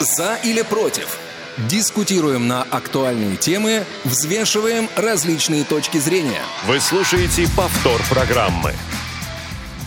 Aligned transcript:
За 0.00 0.36
или 0.44 0.62
против? 0.62 1.18
Дискутируем 1.68 2.46
на 2.46 2.62
актуальные 2.62 3.36
темы, 3.36 3.84
взвешиваем 4.04 4.88
различные 4.94 5.64
точки 5.64 5.98
зрения. 5.98 6.42
Вы 6.66 6.78
слушаете 6.78 7.48
повтор 7.56 8.00
программы. 8.08 8.74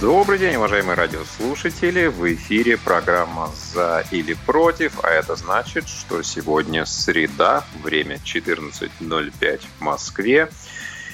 Добрый 0.02 0.38
день, 0.38 0.55
уважаемые 0.55 0.96
радиослушатели. 0.96 2.08
В 2.08 2.34
эфире 2.34 2.78
программа 2.78 3.52
«За 3.74 4.03
или 4.12 4.33
против», 4.33 4.99
а 5.01 5.10
это 5.10 5.37
значит, 5.37 5.87
что 5.87 6.21
сегодня 6.23 6.85
среда, 6.85 7.63
время 7.81 8.17
14.05 8.17 9.62
в 9.62 9.81
Москве. 9.81 10.49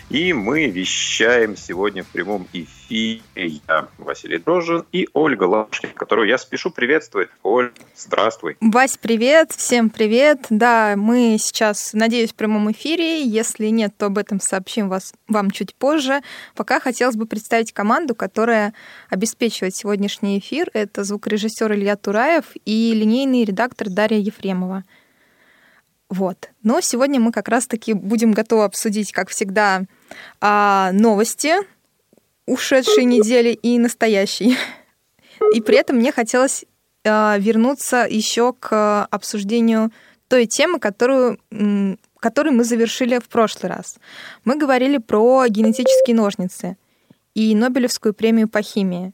И 0.09 0.31
мы 0.31 0.67
вещаем 0.67 1.57
сегодня 1.57 2.01
в 2.01 2.07
прямом 2.07 2.47
эфире 2.53 3.21
я, 3.35 3.89
Василий 3.97 4.37
Дрожжин, 4.37 4.85
и 4.93 5.09
Ольга 5.11 5.43
Лашкин, 5.43 5.89
которую 5.89 6.29
я 6.29 6.37
спешу 6.37 6.71
приветствовать. 6.71 7.27
Оль, 7.43 7.73
здравствуй. 7.93 8.55
Вась, 8.61 8.95
привет, 8.95 9.51
всем 9.51 9.89
привет. 9.89 10.45
Да, 10.49 10.93
мы 10.95 11.35
сейчас, 11.37 11.91
надеюсь, 11.91 12.31
в 12.31 12.35
прямом 12.35 12.71
эфире. 12.71 13.21
Если 13.21 13.67
нет, 13.67 13.97
то 13.97 14.05
об 14.05 14.17
этом 14.17 14.39
сообщим 14.39 14.87
вас, 14.87 15.13
вам 15.27 15.51
чуть 15.51 15.75
позже. 15.75 16.21
Пока 16.55 16.79
хотелось 16.79 17.17
бы 17.17 17.25
представить 17.25 17.73
команду, 17.73 18.15
которая 18.15 18.73
обеспечивает 19.09 19.75
сегодняшний 19.75 20.39
эфир. 20.39 20.69
Это 20.71 21.03
звукорежиссер 21.03 21.73
Илья 21.73 21.97
Тураев 21.97 22.45
и 22.63 22.93
линейный 22.93 23.43
редактор 23.43 23.89
Дарья 23.89 24.19
Ефремова. 24.19 24.85
Вот. 26.09 26.49
Но 26.63 26.79
сегодня 26.81 27.19
мы 27.19 27.31
как 27.31 27.49
раз-таки 27.49 27.93
будем 27.93 28.31
готовы 28.31 28.63
обсудить, 28.63 29.11
как 29.11 29.29
всегда, 29.29 29.83
а, 30.39 30.91
новости 30.93 31.55
ушедшей 32.45 33.03
недели 33.03 33.49
и 33.49 33.77
настоящей. 33.77 34.57
И 35.53 35.61
при 35.61 35.77
этом 35.77 35.97
мне 35.97 36.11
хотелось 36.11 36.65
а, 37.05 37.37
вернуться 37.37 38.07
еще 38.09 38.53
к 38.53 39.05
обсуждению 39.05 39.91
той 40.27 40.45
темы, 40.45 40.79
которую, 40.79 41.39
которую 42.19 42.55
мы 42.55 42.63
завершили 42.63 43.19
в 43.19 43.27
прошлый 43.29 43.71
раз. 43.71 43.97
Мы 44.45 44.57
говорили 44.57 44.97
про 44.97 45.45
генетические 45.47 46.15
ножницы 46.15 46.77
и 47.33 47.53
Нобелевскую 47.53 48.13
премию 48.13 48.49
по 48.49 48.61
химии, 48.61 49.13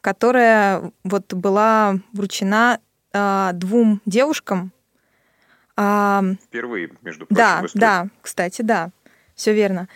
которая 0.00 0.92
вот 1.02 1.32
была 1.34 1.96
вручена 2.12 2.78
а, 3.12 3.52
двум 3.52 4.00
девушкам, 4.06 4.72
Впервые, 5.76 6.90
между 7.02 7.26
прочим, 7.26 7.36
Да, 7.36 7.62
да, 7.74 8.08
кстати, 8.22 8.62
да, 8.62 8.90
все 9.34 9.52
верно. 9.52 9.88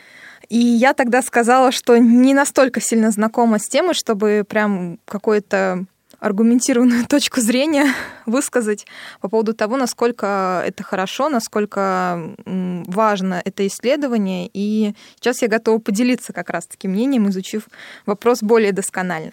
И 0.48 0.58
я 0.58 0.94
тогда 0.94 1.22
сказала, 1.22 1.72
что 1.72 1.96
не 1.96 2.34
настолько 2.34 2.80
сильно 2.80 3.10
знакома 3.10 3.58
с 3.58 3.68
темой, 3.68 3.94
чтобы 3.94 4.44
прям 4.46 4.98
какую-то 5.06 5.84
аргументированную 6.18 7.06
точку 7.08 7.40
зрения 7.40 7.86
высказать 8.26 8.86
по 9.20 9.28
поводу 9.28 9.54
того, 9.54 9.76
насколько 9.76 10.62
это 10.66 10.82
хорошо, 10.82 11.28
насколько 11.28 12.34
важно 12.44 13.40
это 13.44 13.66
исследование. 13.66 14.50
И 14.52 14.94
сейчас 15.16 15.42
я 15.42 15.48
готова 15.48 15.78
поделиться 15.78 16.32
как 16.32 16.50
раз-таки 16.50 16.88
мнением, 16.88 17.28
изучив 17.28 17.68
вопрос 18.06 18.42
более 18.42 18.72
досконально. 18.72 19.32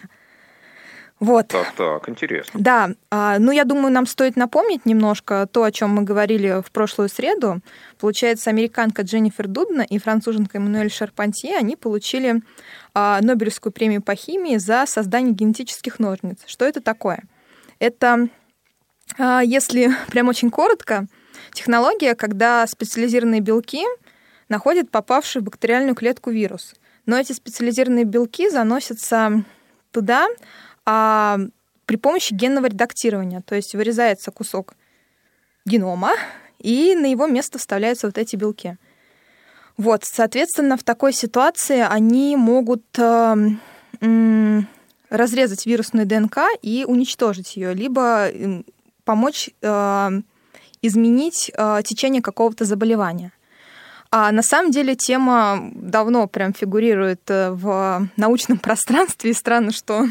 Вот. 1.20 1.48
Так, 1.48 1.72
так, 1.76 2.08
интересно. 2.08 2.60
Да, 2.60 2.90
а, 3.10 3.38
ну 3.40 3.50
я 3.50 3.64
думаю, 3.64 3.92
нам 3.92 4.06
стоит 4.06 4.36
напомнить 4.36 4.86
немножко 4.86 5.48
то, 5.50 5.64
о 5.64 5.72
чем 5.72 5.90
мы 5.90 6.02
говорили 6.02 6.62
в 6.64 6.70
прошлую 6.70 7.08
среду. 7.08 7.60
Получается, 7.98 8.50
американка 8.50 9.02
Дженнифер 9.02 9.48
Дудна 9.48 9.82
и 9.82 9.98
француженка 9.98 10.58
Эммануэль 10.58 10.92
Шарпантье, 10.92 11.56
они 11.56 11.74
получили 11.74 12.42
а, 12.94 13.18
Нобелевскую 13.20 13.72
премию 13.72 14.00
по 14.00 14.14
химии 14.14 14.58
за 14.58 14.86
создание 14.86 15.34
генетических 15.34 15.98
ножниц. 15.98 16.38
Что 16.46 16.64
это 16.64 16.80
такое? 16.80 17.24
Это, 17.80 18.28
а, 19.18 19.40
если 19.40 19.90
прям 20.10 20.28
очень 20.28 20.50
коротко, 20.50 21.06
технология, 21.52 22.14
когда 22.14 22.64
специализированные 22.68 23.40
белки 23.40 23.84
находят 24.48 24.90
попавший 24.90 25.42
в 25.42 25.44
бактериальную 25.44 25.96
клетку 25.96 26.30
вирус. 26.30 26.74
Но 27.06 27.18
эти 27.18 27.32
специализированные 27.32 28.04
белки 28.04 28.48
заносятся 28.50 29.44
туда, 29.90 30.28
а 30.90 31.38
при 31.84 31.96
помощи 31.96 32.32
генного 32.32 32.64
редактирования. 32.64 33.42
То 33.42 33.54
есть 33.54 33.74
вырезается 33.74 34.30
кусок 34.30 34.72
генома, 35.66 36.12
и 36.58 36.94
на 36.94 37.10
его 37.10 37.26
место 37.26 37.58
вставляются 37.58 38.06
вот 38.06 38.16
эти 38.16 38.36
белки. 38.36 38.78
Вот, 39.76 40.04
соответственно, 40.04 40.78
в 40.78 40.82
такой 40.82 41.12
ситуации 41.12 41.80
они 41.86 42.36
могут 42.36 42.84
э, 42.98 43.36
э, 44.00 44.60
разрезать 45.10 45.66
вирусную 45.66 46.06
ДНК 46.06 46.38
и 46.62 46.86
уничтожить 46.88 47.54
ее, 47.56 47.74
либо 47.74 48.30
помочь 49.04 49.50
э, 49.60 50.10
изменить 50.80 51.52
э, 51.54 51.82
течение 51.84 52.22
какого-то 52.22 52.64
заболевания. 52.64 53.32
А 54.10 54.32
на 54.32 54.42
самом 54.42 54.70
деле 54.70 54.96
тема 54.96 55.70
давно 55.74 56.26
прям 56.28 56.54
фигурирует 56.54 57.20
э, 57.28 57.50
в 57.50 58.08
научном 58.16 58.56
пространстве, 58.66 59.32
и 59.32 59.34
странно, 59.34 59.70
что 59.70 60.06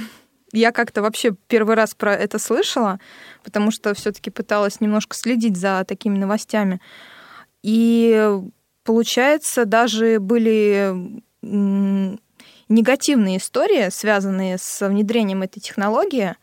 я 0.54 0.72
как-то 0.72 1.02
вообще 1.02 1.36
первый 1.48 1.76
раз 1.76 1.94
про 1.94 2.14
это 2.14 2.40
слышала, 2.40 3.00
потому 3.44 3.72
что 3.72 3.94
все-таки 3.94 4.30
пыталась 4.30 4.80
немножко 4.80 5.16
следить 5.16 5.58
за 5.58 5.84
такими 5.86 6.18
новостями. 6.18 6.80
И 7.64 8.40
получается, 8.84 9.66
даже 9.66 10.20
были 10.20 11.22
негативные 12.70 13.38
истории, 13.38 13.90
связанные 13.90 14.58
с 14.60 14.88
внедрением 14.88 15.44
этой 15.44 15.60
технологии. 15.60 16.36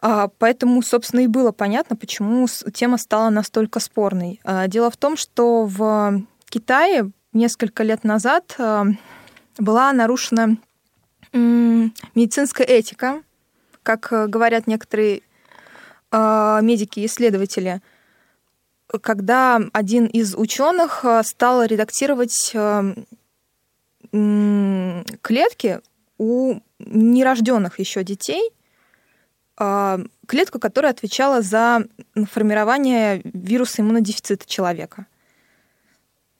А, 0.00 0.28
поэтому, 0.38 0.82
собственно, 0.82 1.20
и 1.20 1.26
было 1.26 1.52
понятно, 1.52 1.96
почему 1.96 2.46
тема 2.72 2.98
стала 2.98 3.30
настолько 3.30 3.80
спорной. 3.80 4.40
А, 4.44 4.68
дело 4.68 4.90
в 4.90 4.96
том, 4.96 5.16
что 5.16 5.64
в 5.64 6.22
Китае 6.48 7.10
несколько 7.32 7.82
лет 7.82 8.04
назад 8.04 8.54
а, 8.58 8.86
была 9.58 9.92
нарушена 9.92 10.56
медицинская 11.32 12.66
этика, 12.66 13.22
как 13.82 14.12
э, 14.12 14.26
говорят 14.26 14.66
некоторые 14.66 15.22
э, 16.10 16.58
медики 16.62 17.00
и 17.00 17.06
исследователи, 17.06 17.80
когда 19.00 19.60
один 19.72 20.06
из 20.06 20.34
ученых 20.34 21.04
э, 21.04 21.22
стал 21.24 21.64
редактировать 21.64 22.54
клетки 25.22 25.80
у 26.16 26.60
нерожденных 26.78 27.78
еще 27.78 28.04
детей, 28.04 28.50
клетку, 29.56 30.58
которая 30.58 30.92
отвечала 30.92 31.42
за 31.42 31.84
формирование 32.30 33.20
вируса 33.24 33.82
иммунодефицита 33.82 34.48
человека– 34.48 35.06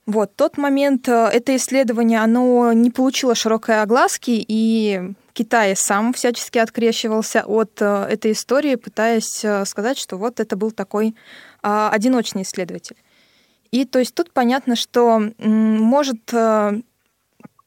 вот, 0.09 0.35
тот 0.37 0.57
момент, 0.57 1.07
э, 1.07 1.13
это 1.13 1.55
исследование, 1.55 2.21
оно 2.21 2.73
не 2.73 2.91
получило 2.91 3.35
широкой 3.35 3.83
огласки, 3.83 4.43
и 4.49 5.13
Китай 5.35 5.77
сам 5.77 6.15
всячески 6.15 6.57
открещивался 6.57 7.43
от 7.45 7.83
э, 7.83 8.07
этой 8.09 8.33
истории, 8.33 8.77
пытаясь 8.77 9.45
э, 9.45 9.67
сказать, 9.67 9.99
что 9.99 10.17
вот 10.17 10.41
это 10.41 10.57
был 10.57 10.71
такой 10.71 11.15
а, 11.63 11.91
одиночный 11.91 12.41
исследователь. 12.41 12.97
И 13.71 13.85
то 13.85 13.99
есть 13.99 14.15
тут 14.15 14.33
понятно, 14.33 14.77
что 14.77 15.21
может 15.37 16.33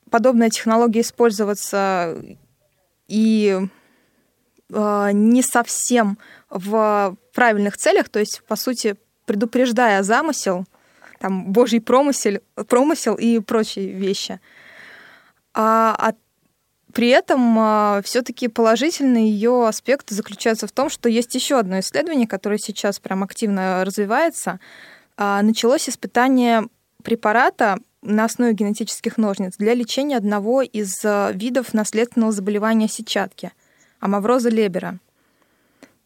подобная 0.09 0.49
технология 0.49 1.01
использоваться 1.01 2.17
и 3.07 3.59
не 4.69 5.43
совсем 5.43 6.17
в 6.49 7.15
правильных 7.35 7.77
целях, 7.77 8.09
то 8.09 8.17
есть, 8.17 8.41
по 8.47 8.55
сути, 8.55 8.95
предупреждая 9.25 10.01
замысел, 10.01 10.65
там 11.21 11.51
божий 11.51 11.79
промысел, 11.79 12.39
промысел 12.67 13.15
и 13.15 13.39
прочие 13.39 13.91
вещи. 13.93 14.39
А, 15.53 15.95
а 15.97 16.13
при 16.93 17.09
этом 17.09 17.57
а, 17.59 18.01
все-таки 18.03 18.47
положительный 18.47 19.29
ее 19.29 19.67
аспект 19.67 20.09
заключается 20.09 20.65
в 20.65 20.71
том, 20.71 20.89
что 20.89 21.07
есть 21.07 21.33
еще 21.35 21.59
одно 21.59 21.79
исследование, 21.79 22.27
которое 22.27 22.57
сейчас 22.57 22.99
прям 22.99 23.23
активно 23.23 23.85
развивается. 23.85 24.59
А, 25.15 25.41
началось 25.43 25.87
испытание 25.87 26.67
препарата 27.03 27.77
на 28.01 28.25
основе 28.25 28.53
генетических 28.53 29.17
ножниц 29.17 29.57
для 29.57 29.75
лечения 29.75 30.17
одного 30.17 30.63
из 30.63 30.99
а, 31.05 31.31
видов 31.31 31.73
наследственного 31.73 32.31
заболевания 32.31 32.87
сетчатки– 32.87 33.51
амавроза 33.99 34.49
Лебера– 34.49 34.97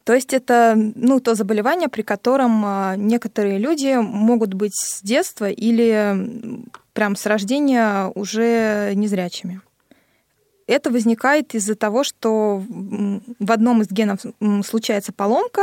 то 0.06 0.14
есть 0.14 0.32
это 0.32 0.74
ну, 0.94 1.18
то 1.18 1.34
заболевание, 1.34 1.88
при 1.88 2.02
котором 2.02 2.62
а, 2.64 2.94
некоторые 2.96 3.58
люди 3.58 4.00
могут 4.00 4.54
быть 4.54 4.72
с 4.72 5.02
детства 5.02 5.50
или 5.50 6.64
прям 6.92 7.16
с 7.16 7.26
рождения 7.26 8.12
уже 8.14 8.92
незрячими. 8.94 9.60
Это 10.68 10.90
возникает 10.90 11.56
из-за 11.56 11.74
того, 11.74 12.04
что 12.04 12.62
в 12.68 13.50
одном 13.50 13.82
из 13.82 13.88
генов 13.90 14.20
случается 14.64 15.12
поломка, 15.12 15.62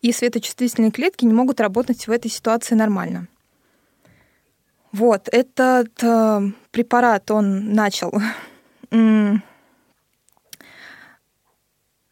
и 0.00 0.12
светочувствительные 0.12 0.90
клетки 0.90 1.26
не 1.26 1.34
могут 1.34 1.60
работать 1.60 2.06
в 2.06 2.10
этой 2.10 2.30
ситуации 2.30 2.74
нормально. 2.74 3.26
Вот, 4.92 5.28
этот 5.30 6.02
э, 6.02 6.40
препарат, 6.70 7.30
он 7.30 7.74
начал 7.74 8.14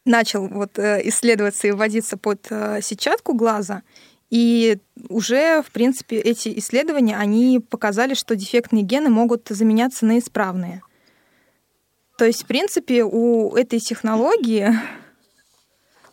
начал 0.05 0.47
вот 0.47 0.77
исследоваться 0.79 1.67
и 1.67 1.71
вводиться 1.71 2.17
под 2.17 2.45
сетчатку 2.81 3.33
глаза, 3.33 3.83
и 4.29 4.79
уже, 5.09 5.61
в 5.61 5.71
принципе, 5.71 6.17
эти 6.17 6.57
исследования, 6.57 7.15
они 7.15 7.59
показали, 7.59 8.15
что 8.15 8.35
дефектные 8.35 8.83
гены 8.83 9.09
могут 9.09 9.47
заменяться 9.49 10.05
на 10.07 10.17
исправные. 10.17 10.81
То 12.17 12.25
есть, 12.25 12.43
в 12.43 12.47
принципе, 12.47 13.03
у 13.03 13.55
этой 13.55 13.79
технологии 13.79 14.73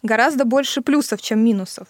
гораздо 0.03 0.45
больше 0.45 0.83
плюсов, 0.83 1.23
чем 1.23 1.43
минусов. 1.43 1.89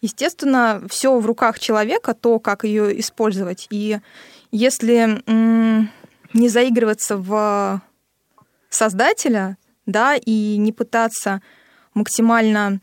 Естественно, 0.00 0.82
все 0.88 1.18
в 1.18 1.26
руках 1.26 1.58
человека, 1.58 2.14
то, 2.14 2.38
как 2.38 2.64
ее 2.64 3.00
использовать. 3.00 3.66
И 3.70 3.98
если 4.52 5.22
не 5.26 6.48
заигрываться 6.48 7.16
в 7.16 7.82
создателя, 8.70 9.56
да, 9.86 10.16
и 10.16 10.56
не 10.56 10.72
пытаться 10.72 11.42
максимально 11.94 12.80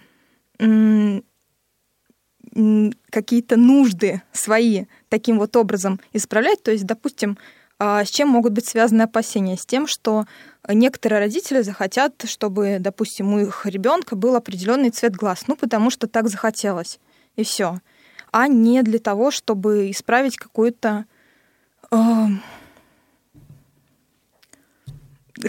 какие-то 3.09 3.57
нужды 3.57 4.21
свои 4.31 4.85
таким 5.09 5.39
вот 5.39 5.55
образом 5.55 5.99
исправлять. 6.13 6.61
То 6.61 6.71
есть, 6.71 6.85
допустим, 6.85 7.37
а, 7.79 8.05
с 8.05 8.09
чем 8.09 8.29
могут 8.29 8.53
быть 8.53 8.67
связаны 8.67 9.03
опасения? 9.03 9.57
С 9.57 9.65
тем, 9.65 9.87
что 9.87 10.25
некоторые 10.67 11.19
родители 11.19 11.61
захотят, 11.61 12.13
чтобы, 12.25 12.77
допустим, 12.79 13.33
у 13.33 13.39
их 13.39 13.65
ребенка 13.65 14.15
был 14.15 14.35
определенный 14.35 14.91
цвет 14.91 15.15
глаз, 15.15 15.45
ну, 15.47 15.55
потому 15.55 15.89
что 15.89 16.07
так 16.07 16.27
захотелось, 16.27 16.99
и 17.35 17.43
все. 17.43 17.79
А 18.31 18.47
не 18.47 18.83
для 18.83 18.99
того, 18.99 19.31
чтобы 19.31 19.89
исправить 19.89 20.37
какую-то... 20.37 21.05
Э, 21.91 22.27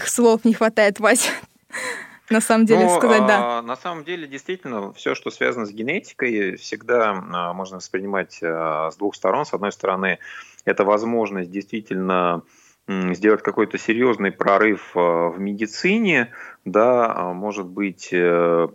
слов 0.01 0.45
не 0.45 0.53
хватает, 0.53 0.99
Вася 0.99 1.31
на 2.29 2.41
самом 2.41 2.65
деле 2.65 2.85
ну, 2.85 2.97
сказать, 2.97 3.25
да. 3.25 3.59
А, 3.59 3.61
на 3.61 3.75
самом 3.75 4.03
деле, 4.03 4.27
действительно, 4.27 4.93
все, 4.93 5.15
что 5.15 5.29
связано 5.29 5.65
с 5.65 5.71
генетикой, 5.71 6.55
всегда 6.55 7.11
а, 7.31 7.53
можно 7.53 7.77
воспринимать 7.77 8.39
а, 8.41 8.91
с 8.91 8.97
двух 8.97 9.15
сторон. 9.15 9.45
С 9.45 9.53
одной 9.53 9.71
стороны, 9.71 10.19
это 10.65 10.83
возможность 10.83 11.51
действительно 11.51 12.43
сделать 12.85 13.41
какой-то 13.41 13.77
серьезный 13.77 14.33
прорыв 14.33 14.91
в 14.93 15.35
медицине, 15.37 16.33
да, 16.65 17.31
может 17.33 17.65
быть, 17.65 18.09
э, 18.11 18.67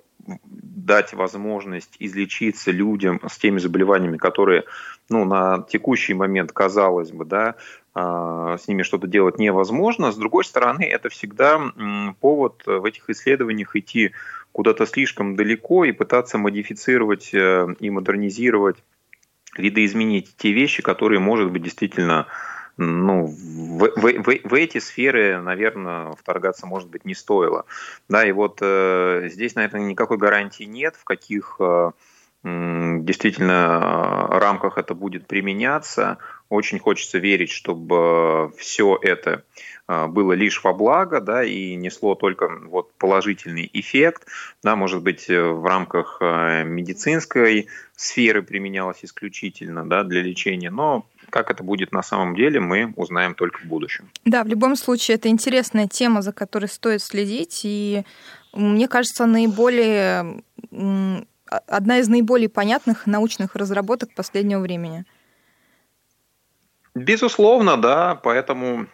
дать 0.45 1.13
возможность 1.13 1.97
излечиться 1.99 2.71
людям 2.71 3.21
с 3.29 3.37
теми 3.37 3.59
заболеваниями, 3.59 4.17
которые 4.17 4.65
ну, 5.11 5.25
на 5.25 5.63
текущий 5.69 6.15
момент, 6.15 6.53
казалось 6.53 7.11
бы, 7.11 7.25
да, 7.25 7.57
с 8.59 8.69
ними 8.69 8.83
что-то 8.83 9.07
делать 9.07 9.39
невозможно. 9.39 10.13
С 10.13 10.17
другой 10.17 10.45
стороны, 10.45 10.85
это 10.85 11.09
всегда 11.09 11.61
повод 12.21 12.63
в 12.67 12.85
этих 12.85 13.09
исследованиях 13.11 13.75
идти 13.77 14.13
куда-то 14.53 14.87
слишком 14.87 15.37
далеко 15.37 15.85
и 15.85 15.93
пытаться 15.93 16.39
модифицировать 16.39 17.33
э, 17.33 17.75
и 17.79 17.91
модернизировать, 17.91 18.83
видоизменить 19.57 20.35
те 20.37 20.53
вещи, 20.53 20.83
которые, 20.83 21.21
может 21.21 21.51
быть, 21.51 21.63
действительно 21.63 22.27
ну, 22.77 23.27
в, 23.27 23.91
в, 23.97 24.23
в, 24.23 24.41
в 24.45 24.55
эти 24.55 24.79
сферы, 24.79 25.41
наверное, 25.41 26.13
вторгаться, 26.13 26.67
может 26.67 26.89
быть, 26.89 27.05
не 27.05 27.15
стоило. 27.15 27.67
Да, 28.09 28.25
и 28.25 28.33
вот 28.33 28.59
э, 28.61 29.29
здесь, 29.31 29.55
наверное, 29.55 29.83
никакой 29.83 30.17
гарантии 30.17 30.65
нет, 30.65 30.95
в 30.97 31.05
каких 31.05 31.57
э, 31.59 31.91
действительно 32.45 34.29
рамках 34.31 34.79
это 34.79 34.95
будет 34.95 35.27
применяться. 35.27 36.19
Очень 36.49 36.79
хочется 36.79 37.19
верить, 37.19 37.51
чтобы 37.51 38.53
все 38.57 38.99
это 39.03 39.45
а, 39.87 40.07
было 40.07 40.33
лишь 40.35 40.63
во 40.63 40.73
благо, 40.73 41.21
да, 41.21 41.43
и 41.43 41.75
несло 41.75 42.15
только 42.15 42.49
вот 42.67 42.93
положительный 42.95 43.69
эффект, 43.73 44.27
да, 44.63 44.77
может 44.77 45.03
быть, 45.03 45.29
э, 45.31 45.43
в 45.43 45.65
рамках 45.65 46.19
э, 46.21 46.65
медицинской 46.65 47.69
сферы 47.97 48.43
применялось 48.43 48.99
исключительно, 49.03 49.89
да, 49.89 50.05
для 50.05 50.23
лечения, 50.23 50.71
но 50.71 51.07
как 51.31 51.51
это 51.51 51.63
будет 51.63 51.93
на 51.93 52.03
самом 52.03 52.35
деле, 52.35 52.61
мы 52.61 52.93
узнаем 52.97 53.35
только 53.35 53.61
в 53.61 53.65
будущем. 53.65 54.11
Да, 54.25 54.45
в 54.45 54.47
любом 54.49 54.77
случае, 54.77 55.17
это 55.17 55.29
интересная 55.29 55.89
тема, 55.89 56.21
за 56.21 56.33
которой 56.33 56.67
стоит 56.67 57.03
следить, 57.03 57.63
и 57.65 58.05
мне 58.53 58.89
кажется, 58.89 59.25
наиболее 59.27 60.43
одна 61.49 61.99
из 61.99 62.09
наиболее 62.09 62.49
понятных 62.49 63.07
научных 63.07 63.55
разработок 63.55 64.15
последнего 64.15 64.61
времени. 64.61 65.05
Безусловно, 66.95 67.77
да, 67.77 68.15
поэтому 68.17 68.87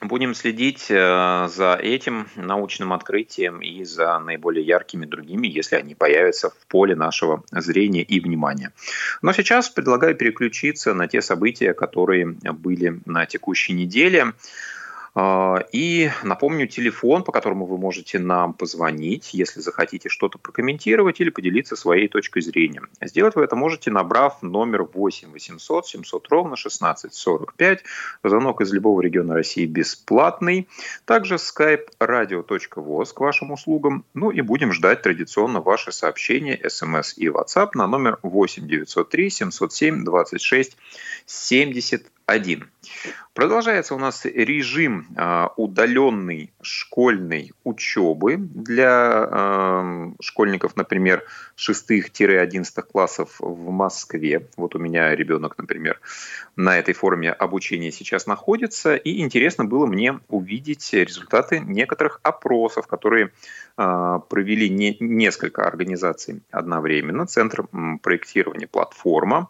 будем 0.00 0.34
следить 0.34 0.86
э, 0.90 1.48
за 1.48 1.74
этим 1.74 2.28
научным 2.36 2.92
открытием 2.92 3.60
и 3.60 3.84
за 3.84 4.18
наиболее 4.18 4.64
яркими 4.64 5.06
другими, 5.06 5.46
если 5.46 5.76
они 5.76 5.94
появятся 5.94 6.50
в 6.50 6.66
поле 6.66 6.94
нашего 6.94 7.44
зрения 7.50 8.02
и 8.02 8.20
внимания. 8.20 8.72
Но 9.22 9.32
сейчас 9.32 9.68
предлагаю 9.68 10.14
переключиться 10.14 10.94
на 10.94 11.08
те 11.08 11.22
события, 11.22 11.72
которые 11.72 12.26
были 12.26 13.00
на 13.06 13.26
текущей 13.26 13.72
неделе. 13.72 14.32
А, 15.14 15.58
и 15.72 16.10
напомню 16.22 16.66
телефон, 16.66 17.22
по 17.22 17.32
которому 17.32 17.66
вы 17.66 17.76
можете 17.76 18.18
нам 18.18 18.54
позвонить, 18.54 19.34
если 19.34 19.60
захотите 19.60 20.08
что-то 20.08 20.38
прокомментировать 20.38 21.20
или 21.20 21.28
поделиться 21.28 21.76
своей 21.76 22.08
точкой 22.08 22.40
зрения. 22.40 22.80
Сделать 23.02 23.34
вы 23.34 23.44
это 23.44 23.54
можете, 23.54 23.90
набрав 23.90 24.40
номер 24.42 24.84
8 24.84 25.30
800 25.30 25.86
700 25.86 26.28
ровно 26.30 26.56
16 26.56 27.12
45. 27.12 27.84
Звонок 28.24 28.62
из 28.62 28.72
любого 28.72 29.02
региона 29.02 29.34
России 29.34 29.66
бесплатный. 29.66 30.68
Также 31.04 31.34
skype 31.34 31.88
radio.voz 32.00 33.12
к 33.12 33.20
вашим 33.20 33.52
услугам. 33.52 34.04
Ну 34.14 34.30
и 34.30 34.40
будем 34.40 34.72
ждать 34.72 35.02
традиционно 35.02 35.60
ваши 35.60 35.92
сообщения, 35.92 36.58
смс 36.68 37.18
и 37.18 37.26
WhatsApp 37.28 37.70
на 37.74 37.86
номер 37.86 38.18
8 38.22 38.66
903 38.66 39.28
707 39.30 40.04
26 40.04 40.76
71. 42.32 42.68
Продолжается 43.34 43.94
у 43.94 43.98
нас 43.98 44.26
режим 44.26 45.06
а, 45.16 45.52
удаленной 45.56 46.52
школьной 46.60 47.52
учебы 47.64 48.36
для 48.36 48.90
а, 48.90 50.12
школьников, 50.20 50.76
например, 50.76 51.24
6-11 51.56 52.64
классов 52.82 53.36
в 53.38 53.70
Москве. 53.70 54.46
Вот 54.56 54.74
у 54.74 54.78
меня 54.78 55.14
ребенок, 55.16 55.56
например, 55.56 56.00
на 56.56 56.78
этой 56.78 56.92
форме 56.92 57.32
обучения 57.32 57.90
сейчас 57.90 58.26
находится. 58.26 58.96
И 58.96 59.20
интересно 59.22 59.64
было 59.64 59.86
мне 59.86 60.20
увидеть 60.28 60.92
результаты 60.92 61.60
некоторых 61.60 62.20
опросов, 62.22 62.86
которые 62.86 63.32
а, 63.76 64.18
провели 64.18 64.68
не, 64.68 64.96
несколько 65.00 65.64
организаций 65.64 66.42
одновременно. 66.50 67.26
Центр 67.26 67.66
проектирования 68.02 68.66
«Платформа», 68.66 69.48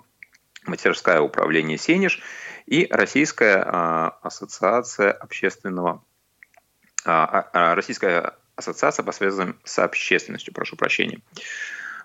мастерская 0.66 1.21
управления 1.21 1.78
«Сенеж» 1.78 2.21
и 2.66 2.87
Российская 2.90 3.62
а, 3.66 4.19
ассоциация 4.23 5.12
общественного 5.12 6.02
а, 7.04 7.49
а, 7.52 7.75
Российская 7.75 8.35
ассоциация 8.54 9.02
по 9.02 9.12
связям 9.12 9.59
с 9.64 9.78
общественностью, 9.78 10.54
прошу 10.54 10.76
прощения. 10.76 11.21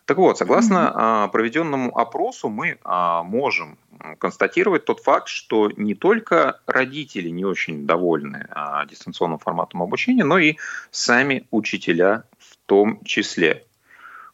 Так 0.06 0.18
вот, 0.18 0.38
согласно 0.38 1.30
проведенному 1.34 1.98
опросу, 1.98 2.48
мы 2.48 2.80
можем 2.86 3.78
констатировать 4.20 4.86
тот 4.86 5.02
факт, 5.02 5.28
что 5.28 5.70
не 5.76 5.96
только 5.96 6.62
родители 6.66 7.28
не 7.28 7.44
очень 7.44 7.86
довольны 7.86 8.48
дистанционным 8.90 9.38
форматом 9.38 9.84
обучения, 9.84 10.24
но 10.24 10.38
и 10.38 10.56
сами 10.92 11.46
учителя 11.52 12.24
в 12.40 12.56
том 12.66 13.04
числе. 13.04 13.67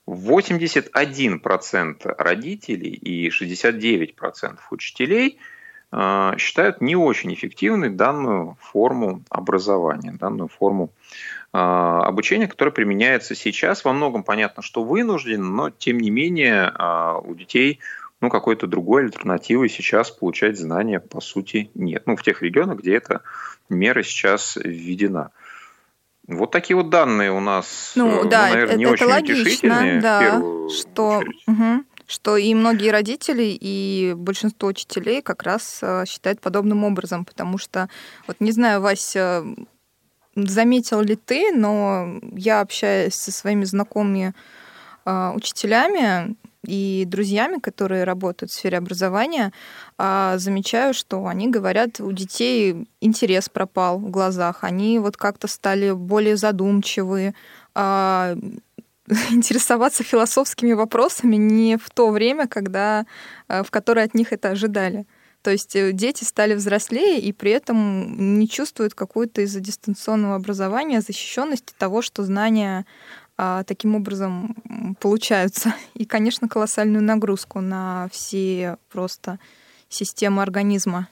81% 0.07 2.15
родителей 2.17 2.91
и 2.91 3.29
69% 3.29 4.57
учителей 4.71 5.39
э, 5.91 6.31
считают 6.37 6.81
не 6.81 6.95
очень 6.95 7.33
эффективной 7.33 7.89
данную 7.89 8.57
форму 8.59 9.23
образования, 9.29 10.11
данную 10.11 10.49
форму 10.49 10.91
э, 11.53 11.57
обучения, 11.57 12.47
которая 12.47 12.73
применяется 12.73 13.35
сейчас. 13.35 13.85
Во 13.85 13.93
многом 13.93 14.23
понятно, 14.23 14.61
что 14.61 14.83
вынужден, 14.83 15.55
но 15.55 15.69
тем 15.69 15.99
не 15.99 16.09
менее 16.09 16.73
э, 16.77 17.19
у 17.23 17.33
детей 17.35 17.79
ну, 18.23 18.29
какой-то 18.29 18.67
другой 18.67 19.03
альтернативы 19.03 19.67
сейчас 19.67 20.09
получать 20.09 20.57
знания 20.57 21.01
по 21.01 21.19
сути 21.19 21.69
нет. 21.75 22.03
Ну, 22.05 22.15
в 22.15 22.23
тех 22.23 22.41
регионах, 22.41 22.79
где 22.79 22.95
эта 22.95 23.21
мера 23.67 24.01
сейчас 24.01 24.55
введена. 24.55 25.31
Вот 26.27 26.51
такие 26.51 26.77
вот 26.77 26.89
данные 26.89 27.31
у 27.31 27.41
нас, 27.41 27.93
ну, 27.95 28.25
э, 28.25 28.29
да, 28.29 28.47
ну, 28.47 28.53
наверное, 28.53 28.77
не 28.77 28.83
это 28.85 28.93
очень 28.93 29.05
логично, 29.05 29.99
да, 30.01 30.41
что, 30.69 31.21
угу, 31.47 31.83
что 32.07 32.37
и 32.37 32.53
многие 32.53 32.89
родители, 32.89 33.57
и 33.59 34.13
большинство 34.15 34.69
учителей 34.69 35.21
как 35.21 35.43
раз 35.43 35.79
э, 35.81 36.05
считают 36.07 36.39
подобным 36.39 36.85
образом, 36.85 37.25
потому 37.25 37.57
что, 37.57 37.89
вот 38.25 38.37
не 38.39 38.51
знаю, 38.51 38.79
Вася, 38.79 39.43
заметил 40.35 41.01
ли 41.01 41.17
ты, 41.17 41.51
но 41.53 42.19
я 42.35 42.61
общаюсь 42.61 43.15
со 43.15 43.31
своими 43.31 43.65
знакомыми 43.65 44.33
э, 45.05 45.31
учителями, 45.35 46.35
и 46.65 47.05
друзьями, 47.07 47.59
которые 47.59 48.03
работают 48.03 48.51
в 48.51 48.55
сфере 48.55 48.77
образования, 48.77 49.51
а, 49.97 50.37
замечаю, 50.37 50.93
что 50.93 51.27
они 51.27 51.49
говорят, 51.49 51.99
у 51.99 52.11
детей 52.11 52.87
интерес 53.01 53.49
пропал 53.49 53.99
в 53.99 54.09
глазах, 54.09 54.63
они 54.63 54.99
вот 54.99 55.17
как-то 55.17 55.47
стали 55.47 55.91
более 55.91 56.37
задумчивые, 56.37 57.35
а, 57.75 58.35
интересоваться 59.31 60.03
философскими 60.03 60.73
вопросами 60.73 61.35
не 61.35 61.77
в 61.77 61.89
то 61.89 62.09
время, 62.09 62.47
когда, 62.47 63.05
в 63.47 63.69
которое 63.69 64.05
от 64.05 64.13
них 64.15 64.31
это 64.31 64.49
ожидали. 64.49 65.05
То 65.43 65.51
есть 65.51 65.75
э, 65.75 65.91
дети 65.91 66.23
стали 66.23 66.55
взрослее 66.55 67.19
и 67.19 67.33
при 67.33 67.51
этом 67.51 68.39
не 68.39 68.47
чувствуют 68.47 68.93
какую-то 68.95 69.41
из-за 69.41 69.59
дистанционного 69.59 70.35
образования 70.35 71.01
защищенности 71.01 71.73
того, 71.77 72.01
что 72.01 72.23
знания 72.23 72.85
а, 72.85 72.85
таким 73.35 73.95
образом 73.95 74.95
получаются. 74.99 75.75
И, 75.93 76.05
конечно, 76.05 76.47
колоссальную 76.47 77.03
нагрузку 77.03 77.61
на 77.61 78.07
все 78.11 78.77
просто 78.89 79.39
системы 79.89 80.41
организма, 80.41 81.07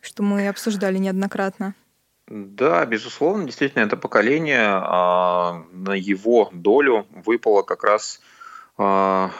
что 0.00 0.22
мы 0.22 0.48
обсуждали 0.48 0.98
неоднократно. 0.98 1.74
Да, 2.26 2.84
безусловно, 2.86 3.44
действительно, 3.44 3.82
это 3.82 3.96
поколение, 3.96 4.64
а, 4.64 5.62
на 5.72 5.92
его 5.92 6.48
долю 6.52 7.06
выпало 7.10 7.62
как 7.62 7.84
раз 7.84 8.20
а, 8.78 9.30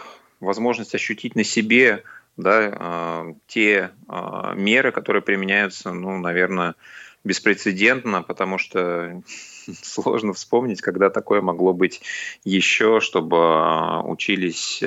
возможность 0.41 0.95
ощутить 0.95 1.35
на 1.35 1.45
себе 1.45 2.05
да, 2.37 2.73
а, 2.77 3.35
те 3.47 3.91
а, 4.09 4.55
меры, 4.55 4.93
которые 4.93 5.23
применяются, 5.23 5.93
ну, 5.93 6.19
наверное, 6.19 6.75
беспрецедентно, 7.23 8.23
потому 8.23 8.59
что 8.59 9.23
сложно 9.83 10.33
вспомнить, 10.33 10.81
когда 10.81 11.11
такое 11.11 11.41
могло 11.41 11.73
быть 11.73 12.03
еще, 12.45 13.01
чтобы 13.01 13.37
а, 13.41 14.03
учились 14.03 14.83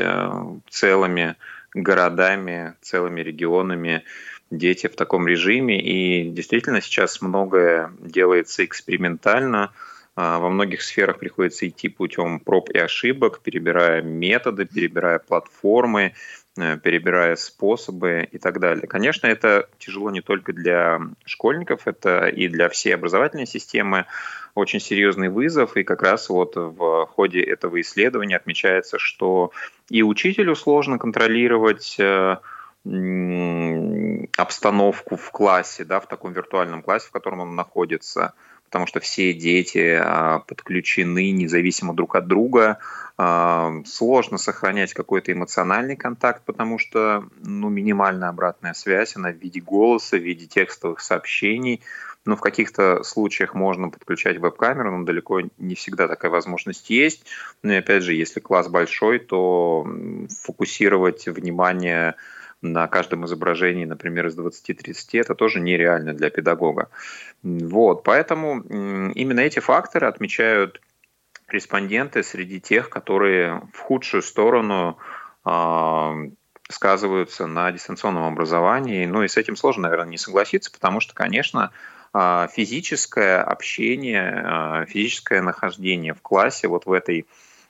целыми 0.70 1.36
городами, 1.74 2.74
целыми 2.82 3.22
регионами 3.22 4.04
дети 4.50 4.88
в 4.88 4.96
таком 4.96 5.28
режиме. 5.28 5.80
И 5.82 6.30
действительно 6.30 6.82
сейчас 6.82 7.22
многое 7.22 7.92
делается 8.00 8.64
экспериментально. 8.64 9.74
Во 10.16 10.50
многих 10.50 10.82
сферах 10.82 11.20
приходится 11.20 11.68
идти 11.68 11.90
путем 11.90 12.40
проб 12.40 12.72
и 12.72 12.80
ошибок, 12.80 13.42
перебирая 13.44 14.02
методы, 14.02 14.66
перебирая 14.66 15.20
платформы, 15.20 16.14
Э, 16.14 16.47
перебирая 16.84 17.36
способы 17.36 18.28
и 18.32 18.38
так 18.38 18.60
далее. 18.60 18.88
Конечно, 18.88 19.28
это 19.28 19.70
тяжело 19.78 20.10
не 20.12 20.22
только 20.22 20.54
для 20.54 21.00
школьников, 21.26 21.82
это 21.86 22.28
и 22.28 22.48
для 22.48 22.70
всей 22.70 22.94
образовательной 22.96 23.48
системы 23.48 24.06
очень 24.56 24.80
серьезный 24.80 25.30
вызов, 25.30 25.78
и 25.78 25.84
как 25.84 26.02
раз 26.02 26.30
вот 26.30 26.56
в 26.56 27.06
ходе 27.06 27.42
этого 27.42 27.80
исследования 27.80 28.38
отмечается, 28.38 28.98
что 28.98 29.52
и 29.90 30.02
учителю 30.02 30.56
сложно 30.56 30.98
контролировать 30.98 31.96
э, 32.00 32.38
обстановку 34.36 35.16
в 35.16 35.32
классе, 35.32 35.86
да, 35.86 36.00
в 36.00 36.08
таком 36.08 36.34
виртуальном 36.34 36.82
классе, 36.82 37.08
в 37.08 37.12
котором 37.12 37.42
он 37.42 37.56
находится, 37.56 38.34
потому 38.68 38.88
что 38.88 39.00
все 39.00 39.34
дети 39.34 40.00
а, 40.00 40.40
подключены 40.40 41.32
независимо 41.32 41.94
друг 41.94 42.16
от 42.16 42.28
друга, 42.28 42.80
Сложно 43.18 44.38
сохранять 44.38 44.94
какой-то 44.94 45.32
эмоциональный 45.32 45.96
контакт, 45.96 46.44
потому 46.46 46.78
что 46.78 47.28
ну, 47.44 47.68
минимальная 47.68 48.30
обратная 48.30 48.74
связь, 48.74 49.16
она 49.16 49.32
в 49.32 49.38
виде 49.38 49.60
голоса, 49.60 50.18
в 50.18 50.22
виде 50.22 50.46
текстовых 50.46 51.00
сообщений. 51.00 51.82
Но 52.26 52.36
в 52.36 52.42
каких-то 52.42 53.02
случаях 53.02 53.56
можно 53.56 53.90
подключать 53.90 54.38
веб-камеру, 54.38 54.96
но 54.96 55.04
далеко 55.04 55.42
не 55.58 55.74
всегда 55.74 56.08
такая 56.08 56.30
возможность 56.30 56.92
есть. 56.92 57.26
Ну 57.64 57.72
и 57.72 57.78
опять 57.78 58.04
же, 58.04 58.14
если 58.14 58.40
класс 58.40 58.68
большой, 58.68 59.18
то 59.18 59.88
фокусировать 60.44 61.26
внимание 61.26 62.16
на 62.62 62.88
каждом 62.88 63.26
изображении, 63.26 63.86
например, 63.86 64.28
из 64.28 64.38
20-30, 64.38 65.20
это 65.20 65.36
тоже 65.36 65.60
нереально 65.60 66.14
для 66.14 66.30
педагога. 66.30 66.90
Вот, 67.44 68.04
поэтому 68.04 68.62
именно 68.62 69.40
эти 69.42 69.60
факторы 69.60 70.08
отмечают 70.08 70.82
респонденты 71.48 72.24
среди 72.24 72.60
тех, 72.60 72.90
которые 72.90 73.62
в 73.74 73.80
худшую 73.80 74.22
сторону 74.22 74.98
э, 75.46 76.30
сказываются 76.70 77.48
на 77.48 77.72
дистанционном 77.72 78.24
образовании. 78.24 79.06
Ну 79.06 79.24
и 79.24 79.28
с 79.28 79.38
этим 79.38 79.56
сложно, 79.56 79.84
наверное, 79.84 80.10
не 80.10 80.18
согласиться, 80.18 80.72
потому 80.72 81.00
что, 81.00 81.14
конечно, 81.14 81.72
э, 82.14 82.48
физическое 82.52 83.42
общение, 83.42 84.44
э, 84.46 84.86
физическое 84.88 85.42
нахождение 85.42 86.14
в 86.14 86.22
классе 86.22 86.68
вот 86.68 86.86
в 86.86 86.92
этой 86.92 87.28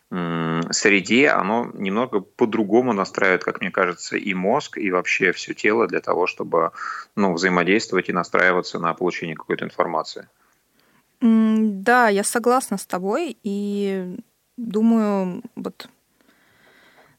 среде, 0.09 1.29
оно 1.29 1.69
немного 1.73 2.21
по-другому 2.21 2.93
настраивает, 2.93 3.43
как 3.43 3.59
мне 3.59 3.71
кажется, 3.71 4.15
и 4.15 4.33
мозг, 4.33 4.77
и 4.77 4.89
вообще 4.89 5.31
все 5.33 5.53
тело 5.53 5.87
для 5.87 5.99
того, 5.99 6.27
чтобы 6.27 6.71
ну, 7.15 7.33
взаимодействовать 7.33 8.09
и 8.09 8.13
настраиваться 8.13 8.79
на 8.79 8.93
получение 8.93 9.35
какой-то 9.35 9.65
информации. 9.65 10.27
Да, 11.19 12.07
я 12.09 12.23
согласна 12.23 12.77
с 12.77 12.85
тобой 12.85 13.37
и 13.43 14.17
думаю, 14.55 15.41
вот 15.55 15.89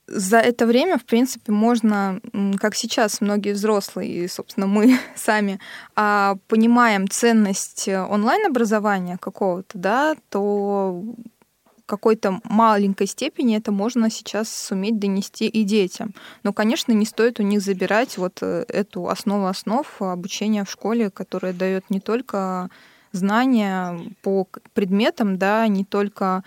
за 0.06 0.38
это 0.38 0.66
время, 0.66 0.96
в 0.96 1.04
принципе, 1.04 1.52
можно, 1.52 2.20
как 2.58 2.74
сейчас 2.74 3.20
многие 3.20 3.52
взрослые, 3.52 4.24
и, 4.24 4.28
собственно, 4.28 4.66
мы 4.66 4.98
сами 5.14 5.60
а, 5.94 6.36
понимаем 6.46 7.08
ценность 7.08 7.88
онлайн-образования 7.88 9.18
какого-то, 9.20 9.76
да, 9.76 10.16
то 10.30 11.02
какой-то 11.88 12.40
маленькой 12.44 13.08
степени 13.08 13.56
это 13.56 13.72
можно 13.72 14.10
сейчас 14.10 14.48
суметь 14.50 14.98
донести 14.98 15.48
и 15.48 15.64
детям. 15.64 16.14
Но, 16.44 16.52
конечно, 16.52 16.92
не 16.92 17.06
стоит 17.06 17.40
у 17.40 17.42
них 17.42 17.60
забирать 17.60 18.18
вот 18.18 18.38
э, 18.42 18.64
эту 18.68 19.08
основу 19.08 19.46
основ 19.46 19.86
обучения 20.00 20.64
в 20.64 20.70
школе, 20.70 21.10
которая 21.10 21.52
дает 21.52 21.90
не 21.90 21.98
только 21.98 22.70
знания 23.12 23.98
по 24.22 24.46
предметам, 24.74 25.38
да, 25.38 25.66
не 25.66 25.84
только 25.84 26.44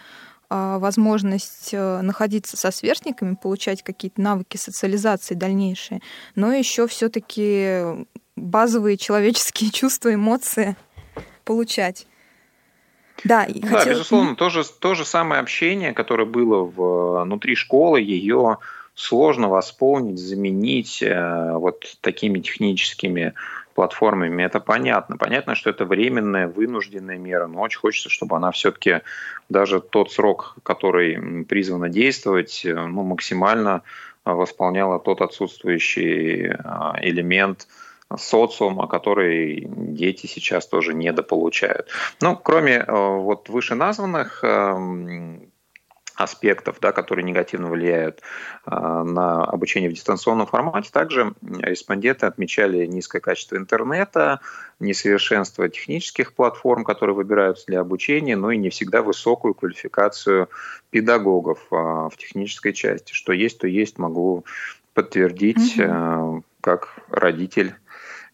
а, 0.54 0.80
возможность 0.80 1.70
э, 1.72 2.02
находиться 2.02 2.58
со 2.58 2.72
сверстниками, 2.72 3.36
получать 3.36 3.84
какие-то 3.84 4.22
навыки 4.22 4.58
социализации 4.58 5.34
дальнейшие, 5.34 6.02
но 6.36 6.54
еще 6.54 6.88
все-таки 6.88 8.06
базовые 8.36 8.98
человеческие 8.98 9.72
чувства, 9.72 10.14
эмоции 10.14 10.76
получать. 11.46 12.06
Да, 13.24 13.44
и 13.44 13.60
да 13.60 13.68
хотела... 13.68 13.94
безусловно, 13.94 14.36
то 14.36 14.50
же, 14.50 14.63
то 14.63 14.96
же 14.96 15.06
самое 15.06 15.42
общение, 15.42 15.94
которое 15.94 16.25
было 16.25 16.66
э, 16.66 17.24
внутри 17.24 17.56
школы, 17.56 18.01
ее 18.01 18.58
сложно 18.94 19.50
восполнить, 19.50 20.20
заменить 20.20 21.01
э, 21.01 21.54
вот 21.54 21.98
такими 22.01 22.40
техническими 22.40 23.34
платформами, 23.74 24.44
это 24.44 24.60
понятно. 24.60 25.18
Понятно, 25.18 25.56
что 25.56 25.70
это 25.70 25.86
временная, 25.86 26.48
вынужденная 26.48 27.18
мера, 27.18 27.48
но 27.48 27.62
очень 27.62 27.80
хочется, 27.80 28.10
чтобы 28.10 28.36
она 28.36 28.51
все-таки 28.51 29.01
даже 29.50 29.80
тот 29.80 30.12
срок, 30.12 30.56
который 30.63 31.46
призвана 31.46 31.90
действовать, 31.90 32.66
э, 32.66 32.74
ну, 32.74 33.04
максимально 33.04 33.82
восполняла 34.25 35.00
тот 35.00 35.22
отсутствующий 35.22 36.48
э, 36.48 36.54
элемент 37.01 37.68
социума, 38.18 38.88
который 38.88 39.68
дети 39.68 40.27
сейчас 40.27 40.68
тоже 40.68 40.94
недополучают. 40.94 41.88
Ну, 42.22 42.36
кроме 42.36 42.84
вот 42.88 43.50
вышеназванных 43.50 44.44
эм, 44.44 45.51
аспектов, 46.15 46.77
да, 46.80 46.91
которые 46.91 47.24
негативно 47.24 47.70
влияют 47.70 48.22
а, 48.65 49.03
на 49.03 49.44
обучение 49.44 49.89
в 49.89 49.94
дистанционном 49.94 50.48
формате. 50.48 50.89
Также 50.91 51.34
респонденты 51.41 52.25
отмечали 52.25 52.86
низкое 52.86 53.22
качество 53.22 53.56
интернета, 53.56 54.39
несовершенство 54.80 55.68
технических 55.70 56.34
платформ, 56.34 56.84
которые 56.84 57.15
выбираются 57.15 57.65
для 57.68 57.80
обучения, 57.82 58.36
но 58.36 58.51
и 58.51 58.58
не 58.58 58.70
всегда 58.70 59.01
высокую 59.01 59.53
квалификацию 59.53 60.50
педагогов 60.89 61.65
а, 61.72 62.10
в 62.10 62.18
технической 62.18 62.74
части. 62.74 63.13
Что 63.13 63.34
есть, 63.34 63.60
то 63.60 63.68
есть, 63.68 63.98
могу 63.98 64.46
подтвердить 64.94 65.80
угу. 65.80 66.44
как 66.60 66.96
родитель 67.10 67.75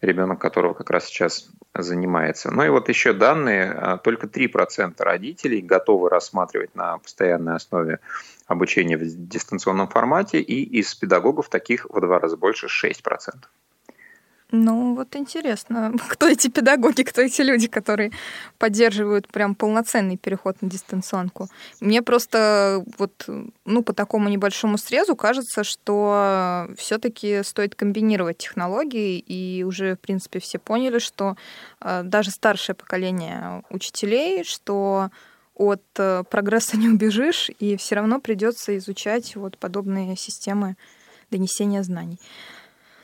ребенок 0.00 0.40
которого 0.40 0.74
как 0.74 0.90
раз 0.90 1.06
сейчас 1.06 1.48
занимается. 1.74 2.50
Ну 2.50 2.64
и 2.64 2.68
вот 2.68 2.88
еще 2.88 3.12
данные, 3.12 3.70
а, 3.70 3.98
только 3.98 4.26
3% 4.26 5.00
родителей 5.00 5.60
готовы 5.60 6.08
рассматривать 6.08 6.74
на 6.74 6.98
постоянной 6.98 7.56
основе 7.56 8.00
обучение 8.46 8.96
в 8.96 9.02
дистанционном 9.02 9.88
формате, 9.88 10.40
и 10.40 10.62
из 10.78 10.94
педагогов 10.94 11.48
таких 11.48 11.86
в 11.88 12.00
два 12.00 12.18
раза 12.18 12.36
больше 12.36 12.68
6%. 12.68 13.48
Ну, 14.50 14.94
вот 14.94 15.14
интересно, 15.14 15.92
кто 16.08 16.26
эти 16.26 16.48
педагоги, 16.48 17.02
кто 17.02 17.20
эти 17.20 17.42
люди, 17.42 17.68
которые 17.68 18.12
поддерживают 18.58 19.28
прям 19.28 19.54
полноценный 19.54 20.16
переход 20.16 20.62
на 20.62 20.70
дистанционку. 20.70 21.48
Мне 21.80 22.00
просто 22.00 22.82
вот, 22.96 23.28
ну, 23.66 23.82
по 23.82 23.92
такому 23.92 24.30
небольшому 24.30 24.78
срезу 24.78 25.16
кажется, 25.16 25.64
что 25.64 26.66
все-таки 26.78 27.42
стоит 27.42 27.74
комбинировать 27.74 28.38
технологии, 28.38 29.18
и 29.18 29.64
уже, 29.64 29.96
в 29.96 30.00
принципе, 30.00 30.40
все 30.40 30.58
поняли, 30.58 30.98
что 30.98 31.36
э, 31.80 32.02
даже 32.04 32.30
старшее 32.30 32.74
поколение 32.74 33.62
учителей, 33.68 34.44
что 34.44 35.10
от 35.54 35.82
э, 35.98 36.24
прогресса 36.30 36.76
не 36.78 36.88
убежишь, 36.88 37.50
и 37.58 37.76
все 37.76 37.96
равно 37.96 38.18
придется 38.18 38.78
изучать 38.78 39.36
вот 39.36 39.58
подобные 39.58 40.16
системы 40.16 40.76
донесения 41.30 41.82
знаний. 41.82 42.18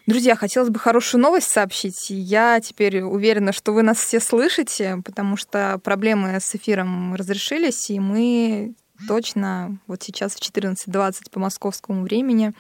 Друзья, 0.07 0.37
хотелось 0.37 0.69
бы 0.69 0.79
хорошую 0.79 1.23
новость 1.23 1.51
сообщить. 1.51 2.11
Я 2.11 2.61
теперь 2.61 3.01
уверена, 3.03 3.53
что 3.53 3.73
вы 3.73 3.83
нас 3.83 3.97
все 3.97 4.21
слышите, 4.21 5.01
потому 5.03 5.39
что 5.39 5.81
проблемы 5.83 6.39
с 6.41 6.55
эфиром 6.55 7.15
разрешились, 7.15 7.89
и 7.89 7.99
мы 7.99 8.75
точно 9.09 9.79
вот 9.87 10.03
сейчас 10.03 10.35
в 10.35 10.41
14.20 10.41 11.31
по 11.31 11.41
московскому 11.41 12.03
времени 12.03 12.53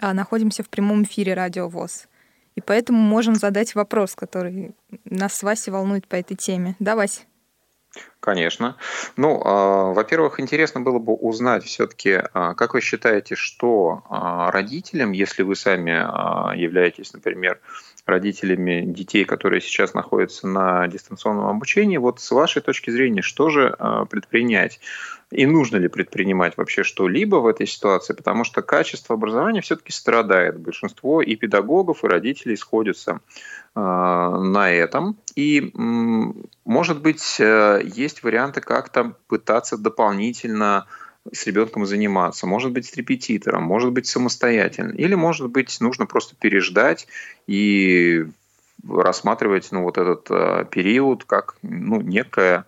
а, 0.00 0.12
находимся 0.14 0.64
в 0.64 0.68
прямом 0.68 1.04
эфире 1.04 1.34
Радио 1.34 1.68
ВОЗ. 1.68 2.08
И 2.56 2.60
поэтому 2.60 2.98
можем 2.98 3.36
задать 3.36 3.76
вопрос, 3.76 4.16
который 4.16 4.74
нас 5.04 5.34
с 5.34 5.44
Васей 5.44 5.72
волнует 5.72 6.08
по 6.08 6.16
этой 6.16 6.36
теме. 6.36 6.74
Да, 6.80 6.96
Вась? 6.96 7.24
Конечно. 8.20 8.76
Ну, 9.16 9.40
э, 9.40 9.94
во-первых, 9.94 10.40
интересно 10.40 10.82
было 10.82 10.98
бы 10.98 11.14
узнать 11.14 11.64
все-таки, 11.64 12.10
э, 12.10 12.22
как 12.32 12.74
вы 12.74 12.82
считаете, 12.82 13.34
что 13.34 14.02
э, 14.10 14.50
родителям, 14.50 15.12
если 15.12 15.42
вы 15.42 15.56
сами 15.56 15.90
являетесь, 16.56 17.12
например, 17.14 17.60
родителями 18.06 18.82
детей, 18.84 19.24
которые 19.24 19.60
сейчас 19.60 19.94
находятся 19.94 20.46
на 20.46 20.86
дистанционном 20.88 21.46
обучении, 21.46 21.96
вот 21.96 22.20
с 22.20 22.30
вашей 22.30 22.60
точки 22.60 22.90
зрения, 22.90 23.22
что 23.22 23.50
же 23.50 23.76
предпринять? 24.10 24.80
И 25.30 25.46
нужно 25.46 25.76
ли 25.76 25.88
предпринимать 25.88 26.56
вообще 26.56 26.82
что-либо 26.82 27.36
в 27.36 27.46
этой 27.46 27.66
ситуации? 27.66 28.14
Потому 28.14 28.44
что 28.44 28.62
качество 28.62 29.14
образования 29.14 29.60
все-таки 29.60 29.92
страдает. 29.92 30.58
Большинство 30.58 31.22
и 31.22 31.36
педагогов, 31.36 32.02
и 32.02 32.08
родителей 32.08 32.56
сходятся 32.56 33.20
на 33.74 34.70
этом. 34.70 35.16
И, 35.36 35.72
может 35.74 37.00
быть, 37.02 37.36
э, 37.38 37.82
есть 37.84 38.24
варианты 38.24 38.60
как-то 38.60 39.14
пытаться 39.28 39.78
дополнительно 39.78 40.86
с 41.32 41.46
ребенком 41.46 41.86
заниматься, 41.86 42.46
может 42.46 42.72
быть, 42.72 42.86
с 42.86 42.96
репетитором, 42.96 43.62
может 43.62 43.92
быть, 43.92 44.06
самостоятельно, 44.06 44.92
или, 44.92 45.14
может 45.14 45.50
быть, 45.50 45.80
нужно 45.80 46.06
просто 46.06 46.34
переждать 46.34 47.06
и 47.46 48.26
рассматривать 48.88 49.68
ну, 49.70 49.82
вот 49.82 49.98
этот 49.98 50.26
э, 50.30 50.64
период 50.70 51.24
как 51.24 51.56
ну, 51.62 52.00
некое 52.00 52.64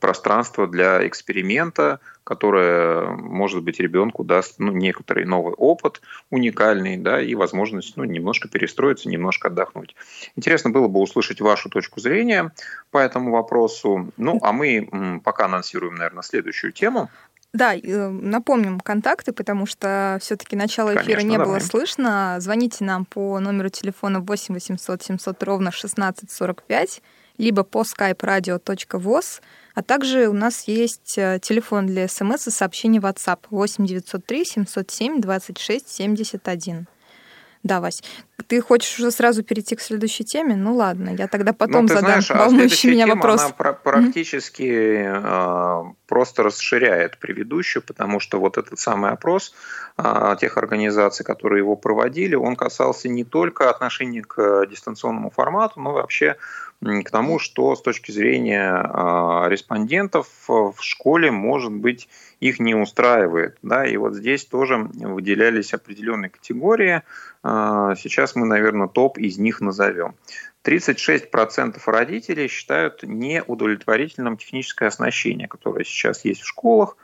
пространство 0.00 0.66
для 0.66 1.06
эксперимента, 1.06 2.00
которое, 2.24 3.10
может 3.10 3.62
быть, 3.62 3.80
ребенку 3.80 4.24
даст 4.24 4.54
ну, 4.58 4.72
некоторый 4.72 5.24
новый 5.24 5.54
опыт, 5.54 6.00
уникальный, 6.30 6.96
да, 6.96 7.20
и 7.20 7.34
возможность 7.34 7.96
ну, 7.96 8.04
немножко 8.04 8.48
перестроиться, 8.48 9.08
немножко 9.08 9.48
отдохнуть. 9.48 9.94
Интересно 10.36 10.70
было 10.70 10.88
бы 10.88 11.00
услышать 11.00 11.40
вашу 11.40 11.68
точку 11.68 12.00
зрения 12.00 12.52
по 12.90 12.98
этому 12.98 13.32
вопросу. 13.32 14.12
Ну, 14.16 14.38
а 14.42 14.52
мы 14.52 15.20
пока 15.24 15.46
анонсируем, 15.46 15.94
наверное, 15.94 16.22
следующую 16.22 16.72
тему. 16.72 17.10
Да, 17.52 17.74
э, 17.74 18.08
напомним 18.08 18.80
контакты, 18.80 19.32
потому 19.32 19.66
что 19.66 20.16
все-таки 20.22 20.56
начало 20.56 20.94
эфира 20.94 21.16
Конечно, 21.16 21.28
не 21.28 21.36
давай. 21.36 21.46
было 21.48 21.58
слышно. 21.58 22.36
Звоните 22.38 22.84
нам 22.84 23.04
по 23.04 23.38
номеру 23.40 23.68
телефона 23.68 24.20
8 24.20 24.54
800 24.54 25.02
700 25.02 25.42
ровно 25.42 25.68
1645 25.68 27.02
либо 27.38 27.62
по 27.64 27.82
skype-radio.voz, 27.82 29.40
а 29.74 29.82
также 29.82 30.28
у 30.28 30.32
нас 30.32 30.64
есть 30.68 31.16
э, 31.16 31.38
телефон 31.40 31.86
для 31.86 32.08
смс 32.08 32.46
и 32.46 32.50
сообщений 32.50 32.98
WhatsApp 32.98 33.40
8 33.50 33.86
903 33.86 34.44
707 34.44 35.20
26 35.20 35.88
71. 35.88 36.86
Да, 37.62 37.80
Вась, 37.80 38.02
ты 38.48 38.60
хочешь 38.60 38.98
уже 38.98 39.12
сразу 39.12 39.44
перейти 39.44 39.76
к 39.76 39.80
следующей 39.80 40.24
теме? 40.24 40.56
Ну 40.56 40.74
ладно, 40.74 41.10
я 41.10 41.28
тогда 41.28 41.52
потом 41.52 41.82
ну, 41.82 41.88
задам 41.88 42.20
знаешь, 42.20 42.30
волнующий 42.30 42.90
а 42.90 42.92
меня 42.92 43.04
тема, 43.04 43.14
вопрос. 43.14 43.40
Она 43.40 43.72
практически 43.72 44.62
mm-hmm. 44.62 45.90
э, 45.90 45.94
просто 46.08 46.42
расширяет 46.42 47.18
предыдущую, 47.18 47.84
потому 47.84 48.18
что 48.18 48.40
вот 48.40 48.58
этот 48.58 48.80
самый 48.80 49.12
опрос 49.12 49.54
э, 49.96 50.36
тех 50.40 50.58
организаций, 50.58 51.24
которые 51.24 51.60
его 51.60 51.76
проводили, 51.76 52.34
он 52.34 52.56
касался 52.56 53.08
не 53.08 53.22
только 53.22 53.70
отношения 53.70 54.22
к 54.22 54.66
дистанционному 54.66 55.30
формату, 55.30 55.78
но 55.78 55.92
вообще 55.92 56.36
к 56.82 57.10
тому, 57.10 57.38
что 57.38 57.74
с 57.76 57.82
точки 57.82 58.10
зрения 58.10 58.72
а, 58.72 59.46
респондентов 59.48 60.28
в 60.48 60.74
школе, 60.80 61.30
может 61.30 61.72
быть, 61.72 62.08
их 62.40 62.58
не 62.58 62.74
устраивает. 62.74 63.56
Да? 63.62 63.86
И 63.86 63.96
вот 63.96 64.14
здесь 64.14 64.44
тоже 64.44 64.78
выделялись 64.78 65.74
определенные 65.74 66.30
категории. 66.30 67.02
А, 67.44 67.94
сейчас 67.94 68.34
мы, 68.34 68.46
наверное, 68.46 68.88
топ 68.88 69.18
из 69.18 69.38
них 69.38 69.60
назовем. 69.60 70.16
36% 70.64 71.80
родителей 71.86 72.48
считают 72.48 73.04
неудовлетворительным 73.04 74.36
техническое 74.36 74.86
оснащение, 74.88 75.46
которое 75.46 75.84
сейчас 75.84 76.24
есть 76.24 76.42
в 76.42 76.48
школах. 76.48 76.96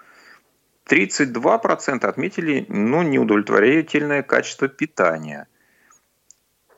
32% 0.91 2.05
отметили 2.05 2.67
ну, 2.69 3.03
неудовлетворительное 3.03 4.23
качество 4.23 4.67
питания– 4.67 5.47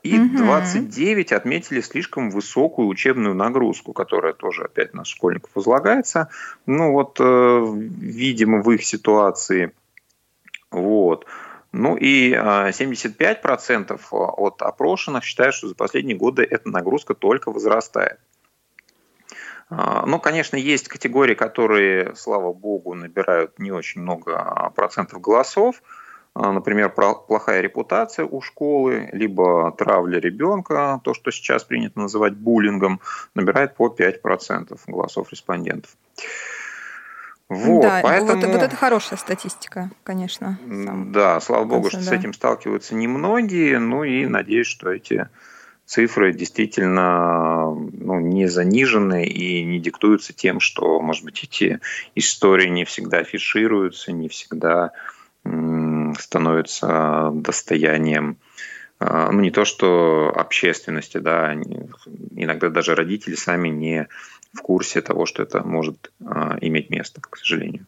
и 0.03 0.19
угу. 0.19 0.37
29 0.37 1.31
отметили 1.31 1.81
слишком 1.81 2.31
высокую 2.31 2.87
учебную 2.87 3.35
нагрузку, 3.35 3.93
которая 3.93 4.33
тоже 4.33 4.63
опять 4.63 4.93
на 4.93 5.05
школьников 5.05 5.51
возлагается. 5.53 6.29
Ну 6.65 6.91
вот, 6.91 7.17
э, 7.19 7.23
видимо, 7.23 8.63
в 8.63 8.71
их 8.71 8.83
ситуации. 8.83 9.73
Вот. 10.71 11.27
Ну 11.71 11.95
и 11.95 12.33
75% 12.33 13.91
э, 13.91 14.15
от 14.15 14.61
опрошенных 14.61 15.23
считают, 15.23 15.53
что 15.53 15.67
за 15.67 15.75
последние 15.75 16.17
годы 16.17 16.43
эта 16.43 16.67
нагрузка 16.69 17.13
только 17.13 17.51
возрастает. 17.51 18.19
Э, 19.69 20.01
ну, 20.07 20.19
конечно, 20.19 20.57
есть 20.57 20.87
категории, 20.87 21.35
которые, 21.35 22.15
слава 22.15 22.53
богу, 22.53 22.95
набирают 22.95 23.59
не 23.59 23.71
очень 23.71 24.01
много 24.01 24.71
процентов 24.75 25.21
голосов. 25.21 25.83
А, 26.33 26.53
например, 26.53 26.89
плохая 26.89 27.59
репутация 27.59 28.25
у 28.25 28.41
школы, 28.41 29.09
либо 29.11 29.71
травля 29.77 30.19
ребенка, 30.19 31.01
то, 31.03 31.13
что 31.13 31.29
сейчас 31.31 31.65
принято 31.65 31.99
называть 31.99 32.35
буллингом, 32.35 33.01
набирает 33.35 33.75
по 33.75 33.87
5% 33.87 34.79
голосов 34.87 35.31
респондентов. 35.31 35.91
Вот, 37.49 37.81
да, 37.81 37.99
поэтому... 38.01 38.39
вот, 38.39 38.45
вот 38.45 38.61
это 38.61 38.75
хорошая 38.77 39.19
статистика, 39.19 39.91
конечно. 40.05 40.57
Да, 40.65 41.41
слава 41.41 41.65
богу, 41.65 41.89
конце, 41.89 41.97
что 41.97 42.09
да. 42.09 42.15
с 42.15 42.19
этим 42.19 42.33
сталкиваются 42.33 42.95
немногие, 42.95 43.77
ну 43.79 44.05
и 44.05 44.25
надеюсь, 44.25 44.67
что 44.67 44.89
эти 44.89 45.27
цифры 45.85 46.31
действительно 46.31 47.73
ну, 47.73 48.21
не 48.21 48.47
занижены 48.47 49.25
и 49.25 49.65
не 49.65 49.79
диктуются 49.81 50.31
тем, 50.31 50.61
что, 50.61 51.01
может 51.01 51.25
быть, 51.25 51.43
эти 51.43 51.81
истории 52.15 52.69
не 52.69 52.85
всегда 52.85 53.17
афишируются, 53.17 54.13
не 54.13 54.29
всегда 54.29 54.93
становится 56.19 57.31
достоянием 57.33 58.37
а, 59.03 59.31
ну, 59.31 59.41
не 59.41 59.49
то 59.49 59.65
что 59.65 60.31
общественности, 60.35 61.17
да, 61.17 61.55
иногда 61.55 62.69
даже 62.69 62.93
родители 62.93 63.33
сами 63.33 63.69
не 63.69 64.07
в 64.53 64.61
курсе 64.61 65.01
того, 65.01 65.25
что 65.25 65.41
это 65.41 65.63
может 65.63 66.11
а, 66.23 66.55
иметь 66.61 66.91
место, 66.91 67.19
к 67.19 67.35
сожалению. 67.37 67.87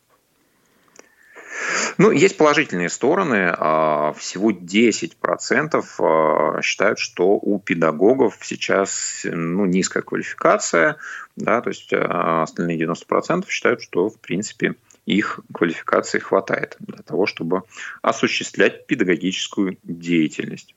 Ну, 1.99 2.09
есть 2.09 2.35
положительные 2.35 2.89
стороны. 2.89 3.53
А, 3.55 4.13
всего 4.13 4.51
10% 4.51 6.61
считают, 6.63 6.97
что 6.97 7.37
у 7.39 7.59
педагогов 7.59 8.39
сейчас 8.41 9.21
ну, 9.23 9.65
низкая 9.65 10.01
квалификация, 10.01 10.97
да, 11.35 11.61
то 11.61 11.69
есть 11.69 11.93
остальные 11.93 12.79
90% 12.79 13.47
считают, 13.49 13.83
что, 13.83 14.09
в 14.09 14.19
принципе, 14.19 14.73
их 15.05 15.39
квалификации 15.53 16.19
хватает 16.19 16.75
для 16.79 17.03
того, 17.03 17.25
чтобы 17.25 17.63
осуществлять 18.01 18.87
педагогическую 18.87 19.77
деятельность. 19.83 20.75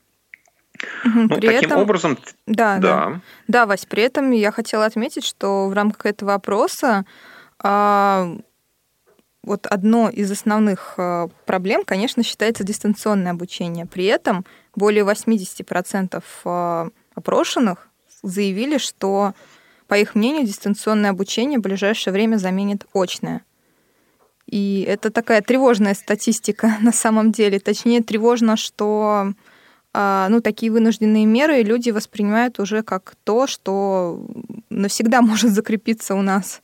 ну, 1.04 1.28
при 1.28 1.46
таким 1.46 1.70
этом, 1.70 1.80
образом, 1.80 2.18
да, 2.46 2.78
да, 2.78 2.80
да, 2.80 3.20
да, 3.48 3.66
Вась. 3.66 3.86
При 3.86 4.02
этом 4.02 4.30
я 4.32 4.50
хотела 4.50 4.84
отметить, 4.84 5.24
что 5.24 5.68
в 5.68 5.72
рамках 5.72 6.06
этого 6.06 6.34
опроса 6.34 7.04
а, 7.58 8.36
вот 9.42 9.66
одно 9.66 10.10
из 10.10 10.30
основных 10.30 10.94
а, 10.98 11.28
проблем, 11.46 11.84
конечно, 11.84 12.22
считается 12.22 12.64
дистанционное 12.64 13.32
обучение. 13.32 13.86
При 13.86 14.04
этом 14.04 14.44
более 14.74 15.04
80% 15.04 16.22
а, 16.44 16.88
опрошенных 17.14 17.88
заявили, 18.22 18.78
что, 18.78 19.34
по 19.86 19.94
их 19.94 20.14
мнению, 20.14 20.44
дистанционное 20.44 21.10
обучение 21.10 21.60
в 21.60 21.62
ближайшее 21.62 22.12
время 22.12 22.36
заменит 22.36 22.84
очное. 22.92 23.42
И 24.48 24.84
это 24.86 25.10
такая 25.10 25.42
тревожная 25.42 25.94
статистика 25.94 26.76
на 26.80 26.92
самом 26.92 27.32
деле. 27.32 27.58
Точнее, 27.58 28.02
тревожно, 28.02 28.56
что 28.56 29.32
а, 29.92 30.28
ну, 30.28 30.40
такие 30.40 30.70
вынужденные 30.70 31.24
меры 31.24 31.62
люди 31.62 31.90
воспринимают 31.90 32.60
уже 32.60 32.82
как 32.82 33.14
то, 33.24 33.46
что 33.46 34.20
навсегда 34.68 35.20
может 35.22 35.50
закрепиться 35.52 36.14
у 36.14 36.22
нас. 36.22 36.60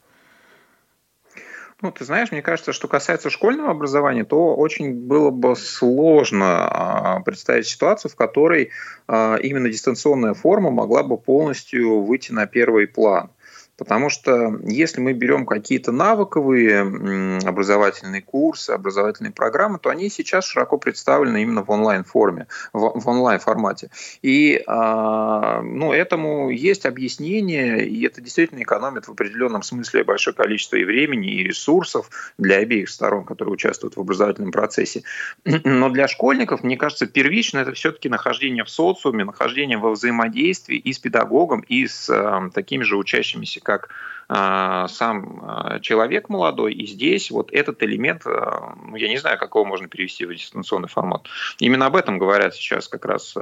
Ну, 1.80 1.90
ты 1.90 2.04
знаешь, 2.04 2.30
мне 2.30 2.42
кажется, 2.42 2.72
что 2.72 2.86
касается 2.86 3.28
школьного 3.28 3.72
образования, 3.72 4.24
то 4.24 4.54
очень 4.54 4.94
было 4.94 5.30
бы 5.30 5.56
сложно 5.56 6.68
а, 6.68 7.20
представить 7.20 7.66
ситуацию, 7.66 8.08
в 8.12 8.14
которой 8.14 8.70
а, 9.08 9.34
именно 9.36 9.68
дистанционная 9.68 10.34
форма 10.34 10.70
могла 10.70 11.02
бы 11.02 11.18
полностью 11.18 12.02
выйти 12.02 12.30
на 12.30 12.46
первый 12.46 12.86
план. 12.86 13.30
Потому 13.82 14.10
что 14.10 14.60
если 14.62 15.00
мы 15.00 15.12
берем 15.12 15.44
какие-то 15.44 15.90
навыковые 15.90 16.82
образовательные 17.44 18.22
курсы, 18.22 18.70
образовательные 18.70 19.32
программы, 19.32 19.80
то 19.80 19.90
они 19.90 20.08
сейчас 20.08 20.44
широко 20.44 20.78
представлены 20.78 21.42
именно 21.42 21.64
в 21.64 21.70
онлайн-форме, 21.70 22.46
в, 22.72 23.00
в 23.00 23.08
онлайн-формате. 23.08 23.90
И 24.22 24.62
а, 24.68 25.62
ну, 25.62 25.92
этому 25.92 26.50
есть 26.50 26.86
объяснение, 26.86 27.84
и 27.84 28.06
это 28.06 28.20
действительно 28.20 28.62
экономит 28.62 29.08
в 29.08 29.10
определенном 29.10 29.64
смысле 29.64 30.04
большое 30.04 30.36
количество 30.36 30.76
и 30.76 30.84
времени, 30.84 31.32
и 31.32 31.42
ресурсов 31.42 32.08
для 32.38 32.58
обеих 32.58 32.88
сторон, 32.88 33.24
которые 33.24 33.54
участвуют 33.54 33.96
в 33.96 34.00
образовательном 34.00 34.52
процессе. 34.52 35.02
Но 35.44 35.90
для 35.90 36.06
школьников, 36.06 36.62
мне 36.62 36.76
кажется, 36.76 37.08
первично 37.08 37.58
это 37.58 37.72
все-таки 37.72 38.08
нахождение 38.08 38.62
в 38.62 38.70
социуме, 38.70 39.24
нахождение 39.24 39.76
во 39.76 39.90
взаимодействии 39.90 40.76
и 40.76 40.92
с 40.92 41.00
педагогом, 41.00 41.62
и 41.62 41.88
с 41.88 42.08
э, 42.08 42.50
такими 42.54 42.84
же 42.84 42.96
учащимися, 42.96 43.60
как 43.72 43.88
э, 44.28 44.88
сам 44.88 45.42
э, 45.42 45.80
человек 45.80 46.28
молодой. 46.28 46.74
И 46.74 46.86
здесь 46.86 47.30
вот 47.30 47.52
этот 47.52 47.82
элемент, 47.82 48.26
э, 48.26 48.30
ну, 48.86 48.96
я 48.96 49.08
не 49.08 49.16
знаю, 49.18 49.38
как 49.38 49.54
его 49.54 49.64
можно 49.64 49.88
перевести 49.88 50.26
в 50.26 50.34
дистанционный 50.34 50.88
формат. 50.88 51.26
Именно 51.58 51.86
об 51.86 51.96
этом 51.96 52.18
говорят 52.18 52.54
сейчас 52.54 52.88
как 52.88 53.04
раз 53.06 53.34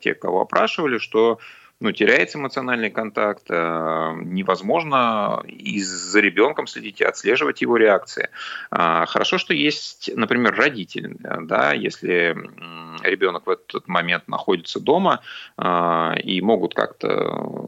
те, 0.00 0.14
кого 0.14 0.40
опрашивали, 0.40 0.98
что 0.98 1.38
ну, 1.78 1.92
теряется 1.92 2.38
эмоциональный 2.38 2.88
контакт, 2.90 3.50
невозможно 3.50 5.42
и 5.46 5.82
за 5.82 6.20
ребенком 6.20 6.66
следить 6.66 7.02
и 7.02 7.04
отслеживать 7.04 7.60
его 7.60 7.76
реакции. 7.76 8.30
А, 8.70 9.04
хорошо, 9.04 9.36
что 9.36 9.52
есть, 9.52 10.10
например, 10.16 10.54
родитель, 10.54 11.18
да, 11.20 11.74
если 11.74 12.34
ребенок 13.02 13.46
в 13.46 13.50
этот 13.50 13.88
момент 13.88 14.26
находится 14.26 14.80
дома 14.80 15.20
а, 15.58 16.14
и 16.14 16.40
могут 16.40 16.74
как-то 16.74 17.08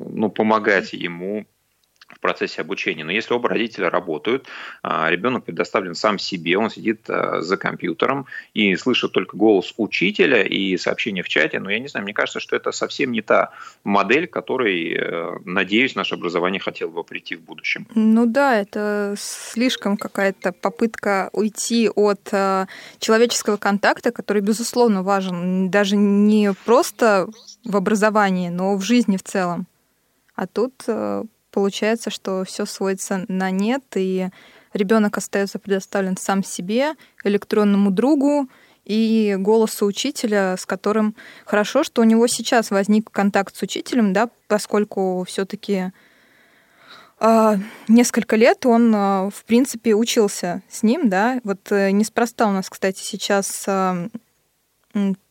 ну, 0.08 0.30
помогать 0.30 0.94
ему 0.94 1.46
в 2.08 2.20
процессе 2.20 2.62
обучения. 2.62 3.04
Но 3.04 3.12
если 3.12 3.34
оба 3.34 3.48
родителя 3.48 3.90
работают, 3.90 4.46
а, 4.82 5.10
ребенок 5.10 5.44
предоставлен 5.44 5.94
сам 5.94 6.18
себе, 6.18 6.56
он 6.56 6.70
сидит 6.70 7.08
а, 7.08 7.40
за 7.42 7.56
компьютером 7.56 8.26
и 8.54 8.74
слышит 8.76 9.12
только 9.12 9.36
голос 9.36 9.74
учителя 9.76 10.42
и 10.42 10.76
сообщения 10.76 11.22
в 11.22 11.28
чате, 11.28 11.60
но 11.60 11.70
я 11.70 11.78
не 11.78 11.88
знаю, 11.88 12.04
мне 12.04 12.14
кажется, 12.14 12.40
что 12.40 12.56
это 12.56 12.72
совсем 12.72 13.12
не 13.12 13.20
та 13.20 13.52
модель, 13.84 14.26
которой, 14.26 14.94
э, 14.94 15.38
надеюсь, 15.44 15.94
наше 15.94 16.14
образование 16.14 16.60
хотело 16.60 16.90
бы 16.90 17.04
прийти 17.04 17.36
в 17.36 17.42
будущем. 17.42 17.86
Ну 17.94 18.26
да, 18.26 18.58
это 18.58 19.14
слишком 19.18 19.96
какая-то 19.96 20.52
попытка 20.52 21.30
уйти 21.32 21.90
от 21.94 22.28
э, 22.32 22.66
человеческого 22.98 23.56
контакта, 23.58 24.12
который, 24.12 24.42
безусловно, 24.42 25.02
важен 25.02 25.70
даже 25.70 25.96
не 25.96 26.52
просто 26.64 27.28
в 27.64 27.76
образовании, 27.76 28.48
но 28.48 28.76
в 28.76 28.82
жизни 28.82 29.16
в 29.16 29.22
целом. 29.22 29.66
А 30.34 30.46
тут 30.46 30.84
э, 30.86 31.24
получается, 31.50 32.10
что 32.10 32.44
все 32.44 32.66
сводится 32.66 33.24
на 33.28 33.50
нет, 33.50 33.82
и 33.94 34.28
ребенок 34.72 35.16
остается 35.16 35.58
предоставлен 35.58 36.16
сам 36.16 36.42
себе, 36.44 36.94
электронному 37.24 37.90
другу 37.90 38.48
и 38.84 39.36
голосу 39.38 39.86
учителя, 39.86 40.56
с 40.56 40.64
которым 40.64 41.14
хорошо, 41.44 41.84
что 41.84 42.00
у 42.00 42.04
него 42.04 42.26
сейчас 42.26 42.70
возник 42.70 43.10
контакт 43.10 43.54
с 43.54 43.62
учителем, 43.62 44.12
да, 44.12 44.30
поскольку 44.46 45.24
все-таки 45.28 45.92
а, 47.20 47.56
несколько 47.88 48.36
лет 48.36 48.64
он, 48.64 48.94
э, 48.94 49.30
в 49.30 49.44
принципе, 49.44 49.94
учился 49.94 50.62
с 50.68 50.82
ним, 50.82 51.08
да. 51.08 51.40
Вот 51.42 51.72
э, 51.72 51.90
неспроста 51.90 52.46
у 52.46 52.52
нас, 52.52 52.70
кстати, 52.70 53.00
сейчас 53.02 53.64
э, 53.66 54.08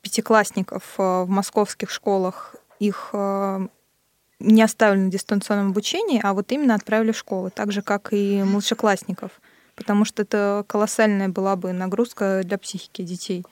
пятиклассников 0.01 0.83
в 0.97 1.25
московских 1.27 1.89
школах 1.89 2.55
их 2.79 3.09
не 4.39 4.61
оставили 4.61 5.01
на 5.01 5.11
дистанционном 5.11 5.69
обучении, 5.69 6.19
а 6.23 6.33
вот 6.33 6.51
именно 6.51 6.75
отправили 6.75 7.11
в 7.11 7.17
школу, 7.17 7.49
так 7.49 7.71
же, 7.71 7.81
как 7.81 8.09
и 8.11 8.43
младшеклассников, 8.43 9.31
потому 9.75 10.05
что 10.05 10.21
это 10.21 10.63
колоссальная 10.67 11.29
была 11.29 11.55
бы 11.55 11.73
нагрузка 11.73 12.41
для 12.43 12.57
психики 12.57 13.01
детей. 13.01 13.45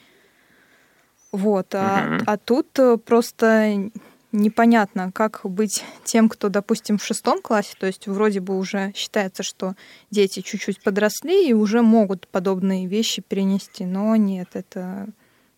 Вот, 1.31 1.73
а, 1.75 2.19
а 2.25 2.37
тут 2.37 2.79
э, 2.79 2.97
просто 2.97 3.91
непонятно, 4.31 5.11
как 5.11 5.41
быть 5.43 5.83
тем, 6.03 6.29
кто, 6.29 6.49
допустим, 6.49 6.97
в 6.97 7.03
шестом 7.03 7.41
классе, 7.41 7.75
то 7.79 7.87
есть 7.87 8.07
вроде 8.07 8.39
бы 8.39 8.57
уже 8.57 8.93
считается, 8.95 9.43
что 9.43 9.75
дети 10.11 10.41
чуть-чуть 10.41 10.81
подросли 10.81 11.49
и 11.49 11.53
уже 11.53 11.81
могут 11.81 12.27
подобные 12.27 12.85
вещи 12.87 13.21
перенести, 13.21 13.85
но 13.85 14.15
нет, 14.15 14.49
это 14.53 15.07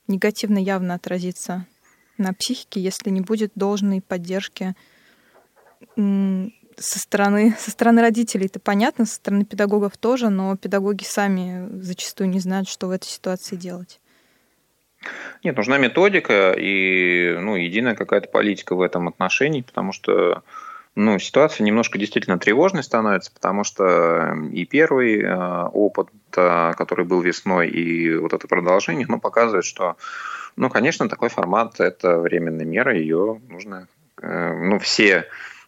негативно 0.07 0.57
явно 0.57 0.95
отразится 0.95 1.65
на 2.17 2.33
психике, 2.33 2.81
если 2.81 3.09
не 3.09 3.21
будет 3.21 3.51
должной 3.55 4.01
поддержки 4.01 4.75
со 5.95 6.99
стороны, 6.99 7.55
со 7.59 7.71
стороны 7.71 8.01
родителей 8.01 8.47
это 8.47 8.59
понятно, 8.59 9.05
со 9.05 9.15
стороны 9.15 9.45
педагогов 9.45 9.97
тоже, 9.97 10.29
но 10.29 10.55
педагоги 10.55 11.03
сами 11.03 11.67
зачастую 11.81 12.29
не 12.29 12.39
знают, 12.39 12.67
что 12.67 12.87
в 12.87 12.91
этой 12.91 13.07
ситуации 13.07 13.55
делать. 13.55 13.99
Нет, 15.43 15.55
нужна 15.55 15.77
методика 15.77 16.53
и 16.57 17.37
ну, 17.39 17.55
единая 17.55 17.95
какая-то 17.95 18.29
политика 18.29 18.75
в 18.75 18.81
этом 18.81 19.07
отношении, 19.07 19.61
потому 19.61 19.91
что 19.91 20.43
ну, 20.95 21.19
ситуация 21.19 21.63
немножко 21.63 21.99
действительно 21.99 22.39
тревожной 22.39 22.81
становится, 22.81 23.31
потому 23.31 23.63
что 23.63 24.35
и 24.51 24.65
первый 24.65 25.21
э, 25.21 25.63
опыт, 25.71 26.09
э, 26.35 26.73
который 26.75 27.05
был 27.05 27.21
весной, 27.21 27.69
и 27.69 28.15
вот 28.15 28.33
это 28.33 28.47
продолжение, 28.47 29.05
ну, 29.07 29.19
показывает, 29.19 29.63
что, 29.63 29.95
ну, 30.55 30.71
конечно, 30.71 31.07
такой 31.07 31.29
формат– 31.29 31.75
это 31.79 32.17
временная 32.17 32.65
мера, 32.65 32.97
ее 32.97 33.39
нужно, 33.47 33.87
э, 34.19 34.53
ну, 34.55 34.79
все 34.79 35.27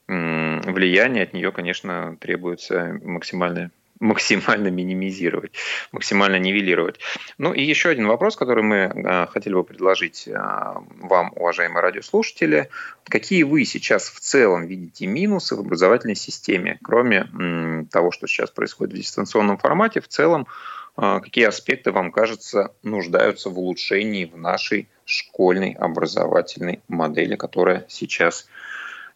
влияние 0.09 1.23
от 1.23 1.33
нее, 1.33 1.51
конечно, 1.51 2.17
требуется 2.19 2.99
максимально 3.03 3.71
максимально 3.99 4.69
минимизировать, 4.69 5.51
максимально 5.91 6.37
нивелировать. 6.39 6.99
Ну 7.37 7.51
и 7.51 7.61
еще 7.61 7.89
один 7.89 8.07
вопрос, 8.07 8.37
который 8.37 8.63
мы 8.63 8.83
а, 8.85 9.27
хотели 9.27 9.53
бы 9.53 9.65
предложить 9.65 10.25
а, 10.33 10.81
вам, 11.01 11.33
уважаемые 11.35 11.81
радиослушатели. 11.81 12.69
Какие 13.03 13.43
вы 13.43 13.65
сейчас 13.65 14.09
в 14.09 14.21
целом 14.21 14.67
видите 14.67 15.05
минусы 15.05 15.57
в 15.57 15.59
образовательной 15.59 16.15
системе, 16.15 16.79
кроме 16.81 17.85
того, 17.91 18.11
что 18.11 18.25
сейчас 18.25 18.51
происходит 18.51 18.93
в 18.93 18.97
дистанционном 18.97 19.57
формате, 19.57 19.99
в 19.99 20.07
целом 20.07 20.47
а, 20.95 21.19
какие 21.19 21.45
аспекты 21.45 21.91
вам 21.91 22.11
кажется 22.11 22.73
нуждаются 22.83 23.49
в 23.49 23.59
улучшении 23.59 24.25
в 24.25 24.37
нашей 24.37 24.87
школьной 25.05 25.71
образовательной 25.71 26.81
модели, 26.87 27.35
которая 27.35 27.85
сейчас 27.87 28.47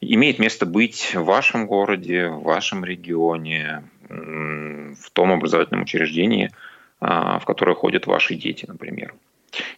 имеет 0.03 0.39
место 0.39 0.65
быть 0.65 1.13
в 1.15 1.23
вашем 1.23 1.67
городе, 1.67 2.27
в 2.27 2.43
вашем 2.43 2.83
регионе, 2.85 3.83
в 4.09 5.11
том 5.11 5.31
образовательном 5.31 5.83
учреждении, 5.83 6.51
а, 6.99 7.39
в 7.39 7.45
которое 7.45 7.75
ходят 7.75 8.07
ваши 8.07 8.35
дети, 8.35 8.65
например. 8.67 9.13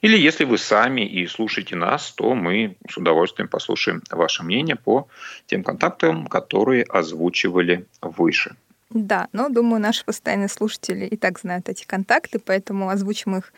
Или 0.02 0.18
если 0.18 0.46
вы 0.46 0.58
сами 0.58 1.02
и 1.02 1.28
слушаете 1.28 1.76
нас, 1.76 2.12
то 2.12 2.34
мы 2.34 2.78
с 2.90 2.98
удовольствием 2.98 3.50
послушаем 3.50 4.02
ваше 4.10 4.44
мнение 4.44 4.76
по 4.76 5.08
тем 5.48 5.64
контактам, 5.64 6.28
которые 6.28 6.84
озвучивали 6.84 7.86
выше. 8.02 8.56
Да, 8.90 9.28
но 9.34 9.50
думаю, 9.50 9.82
наши 9.82 10.06
постоянные 10.06 10.48
слушатели 10.48 11.06
и 11.06 11.18
так 11.18 11.40
знают 11.40 11.68
эти 11.68 11.86
контакты, 11.86 12.40
поэтому 12.40 12.90
озвучим 12.90 13.36
их 13.36 13.52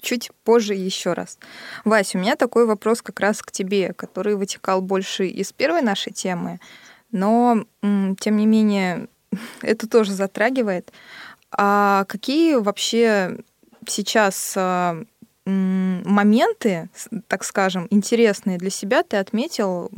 чуть 0.00 0.30
позже 0.44 0.74
еще 0.74 1.12
раз. 1.12 1.38
Вася, 1.84 2.18
у 2.18 2.20
меня 2.20 2.36
такой 2.36 2.66
вопрос 2.66 3.02
как 3.02 3.20
раз 3.20 3.42
к 3.42 3.52
тебе, 3.52 3.92
который 3.92 4.34
вытекал 4.34 4.80
больше 4.80 5.26
из 5.26 5.52
первой 5.52 5.82
нашей 5.82 6.12
темы, 6.12 6.60
но, 7.12 7.64
тем 7.82 8.36
не 8.36 8.46
менее, 8.46 9.08
это 9.62 9.88
тоже 9.88 10.12
затрагивает. 10.12 10.92
А 11.52 12.04
какие 12.04 12.54
вообще 12.54 13.38
сейчас 13.86 14.54
а, 14.56 15.02
моменты, 15.46 16.88
так 17.26 17.44
скажем, 17.44 17.86
интересные 17.90 18.58
для 18.58 18.70
себя 18.70 19.02
ты 19.02 19.16
отметил, 19.16 19.90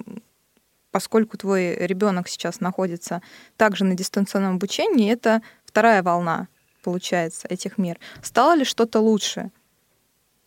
поскольку 0.91 1.37
твой 1.37 1.75
ребенок 1.77 2.29
сейчас 2.29 2.61
находится 2.61 3.23
также 3.57 3.85
на 3.85 3.95
дистанционном 3.95 4.57
обучении, 4.57 5.13
это 5.13 5.43
вторая 5.65 6.03
волна, 6.03 6.49
получается, 6.83 7.49
этих 7.49 7.79
мер. 7.79 7.99
Стало 8.23 8.55
ли 8.55 8.65
что-то 8.65 9.01
лучше? 9.01 9.51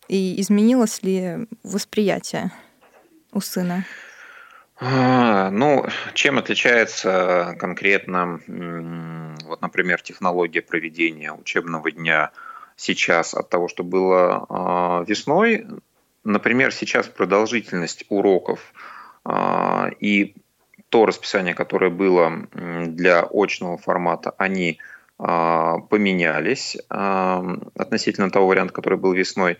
И 0.08 0.40
изменилось 0.40 1.02
ли 1.02 1.46
восприятие 1.62 2.52
у 3.32 3.40
сына? 3.40 3.84
А, 4.78 5.50
ну, 5.50 5.86
чем 6.14 6.38
отличается 6.38 7.56
конкретно, 7.58 8.40
вот, 9.44 9.62
например, 9.62 10.02
технология 10.02 10.60
проведения 10.60 11.32
учебного 11.32 11.90
дня 11.90 12.30
сейчас 12.76 13.32
от 13.32 13.48
того, 13.48 13.68
что 13.68 13.82
было 13.84 14.46
а, 14.48 15.04
весной? 15.04 15.66
Например, 16.24 16.72
сейчас 16.72 17.06
продолжительность 17.06 18.04
уроков 18.10 18.60
а, 19.24 19.88
и 19.98 20.34
то 20.90 21.06
расписание, 21.06 21.54
которое 21.54 21.90
было 21.90 22.46
для 22.52 23.22
очного 23.22 23.78
формата, 23.78 24.34
они 24.38 24.78
поменялись 25.18 26.76
относительно 26.88 28.30
того 28.30 28.48
варианта, 28.48 28.74
который 28.74 28.98
был 28.98 29.12
весной. 29.12 29.56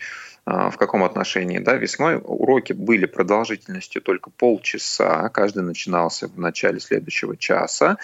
А, 0.46 0.70
в 0.70 0.76
каком 0.76 1.02
отношении? 1.02 1.58
Да, 1.58 1.74
весной 1.74 2.20
уроки 2.22 2.72
были 2.72 3.06
продолжительностью 3.06 4.00
только 4.00 4.30
полчаса, 4.30 5.28
каждый 5.30 5.64
начинался 5.64 6.28
в 6.28 6.38
начале 6.38 6.78
следующего 6.78 7.36
часа, 7.36 7.98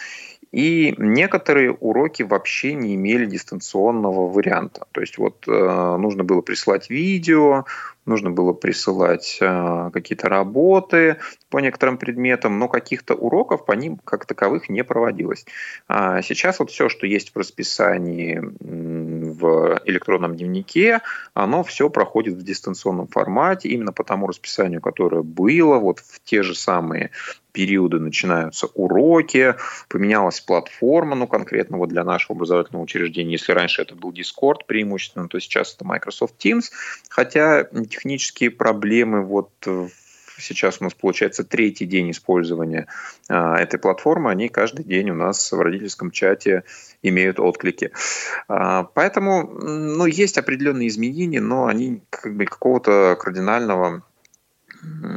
И 0.50 0.94
некоторые 0.98 1.72
уроки 1.72 2.24
вообще 2.24 2.74
не 2.74 2.94
имели 2.96 3.26
дистанционного 3.26 4.28
варианта. 4.28 4.86
То 4.92 5.00
есть 5.00 5.18
вот 5.18 5.44
э, 5.46 5.96
нужно 5.98 6.24
было 6.24 6.42
прислать 6.42 6.90
видео, 6.90 7.64
нужно 8.06 8.30
было 8.30 8.52
присылать 8.52 9.38
э, 9.40 9.90
какие-то 9.92 10.28
работы 10.28 11.16
по 11.50 11.58
некоторым 11.58 11.98
предметам, 11.98 12.58
но 12.58 12.68
каких-то 12.68 13.14
уроков 13.14 13.64
по 13.64 13.72
ним 13.72 13.98
как 14.04 14.26
таковых 14.26 14.68
не 14.68 14.82
проводилось. 14.82 15.44
А 15.88 16.22
сейчас 16.22 16.58
вот 16.58 16.70
все, 16.70 16.88
что 16.88 17.06
есть 17.06 17.34
в 17.34 17.38
расписании 17.38 18.40
в 18.60 19.80
электронном 19.84 20.36
дневнике, 20.36 21.00
оно 21.34 21.62
все 21.62 21.90
проходит 21.90 22.34
в 22.34 22.42
дистанционном 22.42 23.06
формате, 23.06 23.68
именно 23.68 23.92
по 23.92 24.04
тому 24.04 24.26
расписанию, 24.26 24.80
которое 24.80 25.22
было, 25.22 25.78
вот 25.78 26.00
в 26.00 26.20
те 26.24 26.42
же 26.42 26.54
самые 26.54 27.10
периоды 27.52 27.98
начинаются 28.00 28.66
уроки, 28.74 29.54
поменялась 29.88 30.40
платформа, 30.40 31.14
ну, 31.14 31.26
конкретно 31.26 31.76
вот 31.76 31.90
для 31.90 32.02
нашего 32.02 32.34
образовательного 32.34 32.82
учреждения. 32.82 33.32
Если 33.32 33.52
раньше 33.52 33.82
это 33.82 33.94
был 33.94 34.10
Discord 34.10 34.64
преимущественно, 34.66 35.28
то 35.28 35.38
сейчас 35.38 35.74
это 35.74 35.84
Microsoft 35.84 36.34
Teams. 36.44 36.70
Хотя 37.08 37.68
технические 37.92 38.50
проблемы 38.50 39.22
вот 39.22 39.50
сейчас 40.38 40.80
у 40.80 40.84
нас 40.84 40.94
получается 40.94 41.44
третий 41.44 41.86
день 41.86 42.10
использования 42.10 42.86
а, 43.28 43.56
этой 43.56 43.78
платформы, 43.78 44.30
они 44.30 44.48
каждый 44.48 44.84
день 44.84 45.10
у 45.10 45.14
нас 45.14 45.52
в 45.52 45.60
родительском 45.60 46.10
чате 46.10 46.64
имеют 47.02 47.38
отклики. 47.38 47.92
А, 48.48 48.84
поэтому, 48.84 49.46
ну, 49.46 50.06
есть 50.06 50.38
определенные 50.38 50.88
изменения, 50.88 51.40
но 51.40 51.66
они 51.66 52.02
как 52.10 52.36
бы 52.36 52.44
какого-то 52.44 53.16
кардинального 53.20 54.02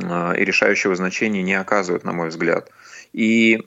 а, 0.10 0.34
и 0.34 0.46
решающего 0.46 0.96
значения 0.96 1.44
не 1.44 1.56
оказывают, 1.56 2.04
на 2.04 2.14
мой 2.14 2.30
взгляд. 2.30 2.70
И 3.16 3.66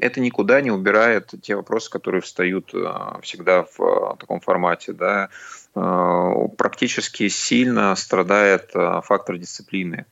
это 0.00 0.20
никуда 0.20 0.60
не 0.60 0.72
убирает 0.72 1.32
те 1.40 1.54
вопросы, 1.54 1.88
которые 1.88 2.20
встают 2.20 2.72
а, 2.74 3.20
всегда 3.22 3.62
в 3.62 3.80
а, 3.80 4.16
таком 4.16 4.40
формате. 4.40 4.92
Да. 4.92 5.28
Практически 5.74 7.28
сильно 7.28 7.94
страдает 7.94 8.72
фактор 8.72 9.38
дисциплины. 9.38 10.06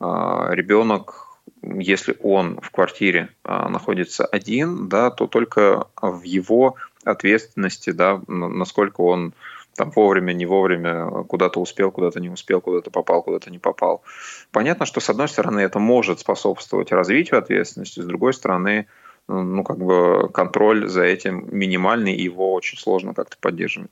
Ребенок, 0.00 1.28
если 1.62 2.16
он 2.20 2.58
в 2.60 2.70
квартире 2.70 3.28
находится 3.44 4.24
один, 4.24 4.88
да, 4.88 5.10
то 5.10 5.28
только 5.28 5.86
в 6.02 6.22
его 6.22 6.74
ответственности, 7.04 7.90
да, 7.90 8.20
насколько 8.26 9.02
он 9.02 9.34
там 9.76 9.90
вовремя, 9.90 10.32
не 10.32 10.46
вовремя, 10.46 11.24
куда-то 11.24 11.60
успел, 11.60 11.90
куда-то 11.90 12.20
не 12.20 12.30
успел, 12.30 12.60
куда-то 12.60 12.90
попал, 12.90 13.22
куда-то 13.22 13.50
не 13.50 13.58
попал. 13.58 14.02
Понятно, 14.50 14.86
что 14.86 15.00
с 15.00 15.10
одной 15.10 15.28
стороны 15.28 15.60
это 15.60 15.78
может 15.78 16.20
способствовать 16.20 16.92
развитию 16.92 17.38
ответственности, 17.38 18.00
с 18.00 18.04
другой 18.04 18.34
стороны, 18.34 18.86
ну, 19.28 19.64
как 19.64 19.78
бы 19.78 20.28
контроль 20.32 20.88
за 20.88 21.02
этим 21.02 21.48
минимальный, 21.50 22.14
и 22.14 22.24
его 22.24 22.52
очень 22.52 22.78
сложно 22.78 23.14
как-то 23.14 23.36
поддерживать. 23.40 23.90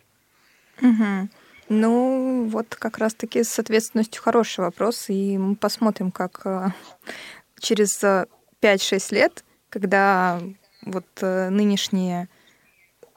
Угу. 0.81 1.29
Ну, 1.68 2.49
вот 2.51 2.75
как 2.75 2.99
раз-таки 2.99 3.42
с 3.42 3.59
ответственностью 3.59 4.23
хороший 4.23 4.61
вопрос, 4.61 5.07
и 5.09 5.38
мы 5.38 5.57
посмотрим, 5.57 6.11
как 6.11 6.42
э, 6.45 6.68
через 7.59 8.03
5-6 8.03 8.27
э, 8.61 9.14
лет, 9.14 9.45
когда 9.71 10.40
вот 10.85 11.07
э, 11.21 11.49
нынешние 11.49 12.29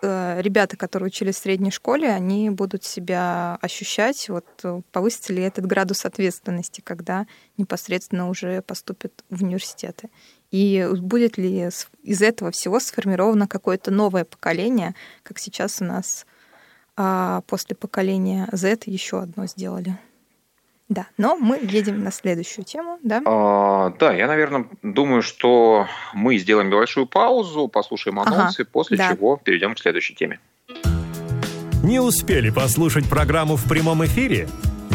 ребята, 0.01 0.77
которые 0.77 1.07
учились 1.07 1.35
в 1.35 1.43
средней 1.43 1.71
школе, 1.71 2.09
они 2.09 2.49
будут 2.49 2.83
себя 2.83 3.57
ощущать, 3.61 4.29
вот 4.29 4.45
э, 4.63 4.81
повысится 4.91 5.33
ли 5.33 5.41
этот 5.41 5.65
градус 5.65 6.05
ответственности, 6.05 6.81
когда 6.81 7.25
непосредственно 7.57 8.29
уже 8.29 8.61
поступят 8.61 9.23
в 9.29 9.43
университеты. 9.43 10.09
И 10.51 10.87
будет 10.99 11.37
ли 11.37 11.69
из 12.03 12.21
этого 12.21 12.51
всего 12.51 12.79
сформировано 12.79 13.47
какое-то 13.47 13.91
новое 13.91 14.25
поколение, 14.25 14.95
как 15.23 15.39
сейчас 15.39 15.81
у 15.81 15.85
нас 15.85 16.25
а 16.97 17.41
после 17.47 17.75
поколения 17.75 18.47
Z 18.51 18.83
еще 18.85 19.19
одно 19.19 19.47
сделали. 19.47 19.97
Да, 20.87 21.07
но 21.17 21.35
мы 21.35 21.57
едем 21.63 22.03
на 22.03 22.11
следующую 22.11 22.63
тему, 22.63 22.99
да? 23.01 23.21
А, 23.25 23.89
да, 23.99 24.13
я, 24.13 24.27
наверное, 24.27 24.67
думаю, 24.83 25.23
что 25.23 25.87
мы 26.13 26.37
сделаем 26.37 26.69
небольшую 26.69 27.07
паузу, 27.07 27.67
послушаем 27.67 28.19
анонсы, 28.19 28.61
ага, 28.61 28.69
после 28.71 28.97
да. 28.97 29.09
чего 29.09 29.41
перейдем 29.43 29.73
к 29.73 29.79
следующей 29.79 30.13
теме. 30.13 30.39
Не 31.83 31.99
успели 31.99 32.51
послушать 32.51 33.09
программу 33.09 33.55
в 33.55 33.67
прямом 33.67 34.05
эфире? 34.05 34.47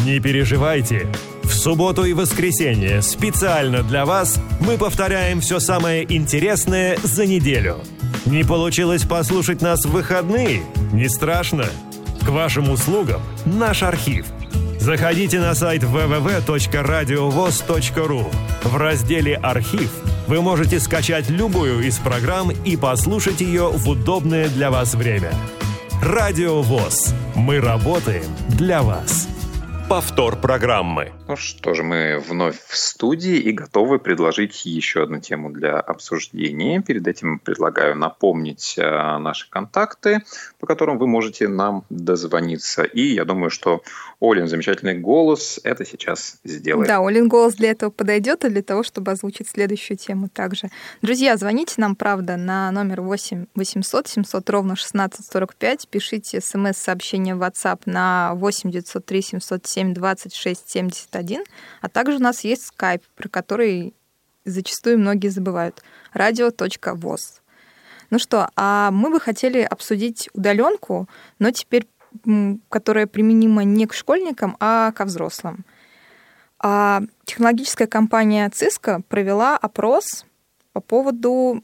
Не 0.07 0.21
переживайте. 0.21 1.09
В 1.43 1.53
субботу 1.53 2.05
и 2.05 2.13
воскресенье 2.13 3.03
специально 3.03 3.83
для 3.83 4.05
вас 4.05 4.41
мы 4.61 4.79
повторяем 4.79 5.41
все 5.41 5.59
самое 5.59 6.05
интересное 6.13 6.97
за 7.03 7.27
неделю. 7.27 7.79
Не 8.27 8.45
получилось 8.45 9.05
послушать 9.05 9.61
нас 9.61 9.85
в 9.85 9.91
выходные? 9.91 10.63
Не 10.93 11.09
страшно. 11.09 11.65
К 12.25 12.29
вашим 12.29 12.71
услугам 12.71 13.21
наш 13.45 13.83
архив– 13.83 14.27
Заходите 14.81 15.39
на 15.41 15.55
сайт 15.55 15.83
www.radiovoz.ru. 15.83 18.25
В 18.65 18.77
разделе 18.79 19.37
«Архив» 19.37 19.91
вы 20.27 20.41
можете 20.41 20.81
скачать 20.81 21.29
любую 21.29 21.87
из 21.87 21.99
программ 21.99 22.51
и 22.65 22.79
послушать 22.79 23.43
ее 23.43 23.69
в 23.69 23.87
удобное 23.87 24.49
для 24.49 24.71
вас 24.71 24.95
время. 24.95 25.35
Радио 26.03 26.63
ВОЗ. 26.63 27.13
Мы 27.37 27.61
работаем 27.61 28.25
для 28.49 28.83
вас 28.83 29.29
повтор 29.91 30.37
программы. 30.37 31.11
Ну 31.27 31.35
что 31.35 31.75
же, 31.75 31.83
мы 31.83 32.23
вновь 32.29 32.57
в 32.69 32.77
студии 32.77 33.35
и 33.35 33.51
готовы 33.51 33.99
предложить 33.99 34.65
еще 34.65 35.03
одну 35.03 35.19
тему 35.19 35.51
для 35.51 35.81
обсуждения. 35.81 36.81
Перед 36.81 37.09
этим 37.09 37.41
предлагаю 37.41 37.97
напомнить 37.97 38.77
э, 38.79 39.19
наши 39.19 39.51
контакты, 39.51 40.23
по 40.61 40.69
которым 40.69 40.99
вы 40.99 41.09
можете 41.09 41.49
нам 41.49 41.83
дозвониться. 41.91 42.85
И 42.85 43.15
я 43.15 43.25
думаю, 43.25 43.51
что 43.51 43.83
Олин 44.21 44.49
замечательный 44.49 44.99
голос 44.99 45.59
это 45.65 45.87
сейчас 45.87 46.39
сделает. 46.45 46.89
Да, 46.89 46.99
Олин 47.01 47.29
голос 47.29 47.55
для 47.55 47.71
этого 47.71 47.91
подойдет 47.91 48.45
и 48.45 48.51
для 48.51 48.63
того, 48.63 48.83
чтобы 48.83 49.13
озвучить 49.13 49.49
следующую 49.49 49.97
тему 49.97 50.29
также. 50.29 50.69
Друзья, 51.01 51.37
звоните 51.39 51.75
нам, 51.79 51.97
правда, 51.97 52.37
на 52.37 52.71
номер 52.71 53.01
8 53.01 53.47
800 53.55 54.09
700 54.09 54.51
ровно 54.51 54.73
1645, 54.75 55.89
пишите 55.89 56.41
смс-сообщение 56.41 57.35
в 57.35 57.43
WhatsApp 57.43 57.83
на 57.87 58.35
8 58.35 58.71
903 58.71 59.23
707 59.23 59.95
72671, 59.95 61.45
а 61.81 61.89
также 61.89 62.17
у 62.17 62.21
нас 62.21 62.45
есть 62.45 62.71
Skype, 62.77 63.03
про 63.17 63.29
который 63.29 63.95
зачастую 64.45 64.99
многие 64.99 65.29
забывают. 65.29 65.83
радио.воз. 66.13 67.41
Ну 68.11 68.19
что, 68.19 68.49
а 68.57 68.91
мы 68.91 69.11
бы 69.11 69.21
хотели 69.21 69.61
обсудить 69.61 70.29
удаленку, 70.35 71.09
но 71.39 71.53
теперь 71.53 71.87
которая 72.69 73.07
применима 73.07 73.65
не 73.65 73.87
к 73.87 73.95
школьникам, 73.95 74.57
а 74.61 74.93
ко 74.93 75.05
взрослым. 75.05 75.65
А 76.59 77.03
технологическая 77.25 77.87
компания 77.87 78.51
Cisco 78.51 79.03
провела 79.09 79.57
опрос 79.57 80.27
по 80.73 80.81
поводу 80.81 81.63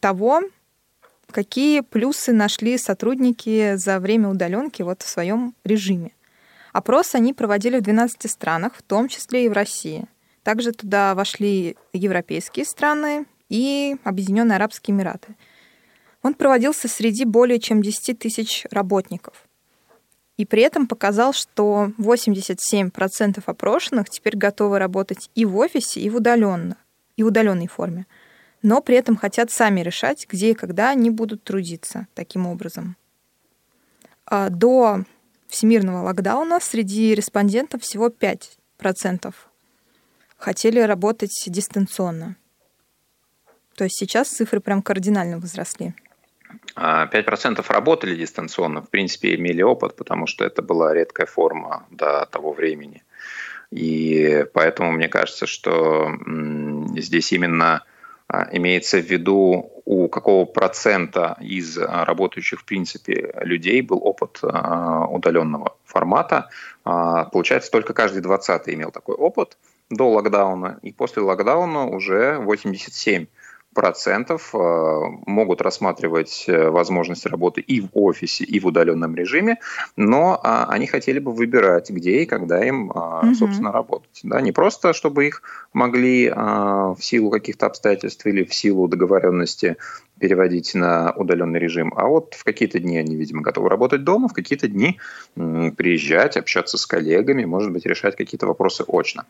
того, 0.00 0.42
какие 1.30 1.80
плюсы 1.80 2.32
нашли 2.32 2.78
сотрудники 2.78 3.76
за 3.76 4.00
время 4.00 4.28
удаленки 4.28 4.82
вот 4.82 5.02
в 5.02 5.08
своем 5.08 5.54
режиме. 5.64 6.12
Опрос 6.72 7.14
они 7.14 7.32
проводили 7.32 7.78
в 7.78 7.82
12 7.82 8.30
странах, 8.30 8.74
в 8.76 8.82
том 8.82 9.08
числе 9.08 9.46
и 9.46 9.48
в 9.48 9.52
России. 9.52 10.06
Также 10.42 10.72
туда 10.72 11.14
вошли 11.14 11.76
европейские 11.92 12.64
страны 12.64 13.26
и 13.48 13.96
Объединенные 14.04 14.56
Арабские 14.56 14.94
Эмираты. 14.94 15.36
Он 16.22 16.34
проводился 16.34 16.86
среди 16.86 17.24
более 17.24 17.58
чем 17.58 17.82
10 17.82 18.18
тысяч 18.18 18.66
работников. 18.70 19.46
И 20.40 20.46
при 20.46 20.62
этом 20.62 20.86
показал, 20.86 21.34
что 21.34 21.92
87% 21.98 23.42
опрошенных 23.44 24.08
теперь 24.08 24.38
готовы 24.38 24.78
работать 24.78 25.30
и 25.34 25.44
в 25.44 25.54
офисе, 25.58 26.00
и 26.00 26.08
в, 26.08 26.16
удаленно, 26.16 26.78
и 27.18 27.22
в 27.22 27.26
удаленной 27.26 27.66
форме. 27.66 28.06
Но 28.62 28.80
при 28.80 28.96
этом 28.96 29.18
хотят 29.18 29.50
сами 29.50 29.82
решать, 29.82 30.26
где 30.26 30.52
и 30.52 30.54
когда 30.54 30.88
они 30.88 31.10
будут 31.10 31.44
трудиться 31.44 32.06
таким 32.14 32.46
образом. 32.46 32.96
А 34.24 34.48
до 34.48 35.04
всемирного 35.46 36.04
локдауна 36.04 36.58
среди 36.58 37.14
респондентов 37.14 37.82
всего 37.82 38.08
5% 38.08 39.34
хотели 40.38 40.80
работать 40.80 41.38
дистанционно. 41.48 42.36
То 43.74 43.84
есть 43.84 43.98
сейчас 43.98 44.28
цифры 44.28 44.60
прям 44.60 44.80
кардинально 44.80 45.38
возросли. 45.38 45.94
5% 46.76 47.64
а, 47.68 47.72
работали 47.72 48.14
дистанционно, 48.14 48.82
в 48.82 48.88
принципе, 48.88 49.34
имели 49.34 49.62
опыт, 49.62 49.96
потому 49.96 50.26
что 50.26 50.44
это 50.44 50.62
была 50.62 50.94
редкая 50.94 51.26
форма 51.26 51.86
до 51.90 52.26
того 52.30 52.52
времени. 52.52 53.02
И 53.70 54.46
поэтому 54.52 54.90
мне 54.92 55.08
кажется, 55.08 55.46
что 55.46 56.10
здесь 56.96 57.32
именно 57.32 57.84
а, 58.28 58.48
имеется 58.52 58.98
в 58.98 59.04
виду, 59.04 59.70
у 59.84 60.08
какого 60.08 60.44
процента 60.44 61.36
из 61.40 61.78
а, 61.78 62.04
работающих 62.04 62.60
в 62.60 62.64
принципе 62.64 63.32
людей 63.40 63.82
был 63.82 64.00
опыт 64.04 64.40
удаленного 64.42 65.76
формата. 65.84 66.48
Получается, 66.84 67.70
только 67.70 67.92
каждый 67.92 68.22
20 68.22 68.68
имел 68.68 68.90
такой 68.90 69.16
опыт 69.16 69.56
до 69.90 70.08
локдауна, 70.08 70.78
и 70.82 70.92
после 70.92 71.22
локдауна 71.22 71.86
уже 71.86 72.36
87% 72.40 73.26
22% 73.80 75.22
могут 75.26 75.62
рассматривать 75.62 76.44
возможность 76.46 77.26
работы 77.26 77.60
и 77.60 77.80
в 77.80 77.88
офисе, 77.94 78.44
и 78.44 78.60
в 78.60 78.66
удаленном 78.66 79.14
режиме, 79.14 79.58
но 79.96 80.40
они 80.42 80.86
хотели 80.86 81.18
бы 81.18 81.32
выбирать, 81.32 81.90
где 81.90 82.22
и 82.22 82.26
когда 82.26 82.64
им, 82.64 82.92
собственно, 83.34 83.72
работать. 83.72 84.20
Да, 84.22 84.40
не 84.40 84.52
просто, 84.52 84.92
чтобы 84.92 85.26
их 85.26 85.42
могли 85.72 86.28
в 86.30 86.98
силу 87.00 87.30
каких-то 87.30 87.66
обстоятельств 87.66 88.26
или 88.26 88.44
в 88.44 88.54
силу 88.54 88.88
договоренности 88.88 89.76
переводить 90.18 90.74
на 90.74 91.12
удаленный 91.16 91.58
режим. 91.58 91.94
А 91.96 92.06
вот 92.06 92.34
в 92.34 92.44
какие-то 92.44 92.78
дни 92.78 92.98
они, 92.98 93.16
видимо, 93.16 93.40
готовы 93.40 93.70
работать 93.70 94.04
дома, 94.04 94.28
в 94.28 94.34
какие-то 94.34 94.68
дни 94.68 94.98
приезжать, 95.34 96.36
общаться 96.36 96.76
с 96.76 96.84
коллегами, 96.84 97.46
может 97.46 97.72
быть, 97.72 97.86
решать 97.86 98.16
какие-то 98.16 98.46
вопросы 98.46 98.84
очно. 98.86 99.24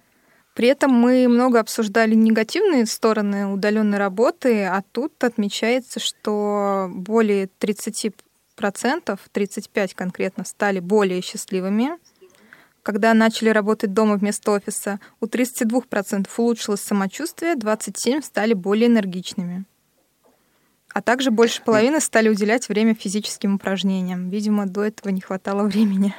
При 0.61 0.69
этом 0.69 0.93
мы 0.93 1.27
много 1.27 1.59
обсуждали 1.59 2.15
негативные 2.15 2.85
стороны 2.85 3.47
удаленной 3.47 3.97
работы, 3.97 4.65
а 4.65 4.83
тут 4.93 5.25
отмечается, 5.25 6.01
что 6.01 6.91
более 6.93 7.49
30%, 7.59 8.13
35% 8.59 9.91
конкретно, 9.95 10.45
стали 10.45 10.81
более 10.81 11.23
счастливыми, 11.23 11.93
когда 12.83 13.15
начали 13.15 13.49
работать 13.49 13.95
дома 13.95 14.17
вместо 14.17 14.51
офиса. 14.51 15.01
У 15.19 15.25
32% 15.25 16.29
улучшилось 16.37 16.83
самочувствие, 16.83 17.55
27% 17.55 18.21
стали 18.21 18.53
более 18.53 18.89
энергичными. 18.89 19.65
А 20.93 21.01
также 21.01 21.31
больше 21.31 21.63
половины 21.63 22.01
стали 22.01 22.29
уделять 22.29 22.69
время 22.69 22.95
физическим 22.95 23.55
упражнениям. 23.55 24.29
Видимо, 24.29 24.67
до 24.67 24.85
этого 24.85 25.11
не 25.11 25.23
хватало 25.23 25.63
времени. 25.63 26.15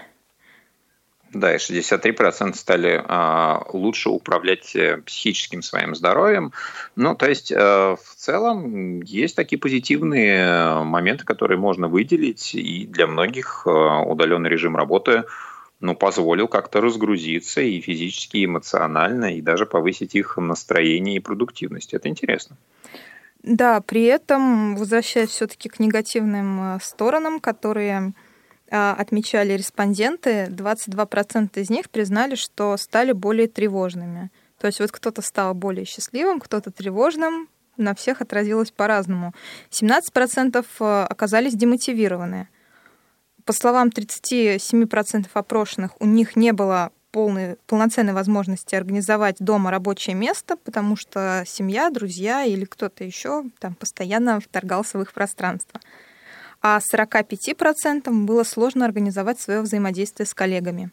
Да, 1.33 1.53
и 1.53 1.57
63% 1.57 2.55
стали 2.55 3.01
а, 3.07 3.63
лучше 3.71 4.09
управлять 4.09 4.75
э, 4.75 4.97
психическим 4.97 5.61
своим 5.61 5.95
здоровьем. 5.95 6.51
Ну, 6.97 7.15
то 7.15 7.29
есть, 7.29 7.53
а, 7.55 7.95
в 7.95 8.15
целом, 8.15 9.01
есть 9.01 9.37
такие 9.37 9.57
позитивные 9.57 10.83
моменты, 10.83 11.23
которые 11.23 11.57
можно 11.57 11.87
выделить, 11.87 12.53
и 12.53 12.85
для 12.85 13.07
многих 13.07 13.63
а, 13.65 14.01
удаленный 14.01 14.49
режим 14.49 14.75
работы 14.75 15.23
ну, 15.79 15.95
позволил 15.95 16.49
как-то 16.49 16.81
разгрузиться 16.81 17.61
и 17.61 17.79
физически, 17.79 18.37
и 18.37 18.45
эмоционально, 18.45 19.35
и 19.37 19.41
даже 19.41 19.65
повысить 19.65 20.15
их 20.15 20.37
настроение 20.37 21.15
и 21.15 21.19
продуктивность. 21.19 21.93
Это 21.93 22.09
интересно. 22.09 22.57
Да, 23.41 23.79
при 23.81 24.03
этом, 24.03 24.75
возвращаясь 24.75 25.29
все-таки 25.29 25.69
к 25.69 25.79
негативным 25.79 26.75
э, 26.75 26.79
сторонам, 26.81 27.39
которые 27.39 28.13
отмечали 28.71 29.53
респонденты, 29.53 30.45
22% 30.45 31.59
из 31.59 31.69
них 31.69 31.89
признали, 31.89 32.35
что 32.35 32.77
стали 32.77 33.11
более 33.11 33.47
тревожными. 33.47 34.31
То 34.59 34.67
есть 34.67 34.79
вот 34.79 34.91
кто-то 34.91 35.21
стал 35.21 35.53
более 35.53 35.85
счастливым, 35.85 36.39
кто-то 36.39 36.71
тревожным, 36.71 37.49
на 37.77 37.95
всех 37.95 38.21
отразилось 38.21 38.71
по-разному. 38.71 39.33
17% 39.71 40.65
э, 40.79 41.05
оказались 41.09 41.55
демотивированы. 41.55 42.47
По 43.43 43.53
словам 43.53 43.89
37% 43.89 45.27
опрошенных, 45.33 45.91
у 45.99 46.05
них 46.05 46.35
не 46.35 46.53
было 46.53 46.91
полной, 47.11 47.57
полноценной 47.67 48.13
возможности 48.13 48.75
организовать 48.75 49.37
дома 49.39 49.71
рабочее 49.71 50.15
место, 50.15 50.57
потому 50.57 50.95
что 50.95 51.43
семья, 51.45 51.89
друзья 51.89 52.43
или 52.45 52.65
кто-то 52.65 53.03
еще 53.03 53.43
там 53.59 53.75
постоянно 53.75 54.39
вторгался 54.39 54.97
в 54.97 55.01
их 55.01 55.13
пространство. 55.13 55.79
А 56.61 56.79
45% 56.79 58.09
было 58.25 58.43
сложно 58.43 58.85
организовать 58.85 59.39
свое 59.39 59.61
взаимодействие 59.61 60.27
с 60.27 60.33
коллегами. 60.33 60.91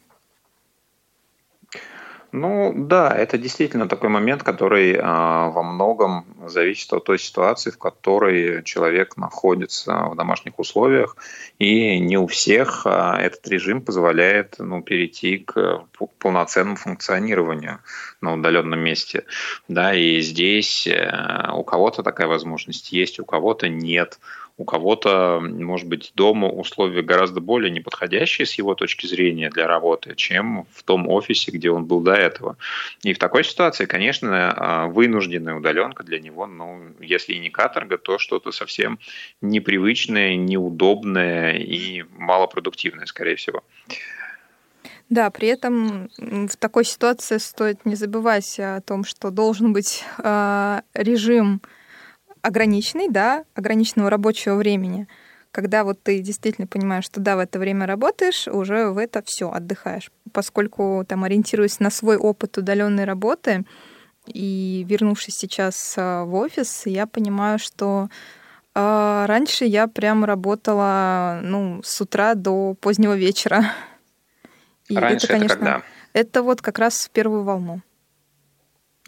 Ну 2.31 2.73
да, 2.75 3.11
это 3.15 3.39
действительно 3.39 3.87
такой 3.87 4.09
момент, 4.09 4.43
который 4.43 4.99
а, 5.01 5.49
во 5.49 5.63
многом 5.63 6.25
зависит 6.45 6.93
от 6.93 7.05
той 7.05 7.17
ситуации, 7.17 7.71
в 7.71 7.79
которой 7.79 8.63
человек 8.63 9.17
находится 9.17 10.09
в 10.11 10.15
домашних 10.15 10.59
условиях, 10.59 11.17
и 11.57 11.97
не 11.99 12.17
у 12.17 12.27
всех 12.27 12.83
а, 12.85 13.19
этот 13.19 13.47
режим 13.47 13.81
позволяет 13.81 14.55
ну, 14.59 14.83
перейти 14.83 15.39
к 15.39 15.85
полноценному 16.19 16.75
функционированию 16.75 17.79
на 18.21 18.35
удаленном 18.35 18.79
месте. 18.79 19.25
Да, 19.67 19.95
и 19.95 20.21
здесь 20.21 20.85
э, 20.85 21.49
у 21.53 21.63
кого-то 21.63 22.03
такая 22.03 22.27
возможность 22.27 22.91
есть, 22.91 23.19
у 23.19 23.25
кого-то 23.25 23.69
нет 23.69 24.19
у 24.59 24.65
кого-то, 24.65 25.39
может 25.41 25.87
быть, 25.87 26.11
дома 26.15 26.49
условия 26.49 27.01
гораздо 27.01 27.39
более 27.39 27.71
неподходящие 27.71 28.45
с 28.45 28.55
его 28.55 28.75
точки 28.75 29.07
зрения 29.07 29.49
для 29.49 29.67
работы, 29.67 30.15
чем 30.17 30.67
в 30.73 30.83
том 30.83 31.07
офисе, 31.07 31.51
где 31.51 31.71
он 31.71 31.85
был 31.85 32.01
до 32.01 32.11
этого. 32.11 32.57
И 33.01 33.13
в 33.13 33.19
такой 33.19 33.45
ситуации, 33.45 33.85
конечно, 33.85 34.53
а, 34.53 34.87
вынужденная 34.87 35.55
удаленка 35.55 36.03
для 36.03 36.19
него, 36.19 36.45
ну, 36.45 36.81
если 36.99 37.33
и 37.33 37.39
не 37.39 37.49
каторга, 37.49 37.97
то 37.97 38.17
что-то 38.17 38.51
совсем 38.51 38.99
непривычное, 39.41 40.35
неудобное 40.35 41.53
и 41.57 42.03
малопродуктивное, 42.17 43.05
скорее 43.05 43.37
всего. 43.37 43.63
Да, 45.07 45.29
при 45.31 45.47
этом 45.47 46.09
в 46.19 46.57
такой 46.57 46.83
ситуации 46.83 47.37
стоит 47.37 47.85
не 47.85 47.95
забывать 47.95 48.59
о 48.59 48.81
том, 48.81 49.05
что 49.05 49.31
должен 49.31 49.71
быть 49.71 50.03
э, 50.17 50.81
режим 50.93 51.61
ограниченный, 52.41 53.09
да, 53.09 53.45
ограниченного 53.53 54.09
рабочего 54.09 54.55
времени, 54.55 55.07
когда 55.51 55.83
вот 55.83 56.01
ты 56.01 56.19
действительно 56.19 56.67
понимаешь, 56.67 57.05
что 57.05 57.19
да, 57.19 57.35
в 57.35 57.39
это 57.39 57.59
время 57.59 57.85
работаешь, 57.85 58.47
уже 58.47 58.89
в 58.89 58.97
это 58.97 59.23
все 59.25 59.51
отдыхаешь. 59.51 60.11
Поскольку 60.31 61.03
там 61.07 61.23
ориентируясь 61.23 61.79
на 61.79 61.89
свой 61.89 62.17
опыт 62.17 62.57
удаленной 62.57 63.05
работы 63.05 63.65
и 64.27 64.85
вернувшись 64.87 65.35
сейчас 65.35 65.95
а, 65.97 66.23
в 66.25 66.35
офис, 66.35 66.83
я 66.85 67.07
понимаю, 67.07 67.57
что 67.57 68.09
э, 68.75 69.25
раньше 69.27 69.65
я 69.65 69.87
прям 69.87 70.23
работала 70.23 71.39
ну, 71.41 71.81
с 71.83 71.99
утра 71.99 72.35
до 72.35 72.75
позднего 72.75 73.15
вечера. 73.17 73.73
И 74.87 74.95
раньше 74.95 75.25
это, 75.25 75.33
конечно, 75.33 75.53
это 75.53 75.57
когда? 75.57 75.81
Это 76.13 76.43
вот 76.43 76.61
как 76.61 76.77
раз 76.77 77.05
в 77.05 77.09
первую 77.09 77.43
волну. 77.43 77.81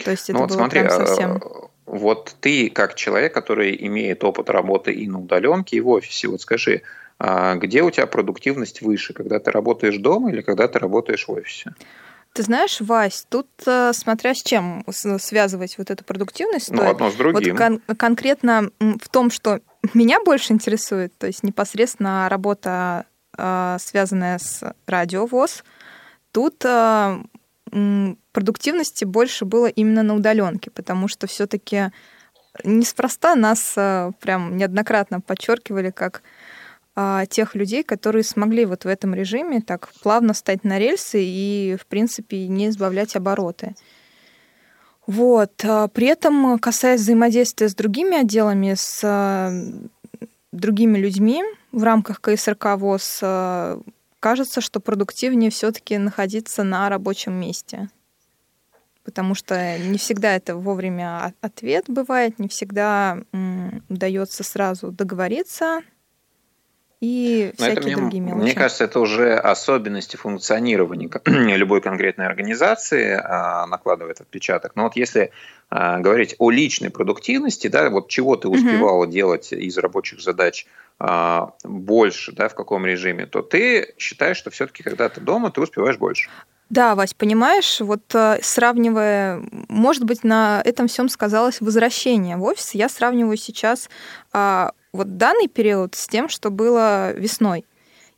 То 0.04 0.12
есть 0.12 0.30
ну 0.30 0.34
это 0.34 0.34
ну, 0.34 0.39
вот 0.39 0.50
было 0.50 0.58
смотри, 0.58 0.80
прям 0.82 1.06
совсем 1.06 1.41
вот 1.86 2.36
ты, 2.39 2.70
как 2.70 2.96
человек, 2.96 3.34
который 3.34 3.76
имеет 3.88 4.24
опыт 4.24 4.50
работы 4.50 4.94
и 4.94 5.08
на 5.08 5.20
удаленке, 5.20 5.78
и 5.78 5.82
в 5.82 5.89
офисе, 5.89 6.28
вот 6.28 6.41
скажи, 6.41 6.84
а 7.20 7.56
где 7.56 7.84
у 7.84 7.91
тебя 7.91 8.08
продуктивность 8.08 8.82
выше, 8.82 9.13
когда 9.13 9.39
ты 9.39 9.52
работаешь 9.52 9.98
дома 9.98 10.32
или 10.32 10.41
когда 10.41 10.67
ты 10.67 10.80
работаешь 10.80 11.28
в 11.28 11.32
офисе? 11.32 11.74
Ты 12.34 12.44
знаешь, 12.44 12.80
Вась, 12.80 13.26
тут 13.30 13.48
э, 13.65 13.91
смотря 13.94 14.34
с 14.34 14.41
чем 14.41 14.86
связывать 15.20 15.78
вот 15.78 15.91
эту 15.91 16.06
продуктивность. 16.06 16.72
Ну, 16.72 16.89
одно 16.89 17.12
с 17.12 17.15
другим. 17.15 17.56
Вот 17.56 17.63
кон- 17.63 17.98
конкретно 17.98 18.72
в 18.80 19.10
том, 19.10 19.30
что 19.30 19.60
меня 19.94 20.20
больше 20.24 20.54
интересует, 20.54 21.13
то 21.17 21.28
есть 21.28 21.44
непосредственно 21.44 22.30
работа, 22.30 23.06
э, 23.38 23.78
связанная 23.80 24.38
с 24.39 24.63
радиовоз, 24.88 25.65
тут 26.32 26.63
э, 26.63 27.17
продуктивности 28.32 29.06
больше 29.06 29.46
было 29.46 29.68
именно 29.68 30.04
на 30.04 30.16
удаленке, 30.16 30.72
потому 30.72 31.08
что 31.08 31.28
все-таки 31.28 31.92
неспроста 32.64 33.36
нас 33.36 33.74
э, 33.78 34.12
прям 34.20 34.58
неоднократно 34.58 35.22
подчеркивали 35.22 35.90
как 35.90 36.22
а, 36.94 37.26
тех 37.26 37.56
людей, 37.56 37.84
которые 37.84 38.24
смогли 38.24 38.66
вот 38.66 38.84
в 38.84 38.88
этом 38.88 39.14
режиме 39.14 39.62
так 39.62 39.90
плавно 40.04 40.34
стать 40.34 40.66
на 40.66 40.78
рельсы 40.78 41.24
и, 41.24 41.78
в 41.80 41.86
принципе, 41.86 42.48
не 42.48 42.68
избавлять 42.68 43.16
обороты. 43.16 43.76
Вот. 45.08 45.52
А 45.64 45.88
при 45.88 46.08
этом, 46.08 46.60
касаясь 46.60 47.02
взаимодействия 47.02 47.70
с 47.70 47.76
другими 47.76 48.18
отделами, 48.18 48.74
с 48.76 49.00
э, 49.04 50.28
другими 50.52 50.98
людьми 50.98 51.44
в 51.72 51.84
рамках 51.84 52.20
КСРК 52.20 52.76
ВОЗ, 52.76 53.20
э, 53.22 53.82
кажется, 54.22 54.62
что 54.62 54.80
продуктивнее 54.80 55.52
все-таки 55.52 55.98
находиться 55.98 56.64
на 56.64 56.88
рабочем 56.88 57.34
месте. 57.34 57.90
Потому 59.04 59.36
что 59.36 59.80
не 59.80 59.98
всегда 59.98 60.36
это 60.36 60.56
вовремя 60.56 61.34
ответ 61.42 61.86
бывает, 61.88 62.40
не 62.40 62.48
всегда 62.48 63.18
удается 63.90 64.44
сразу 64.44 64.92
договориться 64.92 65.82
и 67.02 67.52
Но 67.58 67.66
всякие 67.66 67.84
мне, 67.84 67.96
другие 67.96 68.22
мелочи. 68.22 68.44
Мне 68.44 68.54
кажется, 68.54 68.84
это 68.84 69.00
уже 69.00 69.34
особенности 69.34 70.18
функционирования 70.18 71.10
любой 71.58 71.82
конкретной 71.82 72.28
организации 72.28 73.20
а, 73.22 73.66
накладывает 73.66 74.22
отпечаток. 74.22 74.74
Но 74.76 74.84
вот 74.84 74.96
если 74.96 75.32
а, 75.72 75.98
говорить 75.98 76.36
о 76.38 76.52
личной 76.52 76.92
продуктивности, 76.92 77.68
да, 77.68 77.90
вот 77.90 78.08
чего 78.10 78.36
ты 78.36 78.48
успевала 78.48 79.06
угу. 79.06 79.12
делать 79.12 79.52
из 79.52 79.78
рабочих 79.80 80.21
задач 80.21 80.67
а, 81.00 81.54
больше, 81.63 82.34
да, 82.34 82.48
в 82.50 82.54
каком 82.54 82.86
режиме, 82.86 83.25
то 83.25 83.42
ты 83.42 83.96
считаешь, 83.98 84.38
что 84.38 84.52
все-таки, 84.52 84.84
когда 84.84 85.10
ты 85.10 85.21
дома, 85.21 85.50
ты 85.50 85.60
успеваешь 85.60 85.98
больше. 85.98 86.30
Да, 86.69 86.96
Вась, 86.96 87.13
понимаешь, 87.13 87.82
вот 87.82 88.15
э, 88.15 88.40
сравнивая, 88.42 89.44
может 89.67 90.06
быть, 90.06 90.23
на 90.23 90.62
этом 90.63 90.88
всем 90.88 91.10
сказалось 91.10 91.60
возвращение 91.60 92.38
в 92.38 92.44
офис. 92.44 92.73
Я 92.73 92.88
сравниваю 92.88 93.36
сейчас 93.36 93.90
вот 94.94 95.17
данный 95.17 95.48
период 95.48 95.96
с 95.96 96.08
тем, 96.08 96.29
что 96.29 96.50
было 96.50 97.13
весной. 97.13 97.65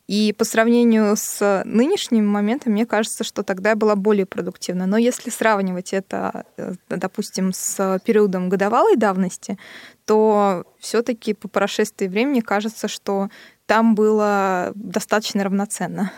И 0.06 0.34
по 0.36 0.44
сравнению 0.44 1.16
с 1.16 1.62
нынешним 1.64 2.26
моментом, 2.26 2.72
мне 2.72 2.84
кажется, 2.84 3.24
что 3.24 3.42
тогда 3.42 3.70
я 3.70 3.76
была 3.76 3.96
более 3.96 4.26
продуктивна. 4.26 4.84
Но 4.86 4.98
если 4.98 5.30
сравнивать 5.30 5.94
это, 5.94 6.44
э, 6.58 6.74
допустим, 6.90 7.52
с 7.54 7.98
периодом 8.04 8.50
годовалой 8.50 8.96
давности, 8.96 9.58
то 10.04 10.64
все-таки 10.78 11.32
по 11.32 11.48
прошествии 11.48 12.06
времени 12.06 12.40
кажется, 12.40 12.86
что 12.86 13.30
там 13.64 13.94
было 13.94 14.72
достаточно 14.74 15.42
равноценно. 15.42 16.12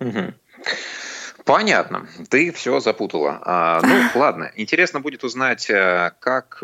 Угу. 0.00 0.34
Понятно, 1.46 2.08
ты 2.28 2.50
все 2.50 2.80
запутала. 2.80 3.40
А, 3.44 3.80
ну, 3.80 3.94
ладно, 4.20 4.50
интересно 4.56 4.98
будет 4.98 5.22
узнать, 5.22 5.70
э, 5.70 6.10
как 6.18 6.60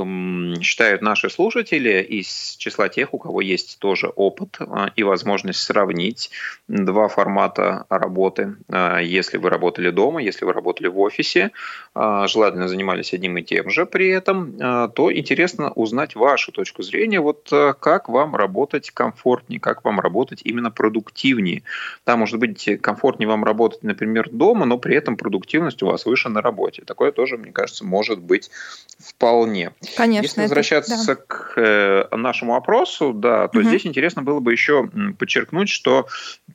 считают 0.61 1.03
наши 1.03 1.31
слушатели 1.31 2.03
из 2.03 2.57
числа 2.57 2.89
тех, 2.89 3.15
у 3.15 3.19
кого 3.19 3.41
есть 3.41 3.79
тоже 3.79 4.09
опыт 4.09 4.57
а, 4.59 4.91
и 4.97 5.05
возможность 5.05 5.61
сравнить 5.61 6.33
два 6.67 7.07
формата 7.07 7.87
работы. 7.91 8.57
А, 8.69 8.99
если 8.99 9.37
вы 9.37 9.51
работали 9.51 9.91
дома, 9.91 10.21
если 10.21 10.45
вы 10.45 10.53
работали 10.53 10.89
в 10.89 10.99
офисе, 10.99 11.53
желательно 11.95 12.67
занимались 12.67 13.13
одним 13.13 13.37
и 13.37 13.43
тем 13.43 13.71
же 13.71 13.87
при 13.87 14.09
этом, 14.09 14.57
то 14.93 15.13
интересно 15.13 15.71
узнать 15.73 16.17
вашу 16.17 16.51
точку 16.51 16.83
зрения, 16.83 17.21
вот 17.21 17.49
э, 17.53 17.75
как 17.79 18.09
вам 18.09 18.35
работать 18.35 18.91
комфортнее, 18.91 19.61
как 19.61 19.85
вам 19.85 20.01
работать 20.01 20.41
именно 20.43 20.71
продуктивнее. 20.71 21.63
Да, 22.07 22.17
может 22.17 22.41
быть, 22.41 22.69
комфортнее 22.81 23.29
вам 23.29 23.45
работать, 23.45 23.83
например, 23.83 24.29
дома, 24.31 24.67
но 24.73 24.79
при 24.79 24.97
этом 24.97 25.19
продуктивность 25.19 25.83
у 25.83 25.87
вас 25.87 26.07
выше 26.07 26.31
на 26.31 26.41
работе. 26.41 26.83
Такое 26.87 27.13
тоже, 27.13 27.37
мне 27.37 27.53
кажется, 27.53 27.85
может 27.85 28.21
быть 28.21 28.51
вполне. 28.99 29.73
Конечно. 29.99 30.23
Если 30.23 30.41
возвращаться 30.41 30.95
это, 30.95 31.15
да. 31.15 31.23
к 31.27 31.53
э, 31.57 32.17
нашему 32.17 32.57
опросу, 32.57 33.13
да, 33.13 33.49
то 33.49 33.59
угу. 33.59 33.69
здесь 33.69 33.85
интересно 33.85 34.23
было 34.23 34.41
бы 34.41 34.51
еще 34.51 34.89
подчеркнуть, 35.19 35.69
что 35.69 36.07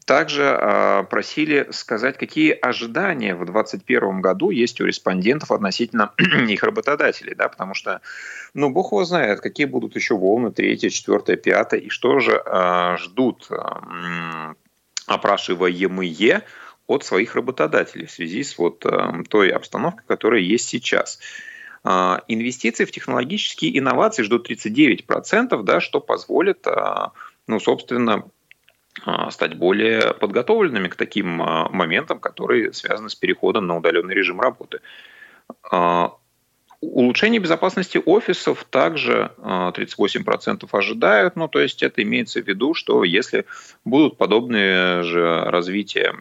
также 0.06 0.42
э, 0.42 1.04
просили 1.08 1.68
сказать, 1.70 2.18
какие 2.18 2.54
ожидания 2.60 3.36
в 3.36 3.46
2021 3.46 4.22
году 4.22 4.50
есть 4.50 4.82
у 4.82 4.86
респондентов 4.86 5.52
относительно 5.52 6.14
их 6.50 6.64
работодателей, 6.64 7.36
да, 7.36 7.50
потому 7.50 7.76
что, 7.76 8.02
ну, 8.56 8.72
бог 8.72 8.94
его 8.94 9.06
знает, 9.06 9.42
какие 9.42 9.68
будут 9.68 9.96
еще 9.96 10.16
волны, 10.18 10.52
третья, 10.52 10.90
четвертая, 10.90 11.38
пятая, 11.38 11.82
и 11.82 11.90
что 11.90 12.20
же 12.20 12.42
э, 12.44 12.98
ждут 12.98 13.48
опрашиваемые 15.06 16.42
от 16.88 17.04
своих 17.04 17.36
работодателей 17.36 18.06
в 18.06 18.12
связи 18.12 18.44
с 18.44 18.58
вот 18.58 18.86
эм, 18.86 19.26
той 19.26 19.50
обстановкой, 19.50 20.06
которая 20.08 20.42
есть 20.42 20.68
сейчас. 20.68 21.20
А, 21.84 22.24
инвестиции 22.28 22.86
в 22.86 22.92
технологические 22.92 23.78
инновации 23.78 24.24
ждут 24.24 24.50
39%, 24.50 25.64
да, 25.64 25.80
что 25.80 26.02
позволит, 26.02 26.66
а, 26.68 27.12
ну, 27.48 27.60
собственно, 27.60 28.26
а, 29.06 29.32
стать 29.32 29.56
более 29.56 30.14
подготовленными 30.14 30.88
к 30.88 30.96
таким 30.96 31.28
моментам, 31.28 32.20
которые 32.20 32.74
связаны 32.74 33.10
с 33.10 33.16
переходом 33.16 33.68
на 33.68 33.78
удаленный 33.78 34.16
режим 34.16 34.42
работы. 34.42 34.82
Улучшение 36.90 37.40
безопасности 37.40 38.02
офисов 38.04 38.66
также 38.70 39.32
38% 39.38 40.68
а, 40.72 40.78
ожидают. 40.78 41.36
Ну, 41.36 41.48
то 41.48 41.60
есть 41.60 41.84
это 41.84 42.02
имеется 42.02 42.42
в 42.42 42.48
виду, 42.48 42.74
что 42.74 43.04
если 43.04 43.46
будут 43.84 44.18
подобные 44.18 45.04
же 45.04 45.44
развития 45.46 46.16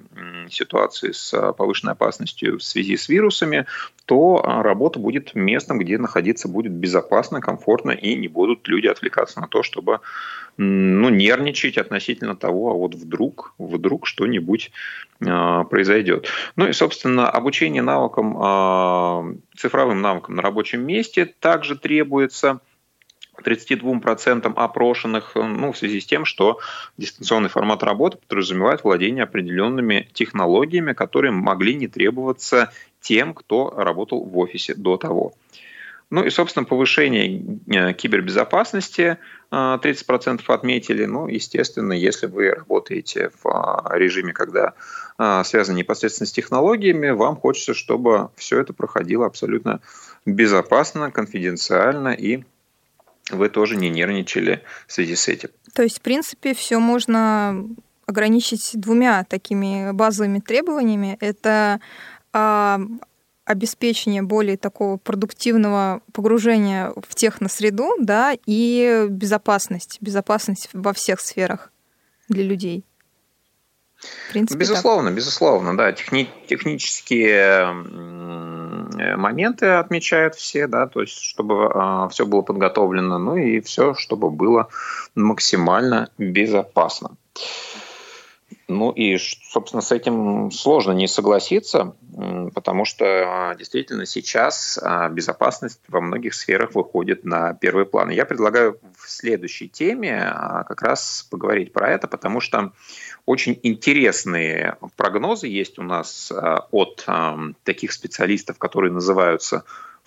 ситуации 0.51 1.13
с 1.13 1.53
повышенной 1.53 1.93
опасностью 1.93 2.59
в 2.59 2.63
связи 2.63 2.97
с 2.97 3.09
вирусами, 3.09 3.67
то 4.07 4.41
а, 4.43 4.63
работа 4.63 4.99
будет 4.99 5.35
местом, 5.35 5.79
где 5.79 5.99
находиться 5.99 6.49
будет 6.49 6.73
безопасно, 6.73 7.41
комфортно, 7.41 7.91
и 7.91 8.15
не 8.15 8.29
будут 8.29 8.67
люди 8.69 8.87
отвлекаться 8.87 9.41
на 9.41 9.49
то, 9.49 9.63
чтобы 9.63 10.01
ну, 10.57 11.11
нервничать 11.11 11.77
относительно 11.77 12.35
того, 12.37 12.71
а 12.71 12.75
вот 12.75 12.95
вдруг, 12.95 13.53
вдруг 13.59 14.07
что-нибудь 14.07 14.71
э, 15.21 15.65
произойдет. 15.69 16.29
Ну 16.55 16.67
и, 16.69 16.73
собственно, 16.73 17.29
обучение 17.29 17.83
навыкам, 17.83 18.37
э, 18.41 19.37
цифровым 19.59 20.01
навыкам 20.01 20.37
на 20.37 20.43
рабочем 20.43 20.87
месте 20.87 21.27
также 21.27 21.77
требуется. 21.77 22.61
32% 23.43 24.53
опрошенных 24.55 25.33
ну, 25.35 25.73
в 25.73 25.79
связи 25.79 26.01
с 26.01 26.07
тем, 26.07 26.25
что 26.25 26.59
дистанционный 26.97 27.49
формат 27.49 27.83
работы 27.83 28.19
подразумевает 28.19 28.85
владение 28.85 29.25
определенными 29.25 30.09
технологиями, 30.13 30.93
которые 30.93 31.33
могли 31.33 31.75
не 31.75 31.89
требоваться 31.89 32.71
тем, 33.01 33.35
кто 33.35 33.71
работал 33.71 34.25
в 34.25 34.37
офисе 34.39 34.75
до 34.75 34.97
того. 34.97 35.33
Ну 36.09 36.23
и, 36.23 36.31
собственно, 36.31 36.65
повышение 36.65 37.59
э, 37.67 37.93
кибербезопасности 37.95 39.19
30% 39.51 40.41
э, 40.41 40.53
отметили. 40.53 41.05
Ну, 41.05 41.27
естественно, 41.27 41.93
если 41.93 42.27
вы 42.27 42.51
работаете 42.51 43.31
в 43.43 43.49
э, 43.49 43.99
режиме, 43.99 44.33
когда 44.33 44.75
связан 45.45 45.77
непосредственно 45.77 46.27
с 46.27 46.33
технологиями, 46.33 47.09
вам 47.09 47.37
хочется, 47.37 47.73
чтобы 47.73 48.29
все 48.37 48.61
это 48.61 48.75
проходило 48.75 49.25
абсолютно 49.25 49.81
безопасно, 50.27 51.11
конфиденциально 51.11 52.09
и 52.09 52.45
вы 53.31 53.49
тоже 53.49 53.77
не 53.77 53.91
нервничали 53.91 54.63
в 54.87 54.93
связи 54.93 55.17
с 55.17 55.29
этим. 55.29 55.51
То 55.75 55.83
есть, 55.83 55.99
в 55.99 56.01
принципе, 56.01 56.55
все 56.55 56.79
можно 56.79 57.67
ограничить 58.07 58.71
двумя 58.75 59.25
такими 59.25 59.91
базовыми 59.93 60.39
требованиями. 60.39 61.17
Это 61.21 61.81
а, 62.33 62.81
обеспечение 63.45 64.23
более 64.23 64.57
такого 64.57 64.97
продуктивного 64.97 66.03
погружения 66.13 66.93
в 67.09 67.15
техносреду, 67.15 67.95
да, 68.01 68.37
и 68.47 69.07
безопасность, 69.09 69.99
безопасность 70.01 70.69
во 70.73 70.93
всех 70.93 71.21
сферах 71.21 71.73
для 72.29 72.45
людей. 72.45 72.85
В 73.97 74.33
принципе, 74.33 74.61
безусловно, 74.61 75.09
так. 75.09 75.17
безусловно, 75.17 75.77
да. 75.77 75.93
Техни- 75.93 76.29
технические 76.49 77.73
моменты 79.17 79.67
отмечают 79.67 80.35
все, 80.35 80.67
да, 80.67 80.87
то 80.87 81.01
есть 81.01 81.21
чтобы 81.21 81.55
э, 81.55 81.71
а, 81.75 82.09
все 82.09 82.27
было 82.27 82.43
подготовлено, 82.43 83.19
ну 83.19 83.37
и 83.37 83.61
все, 83.61 83.95
чтобы 83.95 84.31
было 84.31 84.69
максимально 85.15 86.11
безопасно. 86.19 87.17
Ну 88.69 88.91
и, 88.91 89.17
собственно, 89.17 89.81
с 89.81 89.93
этим 89.93 90.51
сложно 90.51 90.91
не 90.91 91.07
согласиться, 91.07 91.95
потому 92.53 92.85
что 92.85 93.05
а, 93.05 93.55
действительно 93.55 94.07
сейчас 94.07 94.77
а, 94.83 95.09
безопасность 95.09 95.81
во 95.87 96.01
многих 96.01 96.35
сферах 96.35 96.75
выходит 96.75 97.25
на 97.25 97.55
первый 97.55 97.87
план. 97.87 98.11
Я 98.11 98.25
предлагаю 98.25 98.81
в 98.99 99.09
следующей 99.09 99.69
теме 99.69 100.21
а, 100.21 100.65
как 100.65 100.83
раз 100.83 101.29
поговорить 101.31 101.73
про 101.73 101.91
это, 101.91 102.09
потому 102.09 102.41
что 102.41 102.73
очень 103.25 103.57
интересные 103.63 104.77
прогнозы 104.97 105.47
есть 105.47 105.79
у 105.79 105.83
нас 105.83 106.33
от 106.71 107.07
таких 107.65 107.93
специалистов, 107.93 108.59
которые 108.59 108.93
называются 108.93 109.65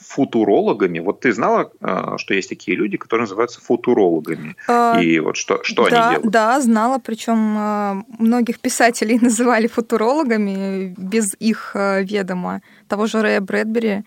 футурологами. 0.09 0.99
Вот 0.99 1.19
ты 1.19 1.31
знала, 1.31 1.71
э, 1.81 2.17
что 2.17 2.33
есть 2.33 2.49
такие 2.49 2.75
люди, 2.75 2.97
которые 2.97 3.25
называются 3.25 3.61
футурологами? 3.61 4.55
А, 4.67 4.99
и 4.99 5.19
вот 5.19 5.37
что, 5.37 5.63
что 5.63 5.87
да, 5.87 6.07
они 6.07 6.15
делают? 6.15 6.31
Да, 6.31 6.61
знала. 6.61 6.97
Причем 6.97 7.57
э, 7.57 8.03
многих 8.17 8.59
писателей 8.59 9.19
называли 9.21 9.67
футурологами 9.67 10.95
без 10.97 11.35
их 11.39 11.71
э, 11.75 12.03
ведома. 12.03 12.61
Того 12.87 13.05
же 13.05 13.21
Рэя 13.21 13.39
Брэдбери, 13.39 14.03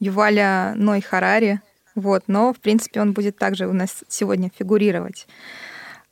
Юваля 0.00 0.72
Ной 0.74 1.00
Харари. 1.00 1.60
Вот, 1.94 2.24
но, 2.26 2.52
в 2.52 2.58
принципе, 2.58 3.00
он 3.00 3.12
будет 3.12 3.38
также 3.38 3.68
у 3.68 3.72
нас 3.72 4.02
сегодня 4.08 4.50
фигурировать. 4.58 5.28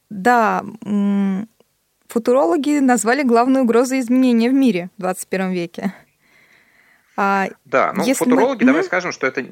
Да, 0.08 0.64
футурологи 2.06 2.78
назвали 2.78 3.24
главной 3.24 3.62
угрозой 3.62 3.98
изменения 3.98 4.50
в 4.50 4.54
мире 4.54 4.90
в 4.96 5.00
21 5.00 5.50
веке. 5.50 5.92
А, 7.14 7.48
да, 7.66 7.92
ну 7.92 8.04
Если 8.04 8.24
футурологи, 8.24 8.64
мы... 8.64 8.68
давай 8.68 8.84
скажем, 8.84 9.12
что 9.12 9.26
это, 9.26 9.42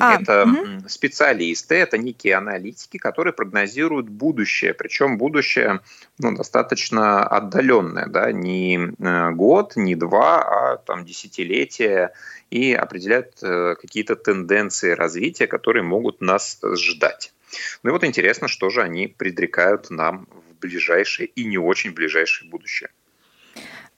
а, 0.00 0.18
это 0.18 0.44
угу. 0.44 0.88
специалисты, 0.88 1.74
это 1.74 1.98
некие 1.98 2.36
аналитики, 2.36 2.96
которые 2.96 3.34
прогнозируют 3.34 4.08
будущее, 4.08 4.72
причем 4.72 5.18
будущее 5.18 5.80
ну, 6.18 6.34
достаточно 6.34 7.26
отдаленное, 7.26 8.06
да, 8.06 8.32
не 8.32 8.94
э, 8.98 9.30
год, 9.32 9.76
не 9.76 9.94
два, 9.94 10.42
а 10.42 10.76
там 10.78 11.04
десятилетия, 11.04 12.14
и 12.50 12.72
определяют 12.72 13.34
э, 13.42 13.74
какие-то 13.80 14.16
тенденции 14.16 14.92
развития, 14.92 15.46
которые 15.46 15.82
могут 15.82 16.22
нас 16.22 16.60
ждать. 16.74 17.34
Ну 17.82 17.90
и 17.90 17.92
вот 17.92 18.04
интересно, 18.04 18.48
что 18.48 18.70
же 18.70 18.82
они 18.82 19.06
предрекают 19.06 19.90
нам 19.90 20.26
в 20.30 20.60
ближайшее 20.60 21.26
и 21.26 21.44
не 21.44 21.58
очень 21.58 21.92
ближайшее 21.92 22.48
будущее. 22.48 22.90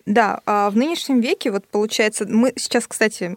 Да, 0.06 0.40
а 0.44 0.70
в 0.70 0.76
нынешнем 0.76 1.20
веке, 1.20 1.50
вот 1.50 1.66
получается, 1.66 2.26
мы 2.28 2.52
сейчас, 2.56 2.86
кстати, 2.86 3.36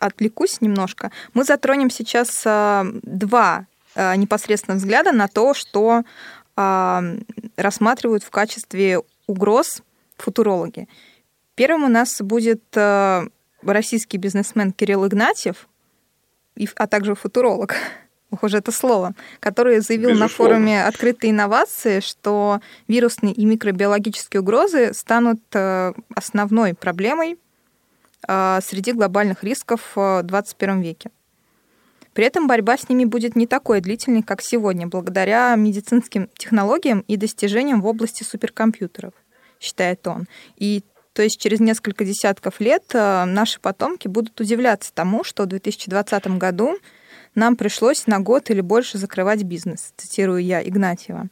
отвлекусь 0.00 0.60
немножко, 0.60 1.12
мы 1.34 1.44
затронем 1.44 1.88
сейчас 1.88 2.42
а, 2.44 2.84
два 3.02 3.66
а, 3.94 4.16
непосредственно 4.16 4.76
взгляда 4.76 5.12
на 5.12 5.28
то, 5.28 5.54
что 5.54 6.02
а, 6.56 7.02
рассматривают 7.56 8.24
в 8.24 8.30
качестве 8.30 9.00
угроз 9.26 9.82
футурологи. 10.16 10.88
Первым 11.54 11.84
у 11.84 11.88
нас 11.88 12.20
будет 12.20 12.62
российский 13.62 14.18
бизнесмен 14.18 14.72
Кирилл 14.72 15.06
Игнатьев, 15.06 15.68
а 16.76 16.86
также 16.88 17.14
футуролог. 17.14 17.76
Уже 18.42 18.58
это 18.58 18.72
слово, 18.72 19.14
который 19.40 19.80
заявил 19.80 20.10
Безусловно. 20.10 20.24
на 20.24 20.28
форуме 20.28 20.84
«Открытые 20.84 21.30
инновации», 21.30 22.00
что 22.00 22.60
вирусные 22.88 23.32
и 23.32 23.44
микробиологические 23.44 24.40
угрозы 24.40 24.92
станут 24.94 25.40
э, 25.52 25.92
основной 26.14 26.74
проблемой 26.74 27.38
э, 28.26 28.58
среди 28.62 28.92
глобальных 28.92 29.44
рисков 29.44 29.80
в 29.94 30.22
21 30.22 30.80
веке. 30.80 31.10
При 32.14 32.24
этом 32.24 32.46
борьба 32.46 32.78
с 32.78 32.88
ними 32.88 33.04
будет 33.04 33.34
не 33.34 33.46
такой 33.46 33.80
длительной, 33.80 34.22
как 34.22 34.40
сегодня, 34.40 34.86
благодаря 34.86 35.54
медицинским 35.56 36.28
технологиям 36.38 37.00
и 37.00 37.16
достижениям 37.16 37.82
в 37.82 37.86
области 37.86 38.22
суперкомпьютеров, 38.22 39.12
считает 39.60 40.06
он. 40.06 40.26
И 40.56 40.84
то 41.12 41.22
есть 41.22 41.40
через 41.40 41.60
несколько 41.60 42.04
десятков 42.04 42.60
лет 42.60 42.84
э, 42.92 43.24
наши 43.24 43.60
потомки 43.60 44.08
будут 44.08 44.40
удивляться 44.40 44.92
тому, 44.92 45.22
что 45.22 45.44
в 45.44 45.46
2020 45.46 46.26
году 46.38 46.76
нам 47.34 47.56
пришлось 47.56 48.06
на 48.06 48.20
год 48.20 48.50
или 48.50 48.60
больше 48.60 48.98
закрывать 48.98 49.42
бизнес, 49.42 49.92
цитирую 49.96 50.42
я 50.42 50.62
Игнатьева. 50.62 51.28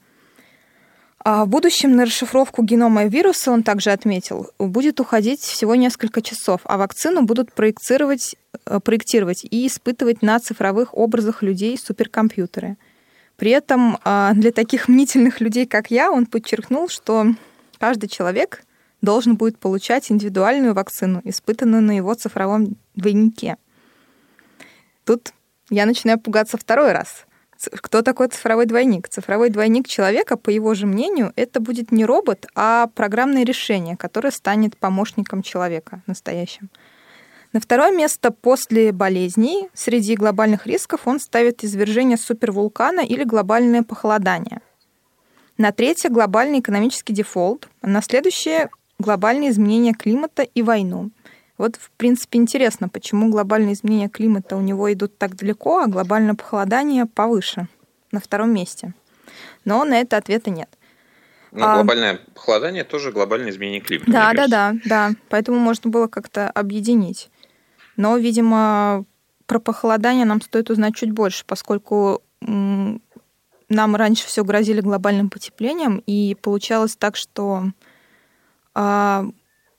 А 1.25 1.45
в 1.45 1.49
будущем 1.49 1.95
на 1.95 2.05
расшифровку 2.05 2.65
генома 2.65 3.05
вируса, 3.05 3.53
он 3.53 3.63
также 3.63 3.91
отметил, 3.91 4.51
будет 4.59 4.99
уходить 4.99 5.41
всего 5.41 5.77
несколько 5.77 6.21
часов, 6.21 6.63
а 6.65 6.77
вакцину 6.77 7.23
будут 7.23 7.53
проектировать, 7.53 8.35
э, 8.67 8.81
проектировать 8.81 9.45
и 9.49 9.69
испытывать 9.69 10.23
на 10.23 10.41
цифровых 10.41 10.97
образах 10.97 11.43
людей 11.43 11.79
суперкомпьютеры. 11.79 12.77
При 13.37 13.53
этом 13.53 13.99
а, 14.05 14.33
для 14.35 14.51
таких 14.53 14.89
мнительных 14.89 15.41
людей, 15.41 15.67
как 15.67 15.91
я, 15.91 16.11
он 16.11 16.27
подчеркнул, 16.27 16.89
что 16.89 17.27
каждый 17.79 18.09
человек 18.09 18.63
должен 19.01 19.37
будет 19.37 19.59
получать 19.59 20.11
индивидуальную 20.11 20.75
вакцину, 20.75 21.21
испытанную 21.25 21.83
на 21.83 21.97
его 21.97 22.15
цифровом 22.15 22.77
двойнике. 22.95 23.57
Тут 25.05 25.33
я 25.71 25.87
начинаю 25.87 26.19
пугаться 26.21 26.57
второй 26.57 26.93
раз– 26.93 27.27
кто 27.71 28.03
такой 28.03 28.29
цифровой 28.29 28.67
двойник? 28.67 29.09
Цифровой 29.09 29.51
двойник 29.51 29.87
человека, 29.87 30.37
по 30.37 30.51
его 30.51 30.75
же 30.75 30.87
мнению, 30.87 31.33
это 31.37 31.61
будет 31.61 31.93
не 31.93 32.05
робот, 32.05 32.47
а 32.55 32.89
программное 32.95 33.45
решение, 33.45 33.97
которое 33.97 34.31
станет 34.31 34.77
помощником 34.77 35.43
человека 35.43 36.03
настоящим. 36.07 36.71
На 37.53 37.61
второе 37.61 37.93
место 37.93 38.31
после 38.31 38.93
болезней 38.93 39.69
среди 39.75 40.17
глобальных 40.17 40.67
рисков 40.67 41.07
он 41.07 41.21
ставит 41.21 41.63
извержение 41.63 42.17
супервулкана 42.17 43.01
или 43.01 43.25
глобальное 43.25 43.83
похолодание. 43.83 44.61
На 45.59 45.71
третье– 45.71 46.09
глобальный 46.11 46.61
экономический 46.61 47.13
дефолт. 47.13 47.69
На 47.83 48.01
следующее– 48.01 48.71
глобальные 48.99 49.51
изменения 49.51 49.93
климата 49.93 50.43
и 50.43 50.63
войну– 50.63 51.11
вот, 51.63 51.77
в 51.77 51.93
принципе, 51.93 52.41
интересно, 52.41 52.89
почему 52.89 53.31
глобальные 53.31 53.75
изменения 53.75 54.09
климата 54.09 54.57
у 54.57 54.61
него 54.61 54.93
идут 54.93 55.17
так 55.17 55.37
далеко, 55.37 55.79
а 55.79 55.87
глобальное 55.87 56.35
похолодание 56.35 57.07
повыше, 57.07 57.69
на 58.11 58.19
втором 58.19 58.53
месте. 58.53 58.95
Но 59.65 59.85
на 59.85 60.01
это 60.01 60.17
ответа 60.17 60.51
нет. 60.51 60.69
Но 61.53 61.69
а, 61.69 61.75
глобальное 61.77 62.19
похолодание 62.35 62.83
тоже 62.83 63.13
глобальное 63.13 63.51
изменение 63.51 63.81
климата. 63.81 64.11
Да, 64.11 64.33
да, 64.33 64.49
да, 64.49 64.75
да. 64.85 65.11
Поэтому 65.29 65.61
можно 65.61 65.89
было 65.89 66.09
как-то 66.09 66.51
объединить. 66.51 67.31
Но, 67.97 68.17
видимо, 68.17 69.05
про 69.47 69.61
похолодание 69.61 70.25
нам 70.25 70.41
стоит 70.41 70.69
узнать 70.69 70.97
чуть 70.97 71.13
больше, 71.13 71.45
поскольку 71.47 72.23
нам 72.41 73.95
раньше 73.95 74.27
все 74.27 74.43
грозили 74.43 74.81
глобальным 74.81 75.31
потеплением, 75.31 76.03
и 76.07 76.37
получалось 76.43 76.97
так, 76.97 77.15
что 77.15 77.67
а, 78.75 79.27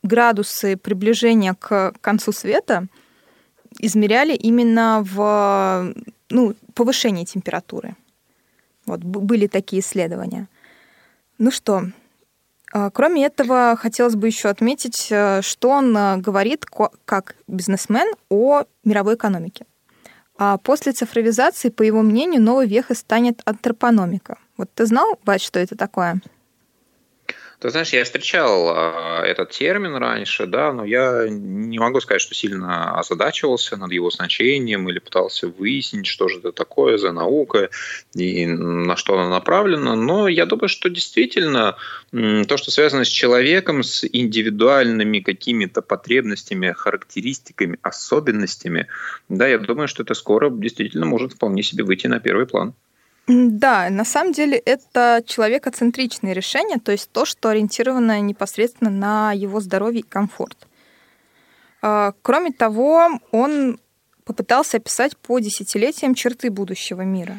градусы 0.03 0.77
приближения 0.77 1.53
к 1.53 1.93
концу 2.01 2.31
света 2.31 2.87
измеряли 3.79 4.33
именно 4.35 5.01
в 5.03 5.93
ну, 6.29 6.55
повышении 6.75 7.25
температуры. 7.25 7.95
Вот, 8.85 8.99
были 9.03 9.47
такие 9.47 9.81
исследования. 9.81 10.47
Ну 11.39 11.49
что, 11.51 11.85
а, 12.73 12.89
кроме 12.89 13.25
этого, 13.25 13.77
хотелось 13.79 14.15
бы 14.15 14.27
еще 14.27 14.49
отметить, 14.49 15.07
э, 15.11 15.41
что 15.41 15.69
он 15.69 15.95
э, 15.95 16.17
говорит 16.17 16.65
как 17.05 17.35
бизнесмен 17.47 18.07
о 18.29 18.63
мировой 18.83 19.15
экономике. 19.15 19.65
А 20.37 20.57
после 20.57 20.91
цифровизации, 20.91 21.69
по 21.69 21.83
его 21.83 22.01
мнению, 22.01 22.41
новой 22.41 22.67
вехой 22.67 22.95
станет 22.95 23.41
антропономика. 23.45 24.39
Вот 24.57 24.69
ты 24.73 24.87
знал, 24.87 25.19
Бать, 25.23 25.43
что 25.43 25.59
это 25.59 25.75
такое? 25.75 26.19
Ты 27.63 27.69
знаешь, 27.69 27.93
я 27.93 28.03
встречал 28.03 28.75
э, 28.75 29.25
этот 29.25 29.51
термин 29.51 29.95
раньше, 29.95 30.47
да, 30.47 30.73
но 30.73 30.83
я 30.83 31.27
не 31.29 31.79
могу 31.79 32.01
сказать, 32.01 32.19
что 32.19 32.35
сильно 32.35 32.99
озадачивался 32.99 33.77
над 33.77 33.89
его 33.93 34.09
значением 34.09 34.89
или 34.89 34.99
пытался 34.99 35.47
выяснить, 35.47 36.05
что 36.05 36.27
же 36.27 36.39
это 36.39 36.51
такое 36.51 36.97
за 36.97 37.13
наука 37.13 37.69
и 38.15 38.45
на 38.47 38.97
что 38.97 39.17
она 39.17 39.29
направлена. 39.29 39.95
Но 39.95 40.27
я 40.27 40.45
думаю, 40.45 40.67
что 40.67 40.89
действительно 40.89 41.77
то, 42.11 42.57
что 42.57 42.69
связано 42.69 43.05
с 43.05 43.07
человеком, 43.07 43.81
с 43.81 44.03
индивидуальными 44.11 45.21
какими-то 45.21 45.81
потребностями, 45.81 46.73
характеристиками, 46.73 47.79
особенностями, 47.81 48.87
да, 49.29 49.47
я 49.47 49.57
думаю, 49.57 49.87
что 49.87 50.03
это 50.03 50.15
скоро 50.15 50.49
действительно 50.49 51.05
может 51.05 51.31
вполне 51.31 51.63
себе 51.63 51.85
выйти 51.85 52.07
на 52.07 52.19
первый 52.19 52.45
план. 52.45 52.73
Да, 53.27 53.89
на 53.89 54.03
самом 54.03 54.33
деле 54.33 54.57
это 54.57 55.23
человекоцентричное 55.25 56.33
решение, 56.33 56.77
то 56.79 56.91
есть 56.91 57.09
то, 57.11 57.23
что 57.23 57.49
ориентировано 57.49 58.19
непосредственно 58.19 58.89
на 58.89 59.31
его 59.31 59.61
здоровье 59.61 60.01
и 60.01 60.07
комфорт. 60.07 60.67
А, 61.81 62.13
кроме 62.21 62.51
того, 62.51 63.07
он 63.31 63.79
попытался 64.25 64.77
описать 64.77 65.17
по 65.17 65.39
десятилетиям 65.39 66.15
черты 66.15 66.49
будущего 66.49 67.01
мира. 67.01 67.35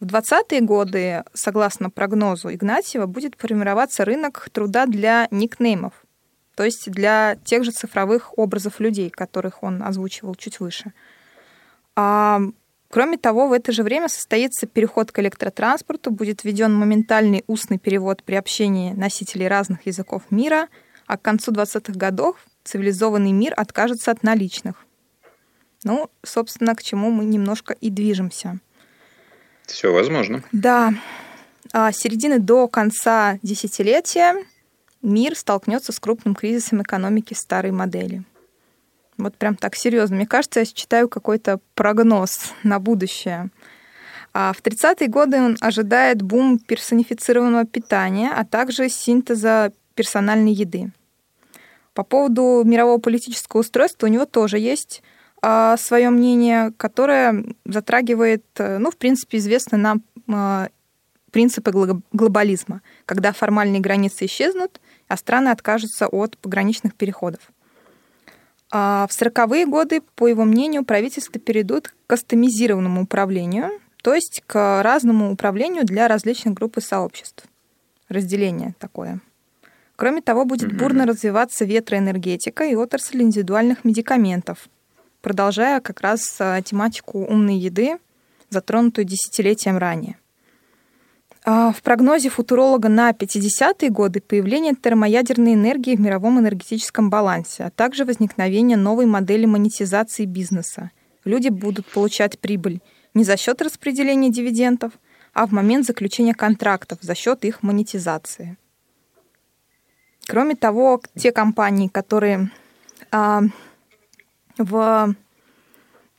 В 0.00 0.06
20-е 0.06 0.60
годы, 0.60 1.22
согласно 1.32 1.90
прогнозу 1.90 2.52
Игнатьева, 2.52 3.06
будет 3.06 3.36
формироваться 3.38 4.04
рынок 4.04 4.48
труда 4.52 4.86
для 4.86 5.28
никнеймов, 5.30 5.92
то 6.56 6.64
есть 6.64 6.90
для 6.90 7.36
тех 7.44 7.64
же 7.64 7.70
цифровых 7.70 8.36
образов 8.36 8.80
людей, 8.80 9.10
которых 9.10 9.62
он 9.62 9.82
озвучивал 9.82 10.34
чуть 10.34 10.58
выше. 10.58 10.92
А 11.96 12.40
Кроме 12.94 13.18
того, 13.18 13.48
в 13.48 13.52
это 13.52 13.72
же 13.72 13.82
время 13.82 14.06
состоится 14.08 14.68
переход 14.68 15.10
к 15.10 15.18
электротранспорту, 15.18 16.12
будет 16.12 16.44
введен 16.44 16.72
моментальный 16.72 17.42
устный 17.48 17.76
перевод 17.76 18.22
при 18.22 18.36
общении 18.36 18.92
носителей 18.92 19.48
разных 19.48 19.84
языков 19.84 20.22
мира, 20.30 20.68
а 21.06 21.16
к 21.16 21.22
концу 21.22 21.50
20-х 21.50 21.98
годов 21.98 22.36
цивилизованный 22.62 23.32
мир 23.32 23.52
откажется 23.56 24.12
от 24.12 24.22
наличных. 24.22 24.86
Ну, 25.82 26.08
собственно, 26.22 26.76
к 26.76 26.84
чему 26.84 27.10
мы 27.10 27.24
немножко 27.24 27.72
и 27.72 27.90
движемся. 27.90 28.60
Все 29.66 29.92
возможно. 29.92 30.44
Да. 30.52 30.94
А 31.72 31.90
с 31.90 31.96
середины 31.96 32.38
до 32.38 32.68
конца 32.68 33.40
десятилетия 33.42 34.36
мир 35.02 35.36
столкнется 35.36 35.90
с 35.90 35.98
крупным 35.98 36.36
кризисом 36.36 36.80
экономики 36.82 37.34
старой 37.34 37.72
модели– 37.72 38.22
вот 39.18 39.36
прям 39.36 39.56
так 39.56 39.76
серьезно. 39.76 40.16
Мне 40.16 40.26
кажется, 40.26 40.60
я 40.60 40.66
читаю 40.66 41.08
какой-то 41.08 41.60
прогноз 41.74 42.52
на 42.62 42.78
будущее. 42.78 43.50
А 44.32 44.52
в 44.52 44.62
30-е 44.62 45.08
годы 45.08 45.40
он 45.40 45.56
ожидает 45.60 46.22
бум 46.22 46.58
персонифицированного 46.58 47.66
питания, 47.66 48.32
а 48.34 48.44
также 48.44 48.88
синтеза 48.88 49.72
персональной 49.94 50.52
еды. 50.52 50.90
По 51.92 52.02
поводу 52.02 52.62
мирового 52.64 52.98
политического 52.98 53.60
устройства 53.60 54.06
у 54.06 54.10
него 54.10 54.26
тоже 54.26 54.58
есть 54.58 55.02
а, 55.40 55.76
свое 55.76 56.10
мнение, 56.10 56.72
которое 56.76 57.44
затрагивает, 57.64 58.44
э, 58.56 58.78
ну, 58.78 58.90
в 58.90 58.96
принципе, 58.96 59.38
известно 59.38 59.78
нам 59.78 60.02
а, 60.28 60.68
принципы 61.30 61.70
глобализма, 62.12 62.82
когда 63.06 63.32
формальные 63.32 63.80
границы 63.80 64.24
исчезнут, 64.24 64.80
а 65.06 65.16
страны 65.16 65.50
откажутся 65.50 66.08
от 66.08 66.38
пограничных 66.38 66.94
переходов. 66.94 67.40
А 68.76 69.06
в 69.08 69.12
40-е 69.12 69.66
годы, 69.66 70.02
по 70.16 70.26
его 70.26 70.42
мнению, 70.42 70.84
правительства 70.84 71.38
перейдут 71.38 71.90
к 71.90 71.94
кастомизированному 72.08 73.02
управлению, 73.02 73.70
то 74.02 74.12
есть 74.12 74.42
к 74.48 74.82
разному 74.82 75.30
управлению 75.30 75.84
для 75.84 76.08
различных 76.08 76.54
групп 76.54 76.78
и 76.78 76.80
сообществ. 76.80 77.44
Разделение 78.08 78.74
такое. 78.80 79.20
Кроме 79.94 80.22
того, 80.22 80.44
будет 80.44 80.72
mm-hmm. 80.72 80.78
бурно 80.78 81.06
развиваться 81.06 81.64
ветроэнергетика 81.64 82.64
и 82.64 82.74
отрасль 82.74 83.22
индивидуальных 83.22 83.84
медикаментов, 83.84 84.68
продолжая 85.22 85.80
как 85.80 86.00
раз 86.00 86.36
а, 86.40 86.60
тематику 86.60 87.20
умной 87.20 87.54
еды, 87.54 87.98
затронутую 88.50 89.04
десятилетием 89.04 89.78
ранее. 89.78 90.16
А, 91.46 91.72
в 91.72 91.82
прогнозе 91.82 92.30
футуролога 92.30 92.88
на 92.88 93.10
50-е 93.10 93.90
годы 93.90 94.22
появление 94.22 94.74
термоядерной 94.74 95.52
энергии 95.52 95.94
в 95.94 96.00
мировом 96.00 96.40
энергетическом 96.40 97.10
балансе, 97.10 97.64
а 97.64 97.70
также 97.70 98.06
возникновение 98.06 98.78
новой 98.78 99.04
модели 99.04 99.44
монетизации 99.44 100.24
бизнеса. 100.24 100.90
Люди 101.24 101.50
будут 101.50 101.86
получать 101.86 102.38
прибыль 102.38 102.80
не 103.12 103.24
за 103.24 103.36
счет 103.36 103.60
распределения 103.60 104.30
дивидендов, 104.30 104.92
а 105.34 105.46
в 105.46 105.52
момент 105.52 105.86
заключения 105.86 106.34
контрактов 106.34 106.98
за 107.02 107.14
счет 107.14 107.44
их 107.44 107.62
монетизации. 107.62 108.56
Кроме 110.26 110.54
того, 110.54 111.02
те 111.14 111.30
компании, 111.30 111.88
которые 111.88 112.50
а, 113.10 113.42
в 114.56 115.14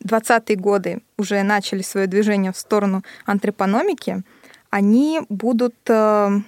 20-е 0.03 0.55
годы 0.55 1.01
уже 1.17 1.41
начали 1.41 1.81
свое 1.81 2.05
движение 2.05 2.51
в 2.51 2.57
сторону 2.57 3.03
антрепономики, 3.25 4.23
они 4.75 5.21
будут 5.29 5.73
э, 5.87 5.93
на 5.93 6.43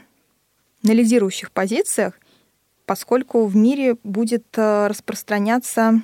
лидирующих 0.83 1.49
позициях, 1.49 2.19
поскольку 2.85 3.45
в 3.45 3.55
мире 3.55 3.95
будет 4.03 4.45
э, 4.57 4.87
распространяться... 4.87 6.01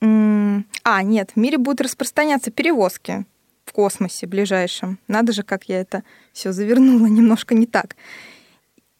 А, 0.00 1.02
нет, 1.02 1.32
в 1.34 1.36
мире 1.38 1.58
будут 1.58 1.82
распространяться 1.82 2.50
перевозки 2.50 3.26
в 3.66 3.72
космосе 3.72 4.26
ближайшем. 4.26 4.98
Надо 5.08 5.32
же, 5.32 5.42
как 5.42 5.64
я 5.64 5.78
это 5.78 6.04
все 6.32 6.52
завернула 6.52 7.06
немножко 7.18 7.54
не 7.54 7.66
так. 7.66 7.94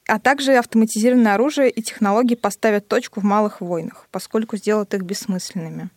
А 0.07 0.19
также 0.19 0.57
автоматизированное 0.57 1.35
оружие 1.35 1.71
и 1.71 1.81
технологии 1.81 2.35
поставят 2.35 2.87
точку 2.87 3.21
в 3.21 3.25
малых 3.25 3.63
войнах, 3.63 4.09
поскольку 4.11 4.59
сделают 4.59 4.93
их 4.93 5.05
бессмысленными. 5.05 5.89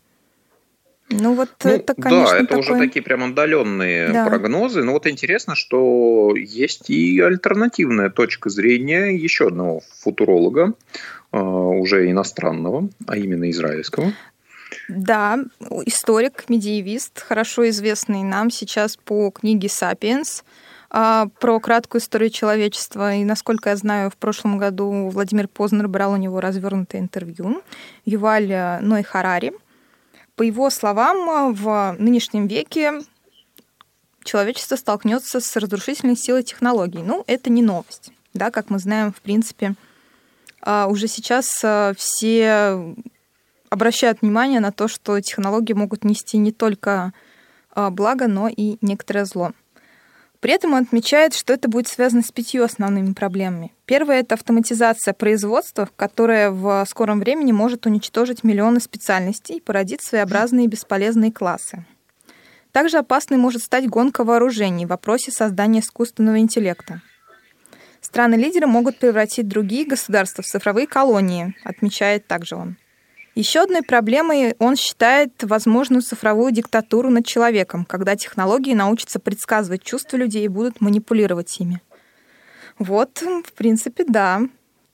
Ну 1.09 1.35
вот 1.35 1.49
ну, 1.63 1.69
это, 1.69 1.93
конечно, 1.93 2.31
Да, 2.31 2.37
это 2.37 2.47
такой... 2.47 2.59
уже 2.59 2.77
такие 2.77 3.03
прям 3.03 3.23
отдаленные 3.23 4.09
да. 4.09 4.25
прогнозы. 4.25 4.83
Но 4.83 4.93
вот 4.93 5.05
интересно, 5.05 5.55
что 5.55 6.33
есть 6.35 6.89
и 6.89 7.19
альтернативная 7.19 8.09
точка 8.09 8.49
зрения 8.49 9.15
еще 9.15 9.47
одного 9.47 9.81
футуролога, 9.99 10.73
а, 11.31 11.43
уже 11.43 12.09
иностранного, 12.09 12.89
а 13.05 13.17
именно 13.17 13.49
израильского. 13.51 14.13
Да, 14.89 15.39
историк, 15.85 16.45
медиевист, 16.49 17.21
хорошо 17.21 17.69
известный 17.69 18.23
нам 18.23 18.49
сейчас 18.49 18.97
по 18.97 19.29
книге 19.29 19.69
«Сапиенс», 19.69 20.43
а, 20.89 21.27
про 21.39 21.59
краткую 21.59 22.01
историю 22.01 22.31
человечества. 22.31 23.13
И, 23.13 23.23
насколько 23.23 23.69
я 23.69 23.75
знаю, 23.75 24.09
в 24.09 24.17
прошлом 24.17 24.57
году 24.57 25.09
Владимир 25.09 25.47
Познер 25.47 25.87
брал 25.87 26.13
у 26.13 26.17
него 26.17 26.41
развернутое 26.41 27.01
интервью. 27.01 27.61
Юваль 28.05 28.79
Ной 28.81 29.03
Харари– 29.03 29.53
по 30.35 30.43
его 30.43 30.69
словам, 30.69 31.53
в 31.53 31.95
нынешнем 31.97 32.47
веке 32.47 33.01
человечество 34.23 34.75
столкнется 34.75 35.39
с 35.39 35.55
разрушительной 35.55 36.17
силой 36.17 36.43
технологий. 36.43 37.01
Ну, 37.01 37.23
это 37.27 37.49
не 37.49 37.61
новость. 37.61 38.11
Да, 38.33 38.51
как 38.51 38.69
мы 38.69 38.79
знаем, 38.79 39.13
в 39.13 39.21
принципе, 39.21 39.75
а, 40.61 40.87
уже 40.87 41.07
сейчас 41.07 41.47
а, 41.63 41.93
все 41.95 42.95
обращают 43.69 44.21
внимание 44.21 44.59
на 44.59 44.71
то, 44.71 44.87
что 44.87 45.19
технологии 45.21 45.73
могут 45.73 46.03
нести 46.03 46.37
не 46.37 46.51
только 46.51 47.13
а, 47.71 47.91
благо, 47.91 48.27
но 48.27 48.49
и 48.49 48.77
некоторое 48.81 49.25
зло. 49.25 49.51
При 50.39 50.53
этом 50.53 50.73
он 50.73 50.83
отмечает, 50.83 51.33
что 51.33 51.53
это 51.53 51.69
будет 51.69 51.87
связано 51.87 52.23
с 52.23 52.31
пятью 52.31 52.63
основными 52.63 53.13
проблемами. 53.13 53.71
Первое— 53.85 54.19
это 54.21 54.33
автоматизация 54.33 55.13
производства, 55.13 55.87
которая 55.95 56.49
в 56.49 56.83
скором 56.87 57.19
времени 57.19 57.51
может 57.51 57.85
уничтожить 57.85 58.43
миллионы 58.43 58.79
специальностей 58.79 59.57
и 59.57 59.61
породить 59.61 60.03
своеобразные 60.03 60.67
бесполезные 60.67 61.31
классы. 61.31 61.85
Также 62.71 62.97
опасной 62.97 63.37
может 63.37 63.61
стать 63.61 63.87
гонка 63.87 64.23
вооружений 64.23 64.85
в 64.85 64.89
вопросе 64.89 65.31
создания 65.31 65.81
искусственного 65.81 66.39
интеллекта. 66.39 67.01
Страны-лидеры 68.01 68.67
могут 68.67 68.97
превратить 68.97 69.47
другие 69.47 69.85
государства 69.85 70.43
в 70.43 70.47
цифровые 70.47 70.87
колонии, 70.87 71.55
отмечает 71.63 72.27
также 72.27 72.55
он. 72.55 72.77
Еще 73.35 73.61
одной 73.61 73.81
проблемой 73.81 74.55
он 74.59 74.75
считает 74.77 75.31
возможную 75.43 76.01
цифровую 76.01 76.51
диктатуру 76.51 77.09
над 77.09 77.25
человеком, 77.25 77.85
когда 77.85 78.15
технологии 78.15 78.73
научатся 78.73 79.19
предсказывать 79.19 79.83
чувства 79.83 80.17
людей 80.17 80.45
и 80.45 80.49
будут 80.49 80.81
манипулировать 80.81 81.59
ими. 81.59 81.81
Вот, 82.77 83.21
в 83.21 83.53
принципе, 83.53 84.05
да 84.07 84.41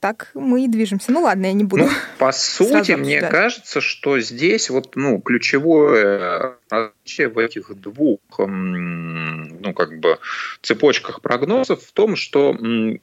так 0.01 0.31
мы 0.33 0.65
и 0.65 0.67
движемся. 0.67 1.11
Ну 1.11 1.21
ладно, 1.21 1.45
я 1.45 1.53
не 1.53 1.63
буду. 1.63 1.83
Ну, 1.83 1.89
по 2.17 2.31
сути, 2.31 2.93
мне 2.93 3.21
кажется, 3.21 3.81
что 3.81 4.19
здесь 4.19 4.71
вот 4.71 4.95
ну 4.95 5.21
ключевое 5.21 6.55
различие 6.69 7.29
в 7.29 7.37
этих 7.37 7.71
двух 7.79 8.19
ну 8.39 9.73
как 9.73 9.99
бы 9.99 10.17
цепочках 10.63 11.21
прогнозов 11.21 11.83
в 11.83 11.91
том, 11.91 12.15
что 12.15 12.57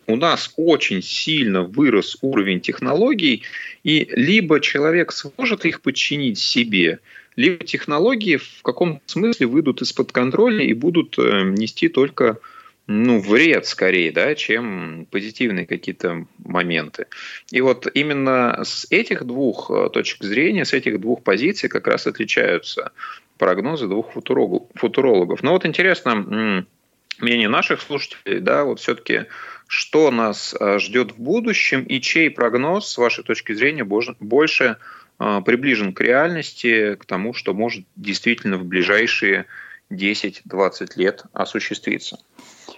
у 0.06 0.16
нас 0.16 0.52
очень 0.56 1.00
сильно 1.00 1.62
вырос 1.62 2.18
уровень 2.20 2.60
технологий, 2.60 3.44
и 3.84 4.08
либо 4.10 4.60
человек 4.60 5.12
сможет 5.12 5.64
их 5.66 5.82
подчинить 5.82 6.40
себе, 6.40 6.98
либо 7.36 7.64
технологии 7.64 8.38
в 8.38 8.62
каком-то 8.62 9.00
смысле 9.06 9.46
выйдут 9.46 9.82
из-под 9.82 10.10
контроля 10.10 10.64
и 10.64 10.72
будут 10.72 11.16
э, 11.16 11.44
нести 11.44 11.88
только 11.88 12.38
ну, 12.90 13.20
вред 13.20 13.66
скорее, 13.66 14.10
да, 14.12 14.34
чем 14.34 15.06
позитивные 15.10 15.66
какие-то 15.66 16.26
моменты. 16.38 17.06
И 17.50 17.60
вот 17.60 17.86
именно 17.92 18.60
с 18.64 18.86
этих 18.88 19.24
двух 19.24 19.70
э, 19.70 19.90
точек 19.90 20.24
зрения, 20.24 20.64
с 20.64 20.72
этих 20.72 20.98
двух 20.98 21.22
позиций 21.22 21.68
как 21.68 21.86
раз 21.86 22.06
отличаются 22.06 22.92
прогнозы 23.36 23.88
двух 23.88 24.12
футурологов. 24.12 25.42
Но 25.42 25.52
вот 25.52 25.66
интересно 25.66 26.64
мнение 27.18 27.48
наших 27.48 27.82
слушателей, 27.82 28.40
да, 28.40 28.64
вот 28.64 28.80
все-таки 28.80 29.26
что 29.66 30.10
нас 30.10 30.56
э, 30.58 30.78
ждет 30.78 31.12
в 31.12 31.18
будущем 31.18 31.82
и 31.82 32.00
чей 32.00 32.30
прогноз, 32.30 32.88
с 32.88 32.96
вашей 32.96 33.22
точки 33.22 33.52
зрения, 33.52 33.84
больше 33.84 34.78
э, 35.20 35.40
приближен 35.44 35.92
к 35.92 36.00
реальности, 36.00 36.94
к 36.94 37.04
тому, 37.04 37.34
что 37.34 37.52
может 37.52 37.84
действительно 37.96 38.56
в 38.56 38.64
ближайшие 38.64 39.44
10-20 39.90 40.92
лет 40.96 41.24
осуществиться. 41.34 42.18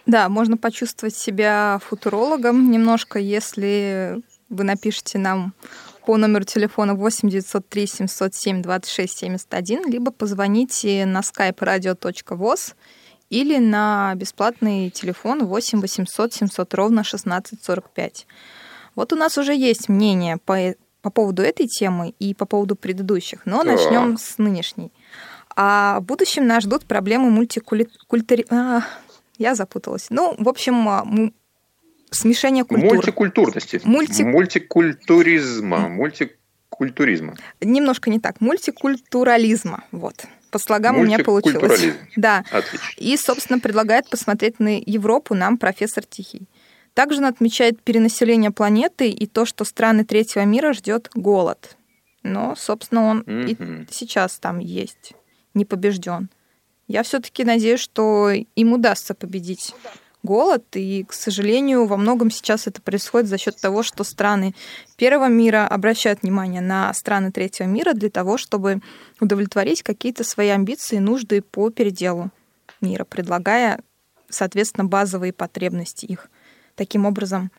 Да, 0.07 0.29
можно 0.29 0.57
почувствовать 0.57 1.15
себя 1.15 1.79
футурологом 1.85 2.71
немножко, 2.71 3.19
если 3.19 4.23
вы 4.49 4.65
напишите 4.65 5.19
нам 5.19 5.55
по 6.07 6.17
номеру 6.17 6.45
телефона 6.45 6.95
8 6.95 7.29
903 7.29 7.87
707 7.87 8.63
26 8.63 9.19
71, 9.19 9.89
либо 9.89 10.11
позвоните 10.11 11.07
на 11.07 11.21
skype 11.21 11.59
radio.voz 11.59 12.75
или 13.29 13.59
на 13.59 14.15
бесплатный 14.17 14.91
телефон 14.91 15.45
8 15.45 15.81
800 15.81 16.35
700 16.35 16.75
ровно 16.75 17.03
1645. 17.03 18.27
Вот 18.97 19.13
у 19.13 19.17
нас 19.17 19.39
уже 19.39 19.55
есть 19.55 19.89
мнение 19.89 20.39
по, 20.39 20.75
по 21.01 21.11
поводу 21.11 21.43
этой 21.43 21.67
темы 21.67 22.15
и 22.19 22.35
по 22.35 22.45
поводу 22.45 22.75
предыдущих, 22.75 23.43
но 23.45 23.63
да. 23.63 23.73
начнем 23.73 24.19
с 24.19 24.39
нынешней. 24.39 24.93
А 25.55 26.01
в 26.01 26.05
будущем 26.05 26.47
нас 26.47 26.65
ждут 26.65 26.85
проблемы 26.87 27.31
мультикультури... 27.31 28.47
А, 28.51 28.83
я 29.41 29.55
запуталась. 29.55 30.07
Ну, 30.11 30.37
в 30.39 30.49
общем, 30.49 30.89
а, 30.89 31.07
смешение 32.11 32.65
культур. 32.65 32.95
Мультикультурности. 32.95 33.81
Мульти... 33.85 34.23
Мультикультуризма. 34.23 35.89
Мультикультуризма. 35.89 37.37
Немножко 37.63 38.11
не 38.11 38.21
так. 38.21 38.41
Мультикультурализма. 38.41 39.85
Вот. 39.93 40.27
По 40.51 40.59
слогам 40.59 40.99
у 40.99 41.05
меня 41.05 41.19
получилось. 41.21 41.95
Да. 42.17 42.45
Отлично. 42.51 42.87
И, 42.99 43.17
собственно, 43.17 43.59
предлагает 43.59 44.11
посмотреть 44.11 44.61
на 44.61 44.79
Европу 44.79 45.35
нам 45.35 45.57
профессор 45.57 46.05
Тихий. 46.05 46.47
Также 46.93 47.19
он 47.19 47.25
отмечает 47.25 47.81
перенаселение 47.83 48.51
планеты 48.51 49.09
и 49.09 49.27
то, 49.27 49.47
что 49.47 49.65
страны 49.65 50.05
третьего 50.05 50.45
мира 50.45 50.75
ждет 50.75 51.09
голод. 51.15 51.79
Но, 52.23 52.55
собственно, 52.57 53.05
он 53.05 53.21
угу. 53.21 53.31
и 53.31 53.57
сейчас 53.91 54.39
там 54.39 54.59
есть, 54.59 55.15
не 55.55 55.65
побежден. 55.65 56.29
Я 56.91 57.05
все-таки 57.05 57.45
надеюсь, 57.45 57.79
что 57.79 58.33
им 58.33 58.73
удастся 58.73 59.15
победить 59.15 59.77
голод, 60.25 60.65
и, 60.75 61.05
к 61.05 61.13
сожалению, 61.13 61.87
во 61.87 61.97
многом 61.97 62.33
сейчас 62.33 62.67
это 62.67 62.83
происходит 62.83 63.29
за 63.29 63.39
счет 63.39 63.61
того, 63.61 63.85
что 63.85 64.03
страны 64.03 64.57
первого 64.97 65.29
мира 65.29 65.69
обращают 65.69 66.23
внимание 66.23 66.61
на 66.61 66.93
страны 66.93 67.31
третьего 67.31 67.69
мира 67.69 67.93
для 67.93 68.11
того, 68.11 68.39
чтобы 68.39 68.81
удовлетворить 69.21 69.85
какие-то 69.85 70.25
свои 70.25 70.49
амбиции 70.49 70.97
и 70.97 70.99
нужды 70.99 71.43
по 71.43 71.71
переделу 71.71 72.33
мира, 72.81 73.05
предлагая, 73.05 73.79
соответственно, 74.29 74.85
базовые 74.85 75.33
потребности 75.33 76.07
их. 76.07 76.29
Таким 76.75 77.07
образом, 77.07 77.53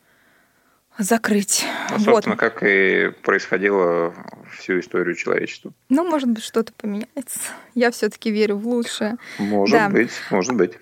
закрыть. 0.98 1.66
Ну, 1.90 2.00
собственно, 2.00 2.36
вот. 2.36 2.40
как 2.40 2.64
и 2.64 3.12
происходило 3.24 4.14
всю 4.58 4.80
историю 4.80 5.16
человечества. 5.16 5.74
Ну, 5.90 6.08
может 6.08 6.30
быть, 6.30 6.44
что-то 6.44 6.74
поменяется. 6.74 7.40
Я 7.74 7.92
все-таки 7.92 8.32
верю 8.32 8.58
в 8.58 8.68
лучшее. 8.68 9.18
Может 9.40 9.78
да. 9.78 9.90
быть, 9.90 10.12
может 10.30 10.56
быть. 10.56 10.74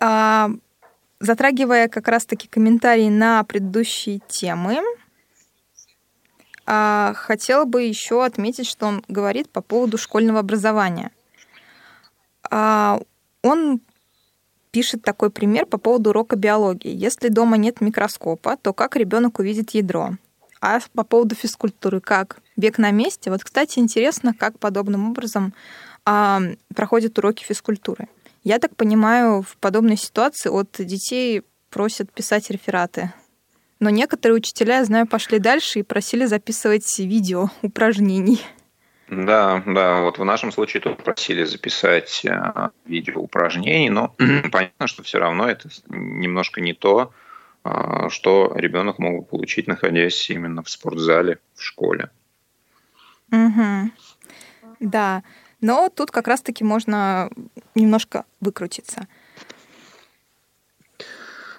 А, 0.00 0.50
затрагивая 1.18 1.88
как 1.88 2.08
раз-таки 2.08 2.48
комментарии 2.48 3.08
на 3.08 3.44
предыдущие 3.44 4.20
темы, 4.28 4.80
а, 6.66 7.12
хотела 7.14 7.64
бы 7.64 7.82
еще 7.82 8.24
отметить, 8.24 8.66
что 8.66 8.86
он 8.86 9.04
говорит 9.08 9.50
по 9.50 9.60
поводу 9.60 9.98
школьного 9.98 10.38
образования. 10.38 11.10
А, 12.50 13.00
он 13.42 13.80
пишет 14.70 15.02
такой 15.02 15.30
пример 15.30 15.66
по 15.66 15.78
поводу 15.78 16.10
урока 16.10 16.36
биологии. 16.36 16.94
Если 16.94 17.28
дома 17.28 17.56
нет 17.56 17.80
микроскопа, 17.80 18.56
то 18.56 18.72
как 18.72 18.96
ребенок 18.96 19.38
увидит 19.38 19.70
ядро? 19.70 20.10
А 20.60 20.80
по 20.92 21.04
поводу 21.04 21.34
физкультуры 21.34 22.00
как? 22.00 22.40
Бег 22.56 22.78
на 22.78 22.90
месте? 22.90 23.30
Вот, 23.30 23.42
кстати, 23.42 23.78
интересно, 23.78 24.34
как 24.34 24.58
подобным 24.58 25.10
образом 25.10 25.54
а, 26.04 26.40
проходят 26.74 27.18
уроки 27.18 27.44
физкультуры. 27.44 28.08
Я 28.44 28.58
так 28.58 28.76
понимаю, 28.76 29.42
в 29.42 29.56
подобной 29.56 29.96
ситуации 29.96 30.50
от 30.50 30.76
детей 30.78 31.42
просят 31.70 32.12
писать 32.12 32.50
рефераты. 32.50 33.12
Но 33.80 33.88
некоторые 33.88 34.36
учителя, 34.36 34.78
я 34.78 34.84
знаю, 34.84 35.06
пошли 35.06 35.38
дальше 35.38 35.78
и 35.78 35.82
просили 35.82 36.26
записывать 36.26 36.98
видео 36.98 37.48
упражнений. 37.62 38.40
Да, 39.10 39.60
да, 39.66 40.02
вот 40.02 40.18
в 40.18 40.24
нашем 40.24 40.52
случае 40.52 40.80
тут 40.80 41.02
просили 41.02 41.42
записать 41.42 42.24
э, 42.24 42.68
видео 42.84 43.20
упражнений, 43.20 43.90
но 43.90 44.14
понятно, 44.52 44.86
что 44.86 45.02
все 45.02 45.18
равно 45.18 45.48
это 45.48 45.68
немножко 45.88 46.60
не 46.60 46.74
то, 46.74 47.12
э, 47.64 48.08
что 48.08 48.52
ребенок 48.54 49.00
мог 49.00 49.28
получить, 49.28 49.66
находясь 49.66 50.30
именно 50.30 50.62
в 50.62 50.70
спортзале 50.70 51.40
в 51.54 51.62
школе. 51.62 52.10
Угу. 53.32 53.90
Да, 54.78 55.24
но 55.60 55.88
тут 55.88 56.12
как 56.12 56.28
раз-таки 56.28 56.62
можно 56.62 57.30
немножко 57.74 58.24
выкрутиться. 58.40 59.08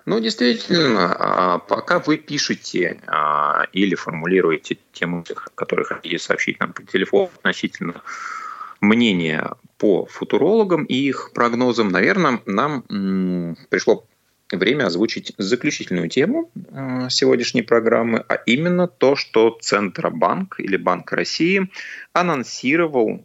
Ну, 0.06 0.20
действительно, 0.20 1.16
а, 1.18 1.60
пока 1.60 2.00
вы 2.00 2.18
пишете 2.18 3.00
а, 3.08 3.66
или 3.72 3.96
формулируете 3.96 4.78
те 4.94 5.06
мысли, 5.06 5.36
которые 5.56 5.86
хотите 5.86 6.18
сообщить 6.18 6.60
нам 6.60 6.74
по 6.74 6.84
телефону 6.84 7.30
относительно 7.38 8.02
мнения 8.80 9.52
по 9.78 10.06
футурологам 10.06 10.86
и 10.86 10.96
их 10.96 11.32
прогнозам, 11.34 11.90
наверное, 11.90 12.42
нам 12.46 13.56
пришло 13.70 14.06
время 14.52 14.88
озвучить 14.88 15.34
заключительную 15.38 16.10
тему 16.10 16.50
а, 16.72 17.10
сегодняшней 17.10 17.62
программы, 17.62 18.26
а 18.28 18.36
именно 18.36 18.88
то, 18.88 19.16
что 19.16 19.58
Центробанк 19.62 20.60
или 20.60 20.78
Банк 20.78 21.12
России 21.12 21.70
анонсировал 22.12 23.24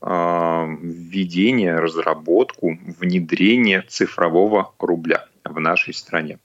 введение, 0.82 1.78
разработку, 1.78 2.78
внедрение 3.00 3.82
цифрового 3.88 4.74
рубля 4.78 5.26
в 5.48 5.60
нашей 5.60 5.94
стране. 5.94 6.38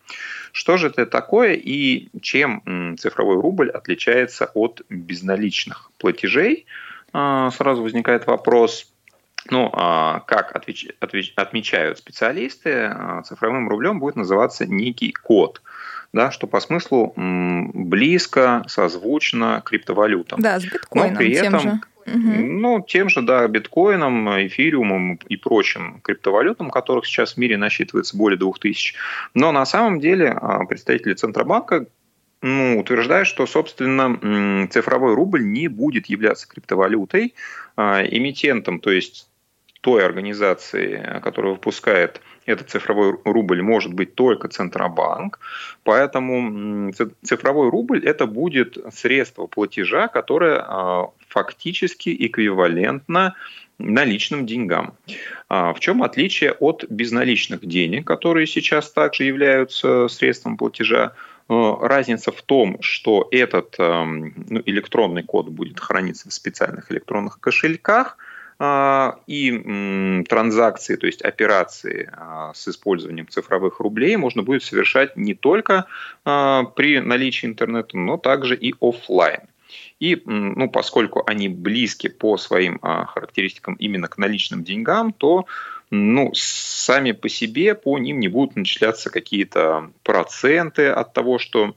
Что 0.51 0.77
же 0.77 0.87
это 0.87 1.05
такое 1.05 1.53
и 1.53 2.09
чем 2.21 2.97
цифровой 2.99 3.35
рубль 3.35 3.69
отличается 3.69 4.51
от 4.53 4.81
безналичных 4.89 5.91
платежей? 5.97 6.65
А, 7.13 7.51
сразу 7.51 7.83
возникает 7.83 8.27
вопрос, 8.27 8.87
ну, 9.49 9.69
а 9.73 10.21
как 10.21 10.55
отвеч, 10.55 10.87
отвеч, 10.99 11.33
отмечают 11.35 11.97
специалисты, 11.97 12.89
а, 12.91 13.21
цифровым 13.23 13.67
рублем 13.67 13.99
будет 13.99 14.15
называться 14.15 14.65
некий 14.65 15.11
код, 15.11 15.61
да, 16.13 16.31
что 16.31 16.47
по 16.47 16.59
смыслу 16.59 17.13
близко, 17.15 18.63
созвучно 18.67 19.61
криптовалютам. 19.65 20.39
Да, 20.41 20.59
с 20.59 20.63
биткоином 20.63 21.13
Но 21.13 21.17
при 21.17 21.33
этом, 21.33 21.59
тем 21.59 21.71
же. 21.71 21.79
Ну, 22.05 22.83
тем 22.87 23.09
же, 23.09 23.21
да, 23.21 23.47
биткоином, 23.47 24.29
эфириумом 24.47 25.19
и 25.27 25.37
прочим 25.37 26.01
криптовалютам, 26.01 26.69
которых 26.69 27.05
сейчас 27.05 27.33
в 27.33 27.37
мире 27.37 27.57
насчитывается 27.57 28.17
более 28.17 28.37
2000. 28.37 28.95
Но 29.33 29.51
на 29.51 29.65
самом 29.65 29.99
деле 29.99 30.29
а, 30.29 30.65
представители 30.65 31.13
Центробанка 31.13 31.87
ну, 32.41 32.79
утверждают, 32.79 33.27
что, 33.27 33.45
собственно, 33.45 34.67
цифровой 34.69 35.13
рубль 35.13 35.45
не 35.45 35.67
будет 35.67 36.07
являться 36.07 36.47
криптовалютой, 36.47 37.35
а, 37.75 38.03
эмитентом, 38.03 38.79
то 38.79 38.91
есть 38.91 39.27
той 39.81 40.05
организации, 40.05 41.19
которая 41.23 41.53
выпускает 41.53 42.21
этот 42.45 42.69
цифровой 42.69 43.17
рубль 43.23 43.61
может 43.61 43.93
быть 43.93 44.15
только 44.15 44.47
Центробанк. 44.47 45.39
Поэтому 45.83 46.91
цифровой 47.23 47.69
рубль 47.69 48.03
это 48.05 48.25
будет 48.25 48.77
средство 48.93 49.47
платежа, 49.47 50.07
которое 50.07 50.63
а, 50.65 51.09
фактически 51.27 52.15
эквивалентно 52.27 53.35
наличным 53.77 54.45
деньгам. 54.45 54.93
А, 55.49 55.73
в 55.73 55.79
чем 55.79 56.03
отличие 56.03 56.51
от 56.53 56.85
безналичных 56.89 57.65
денег, 57.65 58.05
которые 58.05 58.47
сейчас 58.47 58.91
также 58.91 59.23
являются 59.23 60.07
средством 60.07 60.57
платежа? 60.57 61.13
А, 61.47 61.87
разница 61.87 62.31
в 62.31 62.41
том, 62.41 62.81
что 62.81 63.27
этот 63.31 63.75
ну, 63.77 64.61
электронный 64.65 65.23
код 65.23 65.49
будет 65.49 65.79
храниться 65.79 66.29
в 66.29 66.33
специальных 66.33 66.91
электронных 66.91 67.39
кошельках– 67.39 68.17
и 69.27 70.23
транзакции, 70.29 70.95
то 70.95 71.07
есть 71.07 71.21
операции 71.23 72.09
а, 72.13 72.53
с 72.53 72.67
использованием 72.67 73.27
цифровых 73.27 73.79
рублей 73.79 74.15
можно 74.17 74.43
будет 74.43 74.63
совершать 74.63 75.17
не 75.17 75.33
только 75.33 75.85
а, 76.25 76.65
при 76.65 76.99
наличии 76.99 77.47
интернета, 77.47 77.97
но 77.97 78.17
также 78.17 78.55
и 78.55 78.75
офлайн. 78.79 79.41
И 79.99 80.21
ну, 80.25 80.69
поскольку 80.69 81.23
они 81.25 81.47
близки 81.47 82.09
по 82.09 82.37
своим 82.37 82.79
характеристикам 82.79 83.75
именно 83.75 84.07
к 84.07 84.17
наличным 84.17 84.63
деньгам, 84.63 85.13
то 85.13 85.45
ну, 85.91 86.31
сами 86.33 87.11
по 87.11 87.29
себе 87.29 87.75
по 87.75 87.97
ним 87.97 88.19
не 88.19 88.27
будут 88.27 88.55
начисляться 88.55 89.09
какие-то 89.09 89.91
проценты 90.03 90.87
от 90.87 91.13
того, 91.13 91.37
что 91.37 91.75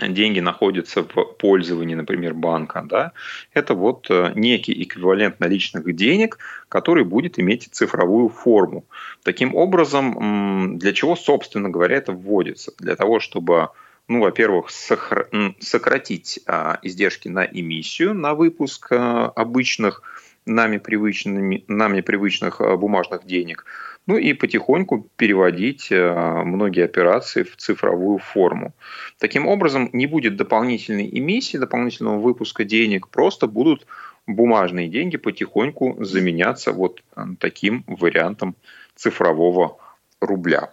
деньги 0.00 0.40
находятся 0.40 1.02
в 1.02 1.24
пользовании, 1.38 1.94
например, 1.94 2.34
банка, 2.34 2.82
да, 2.84 3.12
это 3.52 3.74
вот 3.74 4.06
э, 4.10 4.32
некий 4.34 4.82
эквивалент 4.82 5.40
наличных 5.40 5.94
денег, 5.94 6.38
который 6.68 7.04
будет 7.04 7.38
иметь 7.38 7.68
цифровую 7.72 8.28
форму. 8.28 8.84
Таким 9.24 9.54
образом, 9.54 10.78
для 10.78 10.92
чего, 10.92 11.16
собственно 11.16 11.68
говоря, 11.68 11.96
это 11.96 12.12
вводится? 12.12 12.72
Для 12.78 12.96
того, 12.96 13.20
чтобы 13.20 13.70
ну, 14.08 14.20
во-первых, 14.20 14.70
сократить 14.70 16.40
а, 16.46 16.78
издержки 16.80 17.28
на 17.28 17.44
эмиссию, 17.44 18.14
на 18.14 18.34
выпуск 18.34 18.90
а, 18.90 19.26
обычных 19.36 20.02
нами, 20.46 20.78
привычными, 20.78 21.64
нами 21.68 22.00
привычных 22.00 22.60
а, 22.60 22.76
бумажных 22.76 23.26
денег, 23.26 23.66
ну 24.08 24.16
и 24.16 24.32
потихоньку 24.32 25.06
переводить 25.16 25.92
э, 25.92 26.42
многие 26.44 26.84
операции 26.84 27.42
в 27.42 27.56
цифровую 27.56 28.18
форму. 28.18 28.72
Таким 29.18 29.46
образом, 29.46 29.90
не 29.92 30.06
будет 30.06 30.36
дополнительной 30.36 31.08
эмиссии, 31.12 31.58
дополнительного 31.58 32.18
выпуска 32.18 32.64
денег, 32.64 33.08
просто 33.08 33.46
будут 33.46 33.86
бумажные 34.26 34.88
деньги 34.88 35.18
потихоньку 35.18 36.02
заменяться 36.02 36.72
вот 36.72 37.02
э, 37.16 37.22
таким 37.38 37.84
вариантом 37.86 38.56
цифрового 38.96 39.76
рубля. 40.20 40.70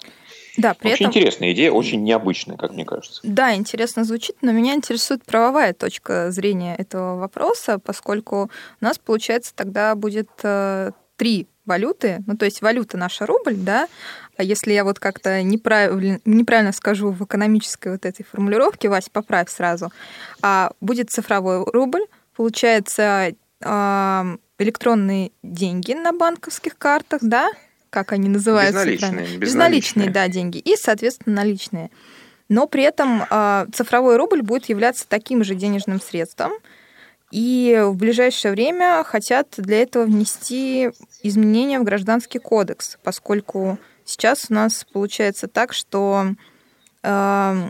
Да, 0.58 0.74
при 0.74 0.94
очень 0.94 1.08
этом... 1.08 1.08
интересная 1.08 1.52
идея, 1.52 1.72
очень 1.72 2.04
необычная, 2.04 2.56
как 2.56 2.72
мне 2.72 2.86
кажется. 2.86 3.20
Да, 3.24 3.54
интересно 3.54 4.06
звучит, 4.06 4.38
но 4.42 4.54
меня 4.54 4.76
интересует 4.76 5.26
правовая 5.26 5.74
точка 5.74 6.32
зрения 6.32 6.74
этого 6.78 7.18
вопроса, 7.18 7.80
поскольку 7.80 8.50
у 8.80 8.86
нас, 8.86 8.98
получается, 8.98 9.54
тогда 9.54 9.94
будет 9.96 10.30
э, 10.44 10.92
три 11.18 11.48
валюты, 11.66 12.24
ну 12.28 12.38
то 12.38 12.45
есть 12.45 12.61
валюта 12.61 12.97
наша 12.97 13.26
рубль, 13.26 13.55
да, 13.55 13.88
а 14.38 14.43
если 14.43 14.74
я 14.74 14.84
вот 14.84 14.99
как-то 14.99 15.41
неправильно, 15.41 16.20
неправильно 16.26 16.72
скажу 16.72 17.11
в 17.11 17.24
экономической 17.24 17.91
вот 17.93 18.05
этой 18.05 18.24
формулировке, 18.24 18.89
Вась, 18.89 19.09
поправь 19.09 19.49
сразу, 19.49 19.91
а 20.41 20.72
будет 20.82 21.09
цифровой 21.09 21.63
рубль, 21.66 22.05
получается 22.36 23.34
электронные 24.57 25.32
деньги 25.43 25.93
на 25.93 26.11
банковских 26.11 26.78
картах, 26.78 27.22
да, 27.24 27.49
как 27.89 28.11
они 28.11 28.28
называются? 28.28 28.74
Безналичные. 28.74 29.11
Безналичные, 29.11 29.39
безналичные 29.39 30.09
да, 30.09 30.28
деньги 30.28 30.57
и, 30.57 30.76
соответственно, 30.76 31.38
наличные. 31.38 31.91
Но 32.49 32.68
при 32.68 32.84
этом 32.84 33.24
э, 33.30 33.66
цифровой 33.74 34.18
рубль 34.18 34.41
будет 34.41 34.66
являться 34.68 35.07
таким 35.07 35.43
же 35.43 35.55
денежным 35.55 36.01
средством, 36.01 36.51
и 37.36 37.82
в 37.84 37.98
ближайшее 37.98 38.54
время 38.54 39.04
хотят 39.04 39.56
для 39.58 39.82
этого 39.82 40.06
внести 40.06 40.92
изменения 41.22 41.82
в 41.82 41.84
Гражданский 41.84 42.40
кодекс, 42.40 42.98
поскольку 43.04 43.78
сейчас 44.06 44.46
у 44.50 44.54
нас 44.54 44.86
получается 44.94 45.50
так, 45.50 45.74
что 45.74 46.28
э, 47.04 47.68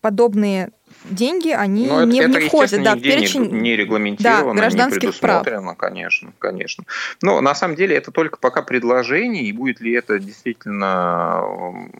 подобные 0.00 0.72
деньги, 1.04 1.50
они 1.50 1.86
Но 1.86 2.04
не, 2.04 2.20
это, 2.20 2.40
не 2.40 2.48
входят 2.48 2.82
да, 2.82 2.96
в 2.96 3.00
перечень 3.00 3.50
не 3.50 3.76
регламентировано, 3.76 4.54
да, 4.54 4.60
гражданских 4.60 5.02
не 5.02 5.08
предусмотрено, 5.08 5.62
прав. 5.62 5.76
конечно, 5.76 6.32
конечно. 6.38 6.84
Но 7.22 7.40
на 7.40 7.54
самом 7.54 7.76
деле 7.76 7.96
это 7.96 8.10
только 8.10 8.38
пока 8.38 8.62
предложение, 8.62 9.44
и 9.44 9.52
будет 9.52 9.80
ли 9.80 9.92
это 9.92 10.18
действительно 10.18 11.44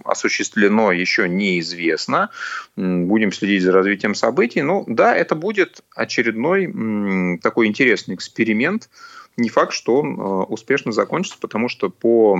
осуществлено, 0.04 0.92
еще 0.92 1.28
неизвестно. 1.28 2.30
Будем 2.76 3.32
следить 3.32 3.62
за 3.62 3.72
развитием 3.72 4.14
событий. 4.14 4.62
Но 4.62 4.84
да, 4.86 5.14
это 5.14 5.34
будет 5.34 5.82
очередной 5.94 7.38
такой 7.38 7.66
интересный 7.66 8.14
эксперимент. 8.14 8.88
Не 9.36 9.48
факт, 9.48 9.72
что 9.72 9.96
он 9.96 10.18
э, 10.18 10.22
успешно 10.44 10.92
закончится, 10.92 11.38
потому 11.40 11.68
что 11.68 11.90
по 11.90 12.38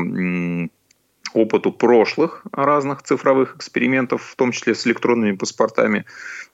опыту 1.34 1.72
прошлых 1.72 2.42
разных 2.52 3.02
цифровых 3.02 3.56
экспериментов, 3.56 4.22
в 4.22 4.36
том 4.36 4.52
числе 4.52 4.74
с 4.74 4.86
электронными 4.86 5.36
паспортами, 5.36 6.04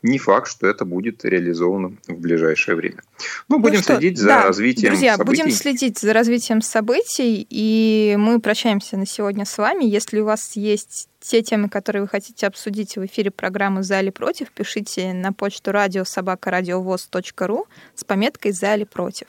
не 0.02 0.18
факт, 0.18 0.50
что 0.50 0.66
это 0.66 0.84
будет 0.84 1.24
реализовано 1.24 1.96
в 2.08 2.14
ближайшее 2.14 2.74
время. 2.74 3.02
Но 3.48 3.56
ну, 3.56 3.62
будем 3.62 3.80
что, 3.80 3.96
следить 3.96 4.18
за 4.18 4.26
да, 4.26 4.46
развитием 4.46 4.92
друзья, 4.92 5.16
событий. 5.16 5.42
будем 5.42 5.54
следить 5.54 5.98
за 5.98 6.12
развитием 6.12 6.62
событий, 6.62 7.46
и 7.48 8.16
мы 8.18 8.40
прощаемся 8.40 8.96
на 8.96 9.06
сегодня 9.06 9.44
с 9.44 9.58
вами. 9.58 9.84
Если 9.84 10.20
у 10.20 10.24
вас 10.24 10.56
есть 10.56 11.08
те 11.20 11.42
темы, 11.42 11.68
которые 11.68 12.02
вы 12.02 12.08
хотите 12.08 12.46
обсудить 12.46 12.96
в 12.96 13.04
эфире 13.04 13.30
программы 13.30 13.82
«За 13.82 14.00
или 14.00 14.10
против», 14.10 14.50
пишите 14.50 15.12
на 15.12 15.32
почту 15.34 15.72
радиособакарадиовоз.ру 15.72 17.66
с 17.94 18.04
пометкой 18.04 18.52
«За 18.52 18.74
или 18.74 18.84
против». 18.84 19.26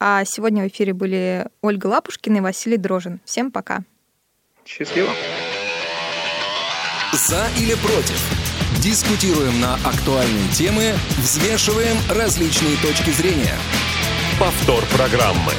А 0.00 0.24
сегодня 0.24 0.64
в 0.64 0.68
эфире 0.68 0.94
были 0.94 1.46
Ольга 1.60 1.86
Лапушкина 1.86 2.38
и 2.38 2.40
Василий 2.40 2.76
Дрожин. 2.76 3.20
Всем 3.24 3.50
пока. 3.50 3.84
Счастливо. 4.68 5.08
За 7.12 7.48
или 7.58 7.74
против? 7.74 8.22
Дискутируем 8.82 9.60
на 9.60 9.76
актуальные 9.76 10.46
темы, 10.52 10.92
взвешиваем 11.16 11.96
различные 12.10 12.76
точки 12.76 13.10
зрения. 13.10 13.56
Повтор 14.38 14.84
программы. 14.94 15.52